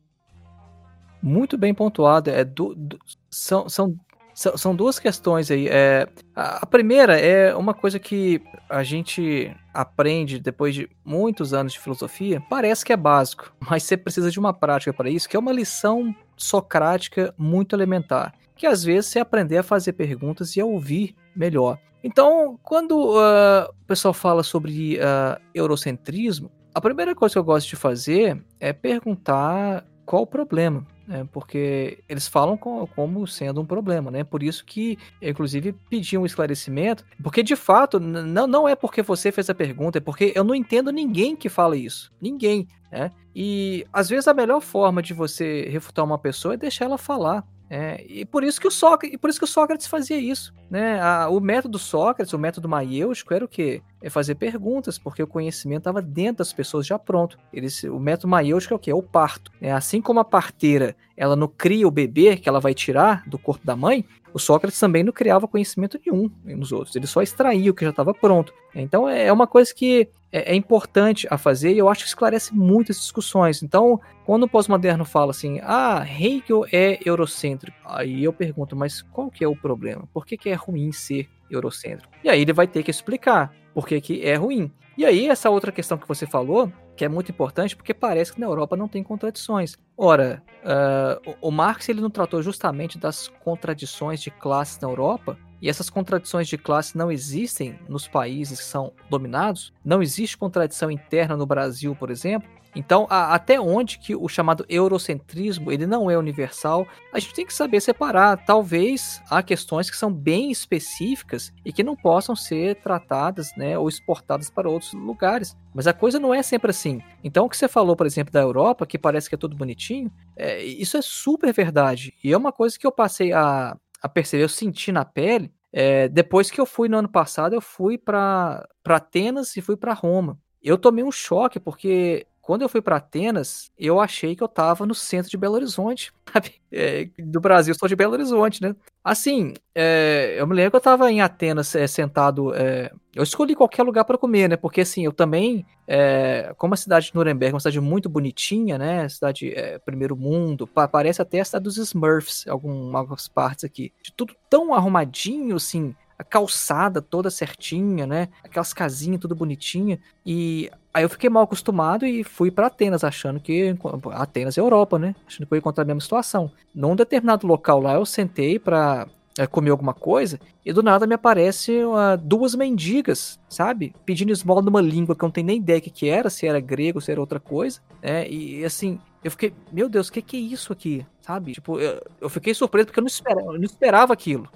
[1.23, 2.28] Muito bem pontuado.
[2.28, 2.98] É do, do,
[3.31, 3.94] são, são
[4.39, 5.66] são, duas questões aí.
[5.69, 11.81] É, a, primeira é uma coisa que a gente aprende depois de muitos anos de
[11.81, 15.40] filosofia, parece que é básico, mas você precisa de uma prática para isso, que é
[15.40, 20.65] uma lição socrática muito elementar, que às vezes você aprender a fazer perguntas e a
[20.65, 21.77] ouvir melhor.
[22.05, 27.69] Então, quando uh, o pessoal fala sobre uh, eurocentrismo, a primeira coisa que eu gosto
[27.69, 33.67] de fazer é perguntar qual o problema né, porque eles falam com, como sendo um
[33.67, 34.23] problema, né?
[34.23, 39.33] Por isso que, inclusive, pedi um esclarecimento, porque de fato, não, não é porque você
[39.33, 42.13] fez a pergunta, é porque eu não entendo ninguém que fala isso.
[42.21, 43.11] Ninguém, né?
[43.35, 47.43] E às vezes a melhor forma de você refutar uma pessoa é deixar ela falar.
[47.70, 51.01] É, e por isso que o Sócrates, por isso que o Sócrates fazia isso, né?
[51.01, 53.82] A, o método Sócrates, o método maiêutico era o quê?
[54.01, 57.39] É fazer perguntas, porque o conhecimento estava dentro das pessoas já pronto.
[57.53, 58.90] Eles, o método maiêutico é o quê?
[58.90, 59.53] É o parto.
[59.61, 63.39] É assim como a parteira, ela não cria o bebê que ela vai tirar do
[63.39, 64.05] corpo da mãe,
[64.39, 67.90] o Sócrates também não criava conhecimento nenhum nos outros, ele só extraía o que já
[67.90, 68.55] estava pronto.
[68.74, 72.09] Então é, é uma coisa que é, é, importante a fazer e eu acho que
[72.09, 73.62] esclarece muitas discussões.
[73.62, 79.31] Então, quando o pós-moderno fala assim, ah, Hegel é eurocêntrico, aí eu pergunto, mas qual
[79.31, 80.09] que é o problema?
[80.12, 82.12] Por que, que é ruim ser eurocêntrico?
[82.23, 84.70] E aí ele vai ter que explicar por que, que é ruim.
[84.97, 88.41] E aí, essa outra questão que você falou, que é muito importante, porque parece que
[88.41, 89.77] na Europa não tem contradições.
[89.97, 95.69] Ora, uh, o Marx ele não tratou justamente das contradições de classes na Europa, e
[95.69, 101.37] essas contradições de classe não existem nos países que são dominados, não existe contradição interna
[101.37, 102.51] no Brasil, por exemplo.
[102.79, 107.45] Então, a, até onde que o chamado eurocentrismo ele não é universal, a gente tem
[107.45, 108.37] que saber separar.
[108.47, 113.89] Talvez há questões que são bem específicas e que não possam ser tratadas, né, ou
[113.89, 115.57] exportadas para outros lugares.
[115.75, 117.03] Mas a coisa não é sempre assim.
[117.25, 120.09] Então, o que você falou, por exemplo, da Europa, que parece que é tudo bonitinho,
[120.37, 122.15] é, isso é super verdade.
[122.23, 125.53] E é uma coisa que eu passei a a perceber, eu senti na pele.
[125.73, 129.93] É, depois que eu fui no ano passado, eu fui para Atenas e fui para
[129.93, 130.39] Roma.
[130.63, 134.87] Eu tomei um choque porque quando eu fui para Atenas, eu achei que eu tava
[134.87, 136.55] no centro de Belo Horizonte, sabe?
[136.73, 138.75] É, do Brasil, estou de Belo Horizonte, né?
[139.05, 142.55] Assim, é, eu me lembro que eu tava em Atenas é, sentado.
[142.55, 144.57] É, eu escolhi qualquer lugar para comer, né?
[144.57, 148.79] Porque assim, eu também, é, como a cidade de Nuremberg é uma cidade muito bonitinha,
[148.79, 149.07] né?
[149.11, 153.93] Cidade é, primeiro mundo, parece até a cidade dos Smurfs, algumas partes aqui.
[154.03, 158.28] De tudo tão arrumadinho, assim, a calçada toda certinha, né?
[158.43, 159.99] Aquelas casinhas tudo bonitinha.
[160.27, 163.77] E aí eu fiquei mal acostumado e fui para Atenas, achando que
[164.12, 165.15] Atenas é Europa, né?
[165.27, 166.51] Achando que eu ia encontrar a mesma situação.
[166.74, 169.07] Num determinado local lá, eu sentei para
[169.39, 173.95] é, comer alguma coisa e do nada me aparece uh, duas mendigas, sabe?
[174.05, 176.47] Pedindo esmola numa língua que eu não tenho nem ideia o que, que era, se
[176.47, 178.28] era grego, se era outra coisa, né?
[178.28, 181.53] E assim, eu fiquei, meu Deus, o que, que é isso aqui, sabe?
[181.53, 184.49] Tipo, eu, eu fiquei surpreso porque eu não esperava, eu não esperava aquilo.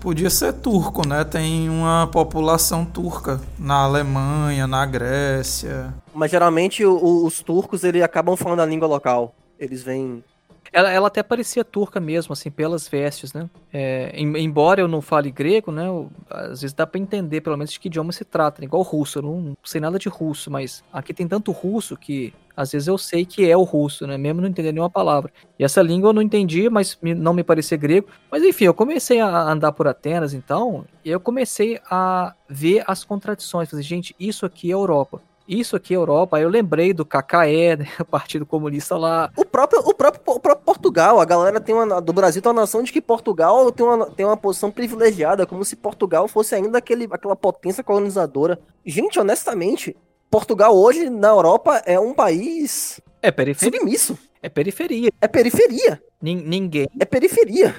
[0.00, 1.24] Podia ser turco, né?
[1.24, 5.92] Tem uma população turca na Alemanha, na Grécia.
[6.14, 9.34] Mas geralmente o, os turcos eles acabam falando a língua local.
[9.58, 10.24] Eles vêm.
[10.72, 13.50] Ela, ela até parecia turca mesmo, assim, pelas vestes, né?
[13.72, 15.86] É, em, embora eu não fale grego, né?
[15.86, 18.66] Eu, às vezes dá para entender pelo menos de que idioma se trata, né?
[18.66, 19.18] igual russo.
[19.18, 22.98] Eu não sei nada de russo, mas aqui tem tanto russo que às vezes eu
[22.98, 24.18] sei que é o russo, né?
[24.18, 25.32] Mesmo não entender nenhuma palavra.
[25.58, 28.08] E essa língua eu não entendi, mas não me parecia grego.
[28.30, 33.02] Mas enfim, eu comecei a andar por Atenas, então, e eu comecei a ver as
[33.02, 33.70] contradições.
[33.70, 36.36] Falei, gente, isso aqui é Europa isso aqui é Europa.
[36.36, 39.32] Aí eu lembrei do KKE, né, o Partido Comunista lá.
[39.36, 42.60] O próprio, o próprio, o próprio Portugal, a galera tem uma, do Brasil tem uma
[42.60, 46.78] noção de que Portugal tem uma, tem uma posição privilegiada, como se Portugal fosse ainda
[46.78, 48.60] aquele, aquela potência colonizadora.
[48.86, 49.96] Gente, honestamente,
[50.30, 53.78] Portugal hoje na Europa é um país é periferia.
[53.78, 54.18] submisso.
[54.40, 55.10] É periferia.
[55.20, 56.00] É periferia.
[56.22, 56.86] ninguém.
[56.98, 57.74] É periferia.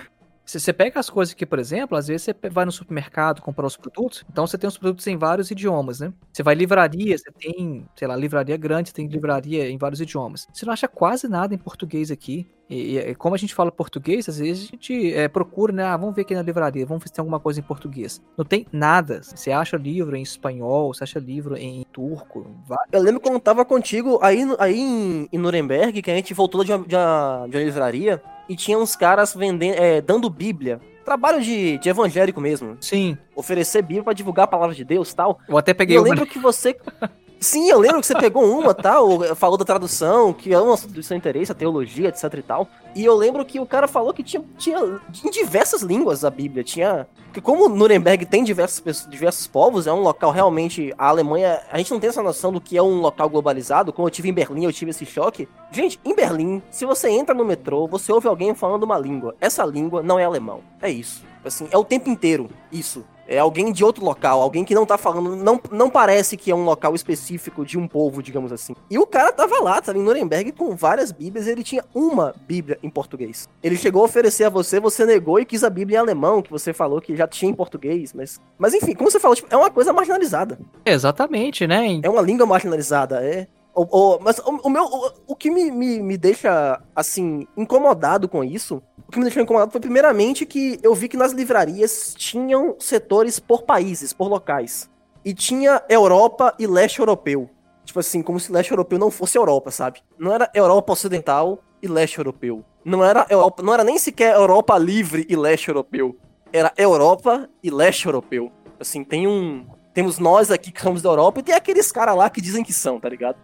[0.45, 3.77] Você pega as coisas aqui, por exemplo, às vezes você vai no supermercado comprar os
[3.77, 6.11] produtos, então você tem os produtos em vários idiomas, né?
[6.33, 10.01] Você vai em livraria, você tem, sei lá, livraria grande, você tem livraria em vários
[10.01, 10.47] idiomas.
[10.51, 12.47] Você não acha quase nada em português aqui.
[12.69, 15.83] E, e como a gente fala português, às vezes a gente é, procura, né?
[15.83, 18.21] Ah, vamos ver aqui na livraria, vamos ver se tem alguma coisa em português.
[18.37, 19.21] Não tem nada.
[19.21, 22.47] Você acha livro em espanhol, você acha livro em turco.
[22.91, 26.63] Eu lembro quando eu tava contigo aí, aí em, em Nuremberg, que a gente voltou
[26.63, 28.21] de uma, de uma, de uma livraria
[28.51, 30.81] e tinha uns caras vendendo, é, dando Bíblia.
[31.05, 32.75] Trabalho de, de evangélico mesmo.
[32.81, 33.17] Sim.
[33.33, 35.39] Oferecer Bíblia para divulgar a palavra de Deus tal.
[35.47, 36.75] Eu até peguei Eu lembro que você.
[37.41, 41.01] Sim, eu lembro que você pegou uma, tal, falou da tradução, que é um do
[41.01, 42.67] seu interesse, a teologia, etc e tal.
[42.93, 44.77] E eu lembro que o cara falou que tinha, tinha
[45.25, 46.63] em diversas línguas a Bíblia.
[46.63, 47.07] Tinha.
[47.25, 50.93] Porque como Nuremberg tem diversos, diversos povos, é um local realmente.
[50.95, 51.59] A Alemanha.
[51.71, 53.91] A gente não tem essa noção do que é um local globalizado.
[53.91, 55.49] Como eu tive em Berlim, eu tive esse choque.
[55.71, 59.35] Gente, em Berlim, se você entra no metrô, você ouve alguém falando uma língua.
[59.41, 60.61] Essa língua não é alemão.
[60.79, 61.23] É isso.
[61.43, 62.51] Assim, é o tempo inteiro.
[62.71, 66.51] Isso é alguém de outro local, alguém que não tá falando, não, não parece que
[66.51, 68.75] é um local específico de um povo, digamos assim.
[68.89, 72.77] E o cara tava lá, tava em Nuremberg com várias bíblias, ele tinha uma bíblia
[72.83, 73.47] em português.
[73.63, 76.51] Ele chegou a oferecer a você, você negou e quis a bíblia em alemão, que
[76.51, 78.39] você falou que já tinha em português, mas...
[78.57, 80.59] Mas enfim, como você falou, tipo, é uma coisa marginalizada.
[80.85, 82.01] Exatamente, né?
[82.03, 83.47] É uma língua marginalizada, é...
[83.73, 88.27] O, o, mas o, o meu, o, o que me, me, me deixa, assim, incomodado
[88.27, 92.13] com isso o que me deixou incomodado foi, primeiramente, que eu vi que nas livrarias
[92.17, 94.89] tinham setores por países, por locais.
[95.25, 97.49] E tinha Europa e leste europeu.
[97.83, 100.01] Tipo assim, como se leste europeu não fosse Europa, sabe?
[100.17, 102.63] Não era Europa ocidental e leste europeu.
[102.85, 106.15] Não era Europa, não era nem sequer Europa livre e leste europeu.
[106.53, 108.49] Era Europa e leste europeu.
[108.79, 109.65] Assim, tem um.
[109.93, 112.71] Temos nós aqui que somos da Europa e tem aqueles caras lá que dizem que
[112.71, 113.35] são, tá ligado?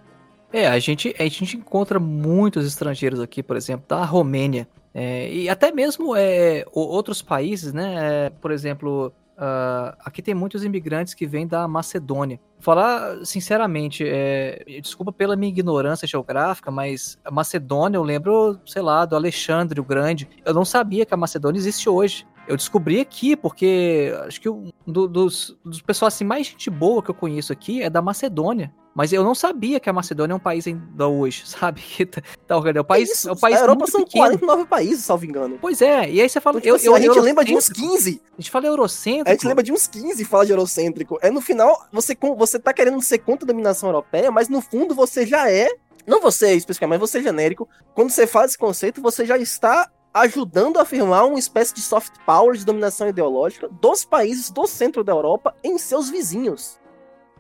[0.52, 5.50] É, a gente, a gente encontra muitos estrangeiros aqui, por exemplo, da Romênia, é, e
[5.50, 8.26] até mesmo é, outros países, né?
[8.26, 12.40] É, por exemplo, uh, aqui tem muitos imigrantes que vêm da Macedônia.
[12.60, 19.06] Falar sinceramente, é, desculpa pela minha ignorância geográfica, mas a Macedônia, eu lembro, sei lá,
[19.06, 20.28] do Alexandre o Grande.
[20.44, 22.26] Eu não sabia que a Macedônia existe hoje.
[22.48, 27.04] Eu descobri aqui, porque acho que um do, dos, dos pessoas assim, mais gente boa
[27.04, 28.74] que eu conheço aqui é da Macedônia.
[28.98, 31.84] Mas eu não sabia que a Macedônia é um país ainda hoje, sabe?
[32.08, 34.40] tá, tá, é o país, isso, é o país a Europa são pequeno.
[34.40, 35.60] 49 países, salvo engano.
[35.62, 36.58] Pois é, e aí você fala...
[36.58, 38.22] Então, tipo eu, assim, eu, a gente lembra de uns 15.
[38.26, 39.30] A gente fala eurocêntrico.
[39.30, 41.20] A gente lembra de uns 15 e fala de eurocêntrico.
[41.22, 44.96] É no final, você, você tá querendo ser contra a dominação europeia, mas no fundo
[44.96, 45.70] você já é...
[46.08, 47.70] Não você especificamente, mas você genérico.
[47.94, 49.92] Quando você faz esse conceito, você já está
[50.22, 55.04] ajudando a afirmar uma espécie de soft power de dominação ideológica dos países do centro
[55.04, 56.80] da Europa em seus vizinhos.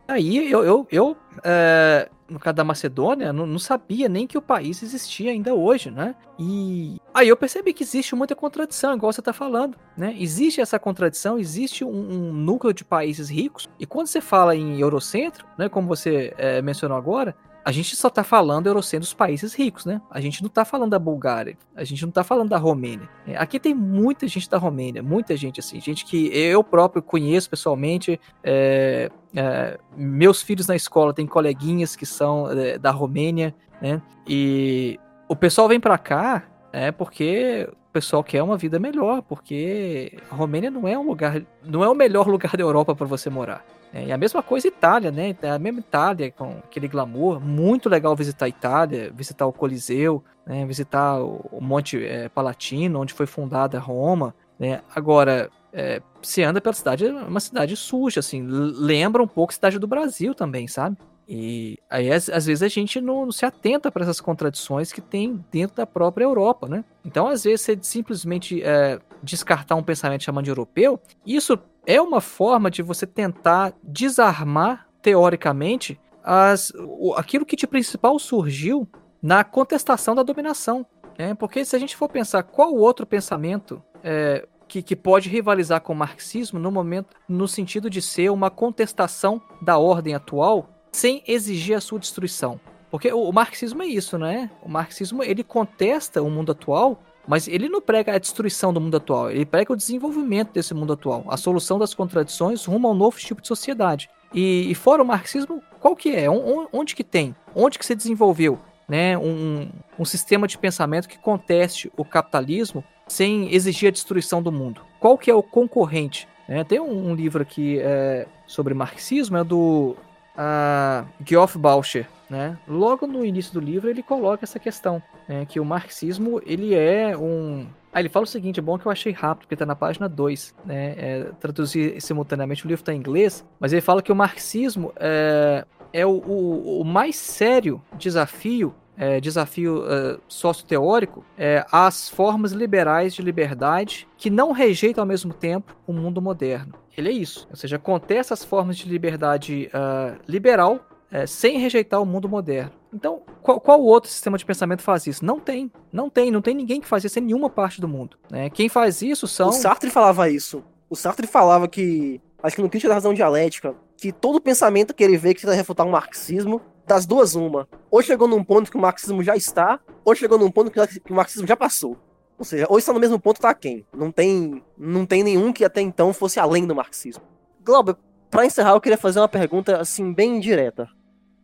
[0.07, 4.41] Aí eu, eu, eu é, no caso da Macedônia, não, não, sabia nem que o
[4.41, 6.15] país existia ainda hoje, né?
[6.37, 10.15] E aí eu percebi que existe muita contradição, igual você está falando, né?
[10.17, 14.79] Existe essa contradição, existe um, um, núcleo de países ricos, e quando você fala em
[14.79, 17.35] Eurocentro, né, como você é, mencionou agora,
[17.67, 20.01] a gente só está falando Eurocentro dos países ricos, né?
[20.09, 23.09] A gente não está falando da Bulgária, a gente não está falando da Romênia.
[23.27, 27.49] É, aqui tem muita gente da Romênia, muita gente assim, gente que eu próprio conheço
[27.49, 28.17] pessoalmente.
[28.41, 34.01] É, é, meus filhos na escola têm coleguinhas que são é, da Romênia, né?
[34.25, 40.17] E o pessoal vem para cá é porque o pessoal quer uma vida melhor, porque
[40.31, 43.29] a Romênia não é um lugar, não é o melhor lugar da Europa para você
[43.29, 43.65] morar.
[43.93, 45.35] É, e a mesma coisa Itália, né?
[45.41, 47.39] É a mesma Itália com aquele glamour.
[47.39, 50.65] Muito legal visitar a Itália, visitar o Coliseu, né?
[50.65, 54.35] visitar o Monte é, Palatino, onde foi fundada Roma.
[54.59, 54.81] Né?
[54.93, 58.45] Agora, é, se anda pela cidade, é uma cidade suja, assim.
[58.45, 60.97] Lembra um pouco a cidade do Brasil também, sabe?
[61.29, 65.01] E aí, às, às vezes, a gente não, não se atenta para essas contradições que
[65.01, 66.85] tem dentro da própria Europa, né?
[67.03, 72.19] Então, às vezes, você simplesmente é, descartar um pensamento chamado de europeu, isso é uma
[72.19, 76.73] forma de você tentar desarmar, teoricamente, as,
[77.15, 78.85] aquilo que de principal surgiu
[79.23, 80.85] na contestação da dominação.
[81.17, 81.33] Né?
[81.33, 85.93] Porque se a gente for pensar qual outro pensamento é, que, que, pode rivalizar com
[85.93, 91.77] o marxismo no momento, no sentido de ser uma contestação da ordem atual sem exigir
[91.77, 92.59] a sua destruição.
[92.91, 94.51] Porque o, o marxismo é isso, né?
[94.61, 98.97] O marxismo ele contesta o mundo atual mas ele não prega a destruição do mundo
[98.97, 102.95] atual, ele prega o desenvolvimento desse mundo atual, a solução das contradições rumo a um
[102.95, 104.09] novo tipo de sociedade.
[104.33, 106.29] E, e fora o marxismo, qual que é?
[106.29, 107.35] Onde que tem?
[107.55, 113.53] Onde que se desenvolveu né, um, um sistema de pensamento que conteste o capitalismo sem
[113.53, 114.81] exigir a destruição do mundo?
[114.99, 116.27] Qual que é o concorrente?
[116.47, 119.95] É, tem um, um, livro aqui é, sobre marxismo, é do
[120.37, 122.57] uh, Geoff Bauscher, né?
[122.67, 125.45] Logo no início do livro ele coloca essa questão, né?
[125.45, 127.67] que o marxismo ele é um...
[127.91, 130.07] Ah, ele fala o seguinte, é bom que eu achei rápido, porque está na página
[130.07, 130.93] 2, né?
[130.97, 135.65] É, traduzir simultaneamente, o livro está em inglês, mas ele fala que o marxismo é,
[135.91, 143.13] é o, o, o mais sério desafio é, desafio uh, socioteórico é, às formas liberais
[143.13, 146.73] de liberdade que não rejeitam ao mesmo tempo o mundo moderno.
[146.97, 152.01] Ele é isso, ou seja, contesta as formas de liberdade uh, liberal é, sem rejeitar
[152.01, 152.71] o mundo moderno.
[152.93, 155.23] Então, qual, qual, outro sistema de pensamento faz isso?
[155.23, 155.71] Não tem.
[155.91, 156.31] Não tem.
[156.31, 158.17] Não tem ninguém que faz isso em nenhuma parte do mundo.
[158.31, 158.49] Né?
[158.49, 159.49] Quem faz isso são.
[159.49, 160.63] O Sartre falava isso.
[160.89, 165.03] O Sartre falava que, acho que no Crítica da Razão Dialética, que todo pensamento que
[165.03, 167.67] ele vê que tenta refutar o marxismo, das duas, uma.
[167.91, 171.15] Ou chegou num ponto que o marxismo já está, ou chegou num ponto que o
[171.15, 171.97] marxismo já passou.
[172.37, 173.85] Ou seja, ou está no mesmo ponto, tá quem?
[173.93, 177.23] Não tem, não tem nenhum que até então fosse além do marxismo.
[177.63, 177.95] Glauber,
[178.29, 180.87] para encerrar, eu queria fazer uma pergunta assim bem direta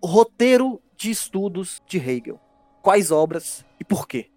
[0.03, 2.39] roteiro de estudos de Hegel.
[2.81, 4.27] Quais obras e por quê?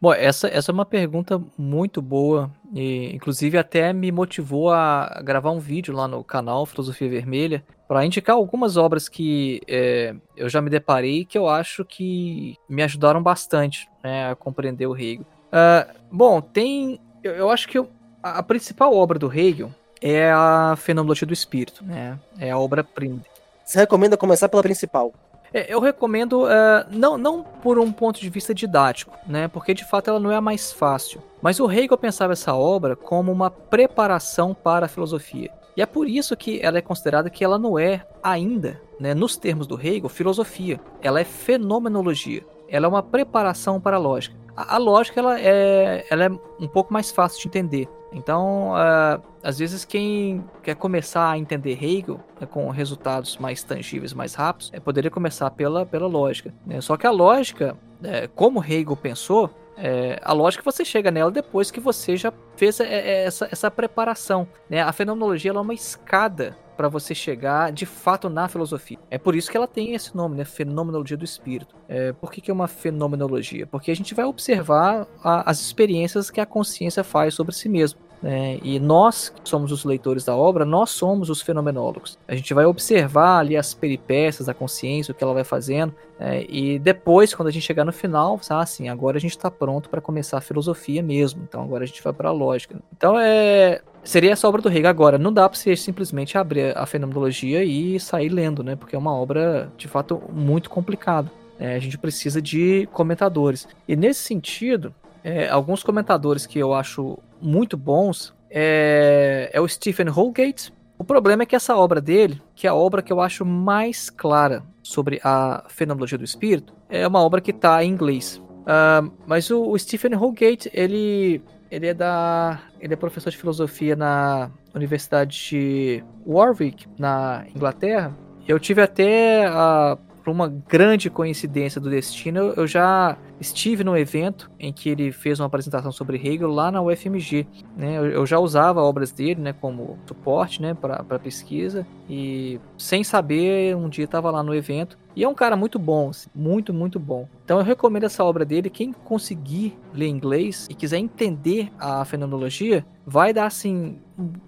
[0.00, 5.50] Bom, essa, essa é uma pergunta muito boa e inclusive até me motivou a gravar
[5.50, 10.60] um vídeo lá no canal Filosofia Vermelha para indicar algumas obras que é, eu já
[10.60, 15.26] me deparei que eu acho que me ajudaram bastante né, a compreender o Hegel.
[15.56, 17.00] Uh, bom, tem.
[17.24, 17.88] Eu, eu acho que eu,
[18.22, 19.70] a, a, principal obra do Hegel
[20.02, 22.18] é a Fenomenologia do Espírito, né?
[22.38, 23.20] É a obra-prima.
[23.64, 25.14] Você recomenda começar pela principal?
[25.54, 29.48] É, eu recomendo, uh, não, não por um ponto de vista didático, né?
[29.48, 31.22] Porque de fato ela não é a mais fácil.
[31.40, 35.50] Mas o Hegel pensava essa obra como uma preparação para a filosofia.
[35.74, 39.36] E é por isso que ela é considerada que ela não é ainda, né, nos
[39.36, 40.80] termos do Hegel, filosofia.
[41.02, 42.44] Ela é fenomenologia.
[42.68, 44.36] Ela é uma preparação para a lógica.
[44.56, 46.30] A, a lógica ela é, ela é
[46.60, 47.88] um pouco mais fácil de entender.
[48.12, 54.14] Então, uh, às vezes quem quer começar a entender Hegel né, com resultados mais tangíveis,
[54.14, 56.54] mais rápidos, é, poderia começar pela, pela lógica.
[56.64, 56.80] Né?
[56.80, 61.70] Só que a lógica, é, como Hegel pensou, é, a lógica você chega nela depois
[61.70, 64.48] que você já fez essa, essa preparação.
[64.70, 64.80] Né?
[64.80, 68.98] A fenomenologia é uma escada para você chegar de fato na filosofia.
[69.10, 70.44] É por isso que ela tem esse nome, né?
[70.44, 71.74] Fenomenologia do espírito.
[71.88, 73.66] É, por que, que é uma fenomenologia?
[73.66, 78.00] Porque a gente vai observar a, as experiências que a consciência faz sobre si mesmo.
[78.22, 78.58] Né?
[78.62, 82.18] E nós, que somos os leitores da obra, nós somos os fenomenólogos.
[82.26, 86.44] A gente vai observar ali as peripécias da consciência, o que ela vai fazendo, né?
[86.48, 89.90] e depois, quando a gente chegar no final, ah, assim, agora a gente está pronto
[89.90, 91.42] para começar a filosofia mesmo.
[91.48, 92.76] Então agora a gente vai para a lógica.
[92.96, 95.18] Então é seria essa obra do Hegel agora.
[95.18, 98.76] Não dá para você simplesmente abrir a fenomenologia e sair lendo, né?
[98.76, 101.30] Porque é uma obra de fato muito complicada.
[101.58, 103.66] É, a gente precisa de comentadores.
[103.88, 104.94] E nesse sentido,
[105.24, 110.72] é, alguns comentadores que eu acho muito bons é, é o Stephen Holgate.
[110.98, 114.08] O problema é que essa obra dele, que é a obra que eu acho mais
[114.08, 118.40] clara sobre a fenomenologia do espírito, é uma obra que está em inglês.
[118.62, 123.94] Uh, mas o, o, Stephen Holgate, ele, ele é da, ele é professor de filosofia
[123.94, 128.16] na Universidade de Warwick, na Inglaterra.
[128.48, 134.50] Eu tive até a por uma grande coincidência do destino, eu já estive no evento
[134.58, 137.46] em que ele fez uma apresentação sobre Hegel lá na UFMG.
[137.76, 137.96] Né?
[137.96, 143.88] Eu, já usava obras dele né, como suporte né, para pesquisa e sem saber, um
[143.88, 144.98] dia estava lá no evento.
[145.16, 147.26] E é um cara muito bom, assim, muito, muito bom.
[147.42, 148.68] Então eu recomendo essa obra dele.
[148.68, 153.98] Quem conseguir ler inglês e quiser entender a fenomenologia, vai dar assim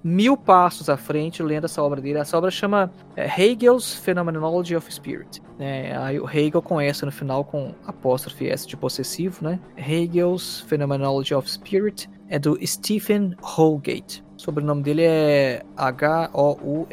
[0.05, 2.19] mil passos à frente lendo essa obra dele.
[2.19, 5.41] Essa obra chama é, Hegel's Phenomenology of Spirit.
[5.59, 9.59] É, aí o Hegel conhece no final com apóstrofe S de possessivo, né?
[9.77, 14.23] Hegel's Phenomenology of Spirit é do Stephen Holgate.
[14.37, 16.89] O sobrenome dele é H-O-U-L-G-A-T-E.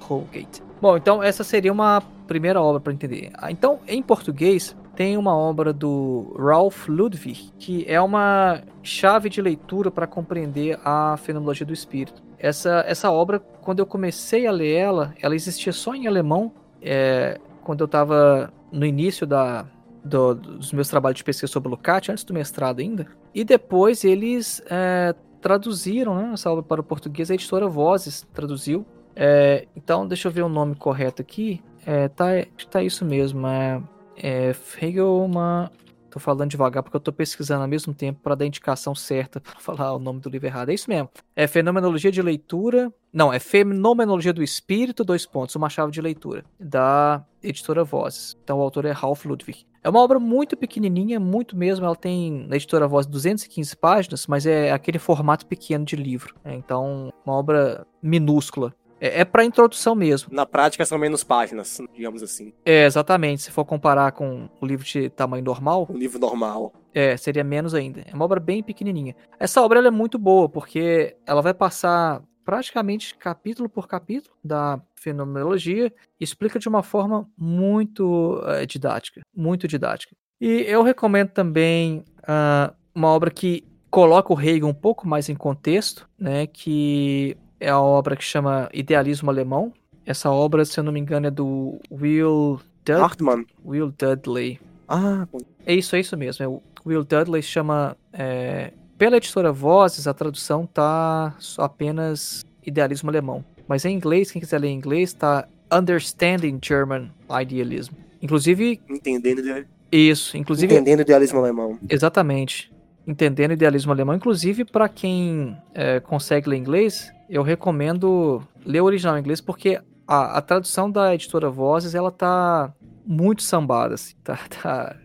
[0.00, 0.65] Holgate.
[0.80, 3.30] Bom, então essa seria uma primeira obra para entender.
[3.34, 9.40] Ah, então, em português, tem uma obra do Ralph Ludwig, que é uma chave de
[9.40, 12.22] leitura para compreender a fenomenologia do espírito.
[12.38, 17.38] Essa, essa obra, quando eu comecei a ler ela, ela existia só em alemão, é,
[17.62, 19.66] quando eu estava no início da,
[20.04, 23.06] do, dos meus trabalhos de pesquisa sobre Lukács, antes do mestrado ainda.
[23.34, 28.86] E depois eles é, traduziram né, essa obra para o português, a editora Vozes traduziu.
[29.16, 31.62] É, então, deixa eu ver o nome correto aqui.
[31.86, 32.26] É, tá,
[32.70, 33.46] tá isso mesmo.
[33.46, 33.82] É,
[34.16, 35.70] é Hegelman.
[36.10, 39.56] Tô falando devagar porque eu tô pesquisando ao mesmo tempo para dar indicação certa para
[39.60, 40.70] falar o nome do livro errado.
[40.70, 41.10] É isso mesmo.
[41.34, 42.92] É Fenomenologia de Leitura.
[43.12, 48.36] Não, é Fenomenologia do Espírito, dois pontos, uma chave de leitura, da editora Vozes.
[48.42, 49.66] Então o autor é Ralph Ludwig.
[49.86, 51.86] É uma obra muito pequenininha, muito mesmo.
[51.86, 56.34] Ela tem na editora Voz 215 páginas, mas é aquele formato pequeno de livro.
[56.44, 58.74] É, então, uma obra minúscula.
[59.00, 60.28] É, é para introdução mesmo.
[60.32, 62.52] Na prática são menos páginas, digamos assim.
[62.64, 63.42] É, exatamente.
[63.42, 65.86] Se for comparar com o livro de tamanho normal.
[65.90, 66.72] O livro normal.
[66.94, 68.02] É, seria menos ainda.
[68.06, 69.14] É uma obra bem pequenininha.
[69.38, 75.92] Essa obra é muito boa, porque ela vai passar praticamente capítulo por capítulo da fenomenologia
[76.18, 79.20] e explica de uma forma muito uh, didática.
[79.34, 80.14] Muito didática.
[80.40, 85.34] E eu recomendo também uh, uma obra que coloca o Hegel um pouco mais em
[85.34, 89.72] contexto, né, que é a obra que chama Idealismo Alemão.
[90.04, 93.44] Essa obra, se eu não me engano, é do Will Dud Hartmann.
[93.64, 94.60] Will Dudley.
[94.88, 95.26] Ah,
[95.64, 96.44] é isso, é isso mesmo.
[96.44, 97.96] É o Will Dudley chama.
[98.12, 103.44] É, pela editora Vozes, a tradução tá apenas Idealismo Alemão.
[103.68, 107.94] Mas em inglês, quem quiser ler em inglês, tá Understanding German Idealism.
[108.22, 108.80] Inclusive.
[108.88, 109.66] Entendendo.
[109.90, 110.72] Isso, inclusive.
[110.74, 111.78] Entendendo idealismo alemão.
[111.88, 112.72] Exatamente.
[113.06, 114.14] Entendendo idealismo alemão.
[114.14, 119.80] Inclusive, para quem é, consegue ler inglês, eu recomendo ler o original em inglês porque
[120.06, 122.72] a, a tradução da editora Vozes ela tá
[123.06, 124.96] muito sambada, assim, tá, tá,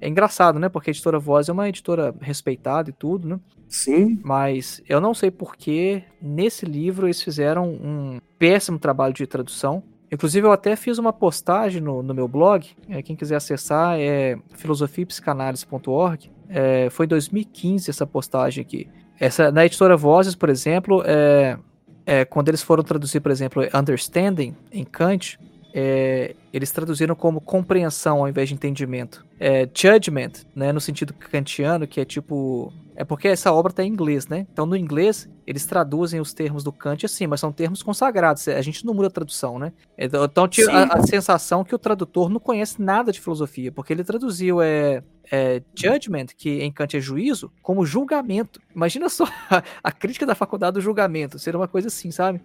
[0.00, 0.68] é engraçado, né?
[0.68, 3.40] Porque a editora Voz é uma editora respeitada e tudo, né?
[3.68, 4.18] Sim.
[4.22, 9.82] Mas eu não sei porque nesse livro eles fizeram um péssimo trabalho de tradução.
[10.10, 12.66] Inclusive, eu até fiz uma postagem no, no meu blog.
[12.88, 16.30] É, quem quiser acessar é filosofiapsicanálise.org.
[16.48, 18.88] É, foi em 2015 essa postagem aqui.
[19.18, 21.58] Essa, na editora Vozes, por exemplo, é,
[22.06, 25.38] é, quando eles foram traduzir, por exemplo, understanding em Kant,
[25.72, 29.24] é, eles traduziram como compreensão ao invés de entendimento.
[29.38, 32.72] É, judgment, né, no sentido kantiano, que é tipo.
[32.96, 34.44] É porque essa obra está em inglês, né?
[34.52, 38.48] Então, no inglês, eles traduzem os termos do Kant assim, mas são termos consagrados.
[38.48, 39.72] A gente não muda a tradução, né?
[39.96, 44.02] Então, tinha a, a, sensação que o tradutor não conhece nada de filosofia, porque ele
[44.02, 48.60] traduziu é, é, judgment, que em Kant é juízo, como julgamento.
[48.74, 52.40] Imagina só a, a crítica da faculdade do julgamento, seria uma coisa assim, sabe?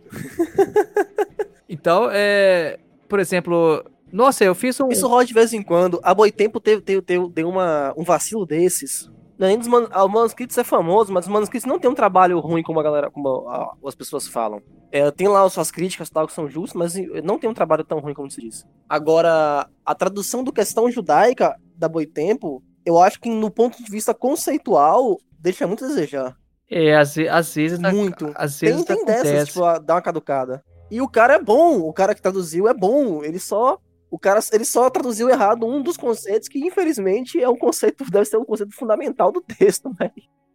[1.68, 2.78] então, é,
[3.14, 4.90] por exemplo, nossa, eu fiz um.
[4.90, 6.00] Isso rola de vez em quando.
[6.02, 9.08] A Boitempo teve, teve, teve, teve uma, um vacilo desses.
[9.40, 9.88] Além dos man...
[9.92, 13.12] Ah, manuscritos é famoso, mas os manuscritos não tem um trabalho ruim como a galera,
[13.12, 14.64] como a, as pessoas falam.
[14.92, 17.84] É, tem lá as suas críticas tal que são justas, mas não tem um trabalho
[17.84, 18.66] tão ruim como se diz.
[18.90, 24.12] Agora, a tradução do questão judaica da Boitempo, eu acho que no ponto de vista
[24.12, 26.36] conceitual deixa muito a desejar.
[26.68, 28.32] É, às, às vezes muito.
[28.34, 30.64] Às vezes tem, tem dessas, tipo, dá uma caducada.
[30.94, 33.24] E o cara é bom, o cara que traduziu é bom.
[33.24, 33.80] Ele só.
[34.12, 38.26] O cara ele só traduziu errado um dos conceitos que, infelizmente, é um conceito, deve
[38.26, 40.12] ser um conceito fundamental do texto, né?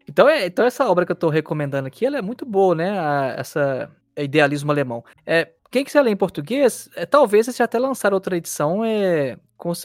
[0.08, 3.00] Então, é, então essa obra que eu estou recomendando aqui, ela é muito boa, né?
[3.00, 5.04] A, essa idealismo alemão.
[5.26, 9.36] É, quem quiser ler em português, é, talvez eles até lançaram outra edição é,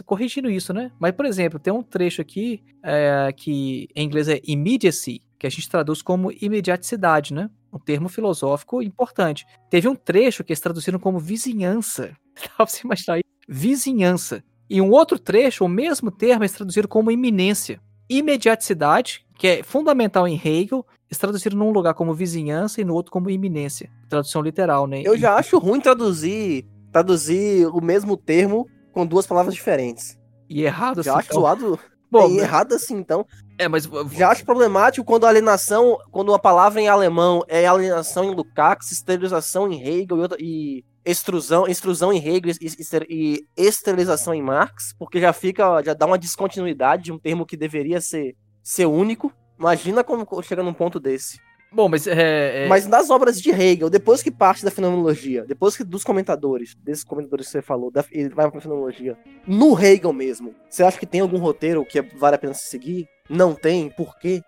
[0.05, 0.91] corrigindo isso, né?
[0.99, 5.49] Mas, por exemplo, tem um trecho aqui é, que em inglês é immediacy, que a
[5.49, 7.49] gente traduz como imediaticidade, né?
[7.73, 9.45] Um termo filosófico importante.
[9.69, 12.15] Teve um trecho que eles traduziram como vizinhança.
[12.35, 13.33] Dá pra você imaginar isso?
[13.47, 14.43] vizinhança.
[14.69, 17.79] E um outro trecho, o mesmo termo, é traduzido como iminência.
[18.09, 23.11] Imediaticidade, que é fundamental em Hegel, é traduzido num lugar como vizinhança e no outro
[23.11, 23.89] como iminência.
[24.09, 25.01] Tradução literal, né?
[25.03, 30.17] Eu já acho ruim traduzir, traduzir o mesmo termo com duas palavras diferentes.
[30.49, 31.19] E errado Já assim.
[31.19, 31.41] acho então.
[31.41, 31.79] zoado.
[32.09, 33.25] Bom, é, errado assim, então.
[33.57, 38.23] É, mas Já acho problemático quando a alienação, quando a palavra em alemão é alienação
[38.25, 42.67] em Lukács, esterilização em Hegel e, outra- e extrusão, extrusão em Hegel e,
[43.09, 47.57] e esterilização em Marx, porque já fica, já dá uma descontinuidade de um termo que
[47.57, 49.31] deveria ser, ser único.
[49.59, 51.37] Imagina como chega num ponto desse.
[51.71, 55.75] Bom, mas é, é- Mas nas obras de Hegel, depois que parte da fenomenologia, depois
[55.75, 59.17] que dos comentadores, desses comentadores que você falou, da, ele vai pra fenomenologia,
[59.47, 63.07] no Hegel mesmo, você acha que tem algum roteiro que vale a pena se seguir?
[63.29, 63.89] Não tem?
[63.89, 64.41] Por quê?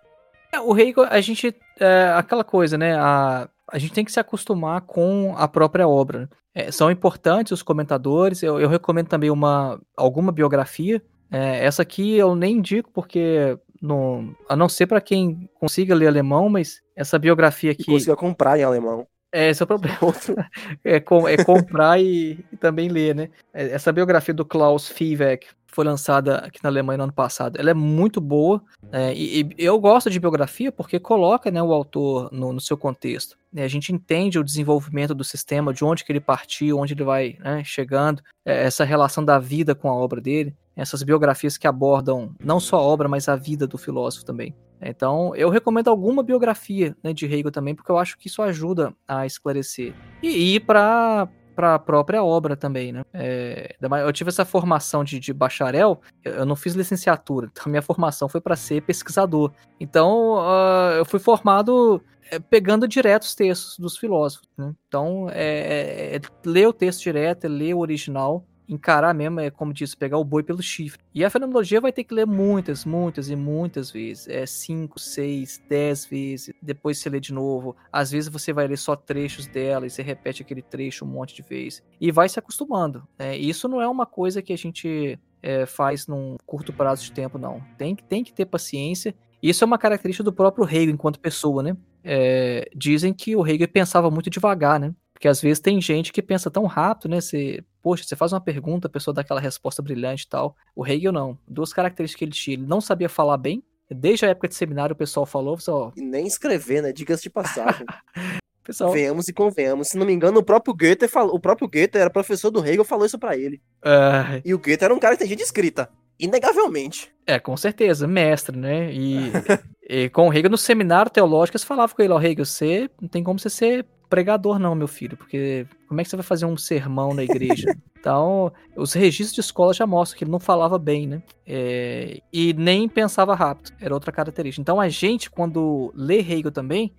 [0.52, 1.56] É, O Hegel, a gente.
[1.80, 2.96] É, aquela coisa, né?
[2.96, 6.30] A, a gente tem que se acostumar com a própria obra.
[6.54, 8.42] É, são importantes os comentadores.
[8.44, 11.02] Eu, eu recomendo também uma, alguma biografia.
[11.32, 13.58] É, essa aqui eu nem indico, porque.
[13.82, 17.92] No, a não ser para quem consiga ler alemão, mas essa biografia Que aqui.
[17.92, 19.06] consiga comprar em alemão.
[19.32, 19.98] É, esse é o problema.
[20.84, 23.30] É, com- é comprar e, e também ler, né?
[23.54, 25.46] É, Essa biografia do Klaus Viehweg
[25.76, 27.60] foi lançada aqui na Alemanha no ano passado.
[27.60, 28.64] Ela é muito boa.
[28.94, 32.78] é, e, e eu gosto de biografia porque coloca né, o autor no, no seu
[32.78, 33.38] contexto.
[33.52, 33.64] né?
[33.64, 37.38] a gente entende o desenvolvimento do sistema, de onde que ele partiu, onde ele vai
[37.42, 40.56] né, chegando, é, essa relação da vida com a obra dele.
[40.78, 44.56] Essas biografias que abordam não só a obra, mas a vida do filósofo também.
[44.82, 48.94] Então, eu recomendo alguma biografia né, de Hegel também, porque eu acho que isso ajuda
[49.08, 49.94] a esclarecer.
[50.22, 53.04] E ir para para a própria obra também, né?
[53.14, 58.28] É, eu tive essa formação de, de bacharel, eu não fiz licenciatura, então minha formação
[58.28, 59.52] foi para ser pesquisador.
[59.80, 64.74] Então, ah, eu fui formado é, pegando direto os textos dos filósofos, né?
[64.88, 69.50] Então, é, é, é ler o texto direto, é ler o original, encarar mesmo, é
[69.50, 71.02] como disse, pegar o boi pelo chifre.
[71.14, 74.28] E a fenomenologia vai ter que ler muitas, muitas e muitas vezes.
[74.28, 76.54] É cinco, seis, dez vezes.
[76.62, 77.76] Depois você lê de novo.
[77.92, 81.36] Às vezes você vai ler só trechos dela e você repete aquele trecho um monte
[81.36, 81.84] de vezes.
[82.00, 83.08] E vai se acostumando.
[83.18, 83.38] né?
[83.38, 87.38] Isso não é uma coisa que a gente é, faz num curto prazo de tempo,
[87.38, 87.62] não.
[87.78, 89.16] Tem, tem que ter paciência.
[89.42, 91.78] Isso é uma característica do próprio Hegel enquanto pessoa, né?
[92.04, 94.94] É, dizem que o Hegel pensava muito devagar, né?
[95.16, 97.22] Porque às vezes tem gente que pensa tão rápido, né?
[97.22, 100.58] Você, poxa, você faz uma pergunta, a pessoa dá aquela resposta brilhante e tal.
[100.76, 101.38] O Hegel não.
[101.48, 102.58] Duas características que ele tinha.
[102.58, 103.64] Ele não sabia falar bem.
[103.90, 106.92] Desde a época de seminário o pessoal falou, ó, E nem escrever, né?
[106.92, 107.86] Diga-se de passagem.
[108.62, 109.88] pessoal, Venhamos e convenhamos.
[109.88, 112.84] Se não me engano, o próprio Goethe falou, o próprio Goethe era professor do Hegel,
[112.84, 113.62] falou isso pra ele.
[113.86, 115.90] é, E o Goethe era um cara que tem gente escrita.
[116.20, 117.10] Inegavelmente.
[117.26, 118.92] é, com certeza, mestre, né?
[118.92, 119.32] E,
[119.88, 123.08] e com o Hegel no seminário teológico, eles falavam com ele, ó, Hegel, você não
[123.08, 123.86] tem como você ser
[124.16, 127.76] pregador não, meu filho, porque como é que você vai fazer um sermão na igreja?
[128.06, 131.24] Então, os registros de escola já mostram que ele não falava bem, né?
[131.44, 134.62] É, e nem pensava rápido, era outra característica.
[134.62, 136.94] Então, a gente, quando lê Hegel também,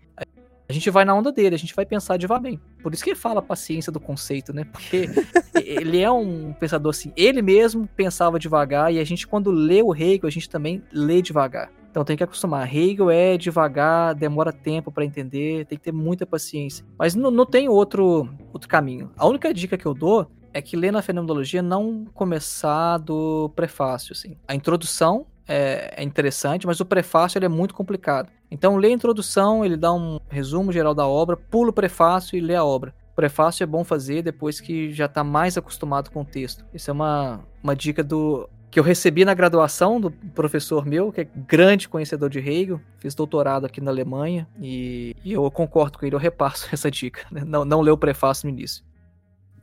[0.69, 2.55] a gente vai na onda dele, a gente vai pensar devagar.
[2.83, 4.65] Por isso que ele fala a paciência do conceito, né?
[4.65, 5.09] Porque
[5.65, 9.95] ele é um pensador assim, ele mesmo pensava devagar e a gente quando lê o
[9.95, 11.71] Hegel, a gente também lê devagar.
[11.97, 12.69] Então tem que acostumar.
[12.69, 16.85] Hegel é devagar, demora tempo para entender, tem que ter muita paciência.
[16.99, 19.11] Mas não, não tem outro, outro caminho.
[19.17, 24.13] A única dica que eu dou é que ler na fenomenologia não começar do prefácio,
[24.13, 24.37] assim.
[24.47, 28.29] A introdução é, é interessante, mas o prefácio é muito complicado.
[28.51, 32.43] Então lê a introdução, ele dá um resumo geral da obra, pula o prefácio e
[32.43, 32.95] lê a obra.
[33.13, 36.63] O prefácio é bom fazer depois que já está mais acostumado com o texto.
[36.75, 41.23] Isso é uma, uma dica do que eu recebi na graduação do professor meu, que
[41.23, 46.07] é grande conhecedor de Hegel, fiz doutorado aqui na Alemanha e, e eu concordo com
[46.07, 47.27] ele, eu repasso essa dica.
[47.31, 47.43] né?
[47.45, 48.85] Não, não lê o prefácio no início.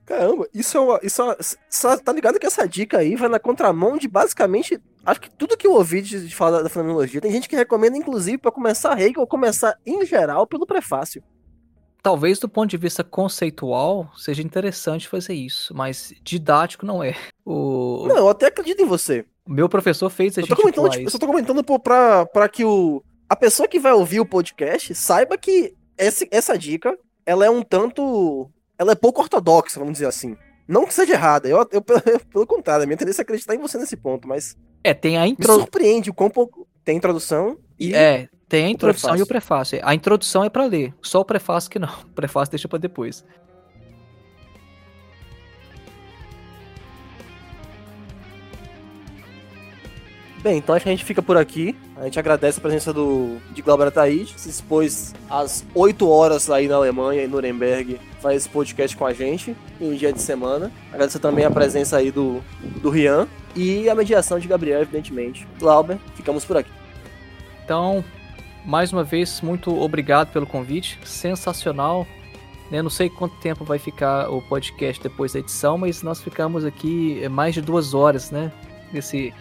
[0.05, 0.99] Caramba, isso é uma.
[1.01, 1.25] Isso é
[1.87, 4.81] uma, tá ligado que essa dica aí vai na contramão de basicamente.
[5.05, 7.21] Acho que tudo que eu ouvi de, de falar da, da fenomenologia.
[7.21, 11.23] Tem gente que recomenda, inclusive, pra começar Hegel, começar em geral pelo prefácio.
[12.03, 17.15] Talvez do ponto de vista conceitual seja interessante fazer isso, mas didático não é.
[17.45, 19.25] O, Não, eu até acredito em você.
[19.47, 21.11] o meu professor fez a Eu gente comentando, tipo, eu isso.
[21.11, 23.01] só tô comentando pô, pra, pra que o.
[23.29, 27.61] A pessoa que vai ouvir o podcast saiba que esse, essa dica, ela é um
[27.63, 28.51] tanto.
[28.77, 30.35] Ela é pouco ortodoxa, vamos dizer assim.
[30.67, 31.81] Não que seja errada, eu, eu,
[32.31, 35.21] pelo contrário, a minha tendência é acreditar em você nesse ponto, mas É, tem a
[35.23, 35.53] me intro...
[35.55, 36.67] surpreende o quão pouco.
[36.83, 37.95] Tem introdução e.
[37.95, 39.79] É, tem a introdução e o prefácio.
[39.83, 41.93] A introdução é pra ler, só o prefácio que não.
[42.05, 43.23] O prefácio deixa pra depois.
[50.43, 51.73] Bem, então acho que a gente fica por aqui.
[51.95, 56.49] A gente agradece a presença do, de Glauber Ataíde, que se expôs às 8 horas
[56.49, 60.21] aí na Alemanha, em Nuremberg, fazer esse podcast com a gente em um dia de
[60.21, 60.69] semana.
[60.91, 62.43] Agradecer também a presença aí do,
[62.81, 63.25] do Rian
[63.55, 65.47] e a mediação de Gabriel, evidentemente.
[65.57, 66.71] Glauber, ficamos por aqui.
[67.63, 68.03] Então,
[68.65, 70.99] mais uma vez, muito obrigado pelo convite.
[71.03, 72.07] Sensacional.
[72.71, 72.81] né?
[72.81, 77.19] Não sei quanto tempo vai ficar o podcast depois da edição, mas nós ficamos aqui
[77.21, 78.51] é, mais de duas horas, né?
[78.91, 79.33] Nesse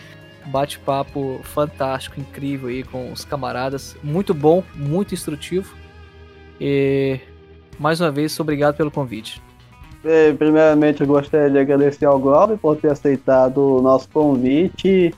[0.47, 3.97] bate-papo fantástico, incrível aí com os camaradas.
[4.03, 5.74] Muito bom, muito instrutivo.
[6.61, 7.20] E
[7.78, 9.40] mais uma vez, obrigado pelo convite.
[10.03, 15.15] Bem, primeiramente, eu gostaria de agradecer ao Glauber por ter aceitado o nosso convite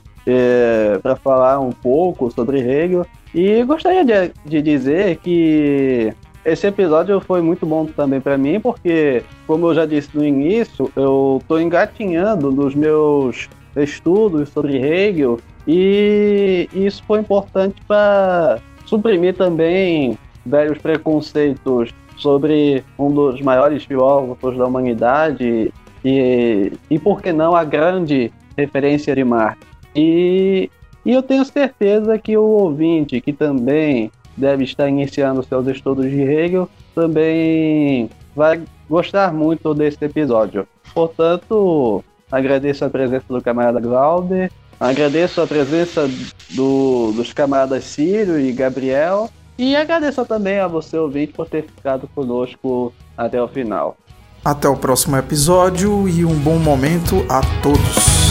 [1.01, 3.05] para falar um pouco sobre Hegel.
[3.35, 6.13] E gostaria de, de dizer que
[6.45, 10.89] esse episódio foi muito bom também para mim, porque, como eu já disse no início,
[10.95, 15.37] eu estou engatinhando nos meus estudos sobre Hegel
[15.67, 24.65] e isso foi importante para suprimir também velhos preconceitos sobre um dos maiores filósofos da
[24.65, 25.73] humanidade
[26.05, 29.59] e, e por que não, a grande referência de Marx.
[29.93, 30.69] E,
[31.05, 36.21] e eu tenho certeza que o ouvinte, que também deve estar iniciando seus estudos de
[36.21, 40.67] Hegel, também vai gostar muito desse episódio.
[40.93, 46.09] Portanto, agradeço a presença do camarada Glauber, agradeço a presença
[46.51, 52.09] do, dos camaradas Círio e Gabriel, e agradeço também a você, ouvinte, por ter ficado
[52.13, 53.95] conosco até o final.
[54.43, 58.24] Até o próximo episódio e um bom momento a todos.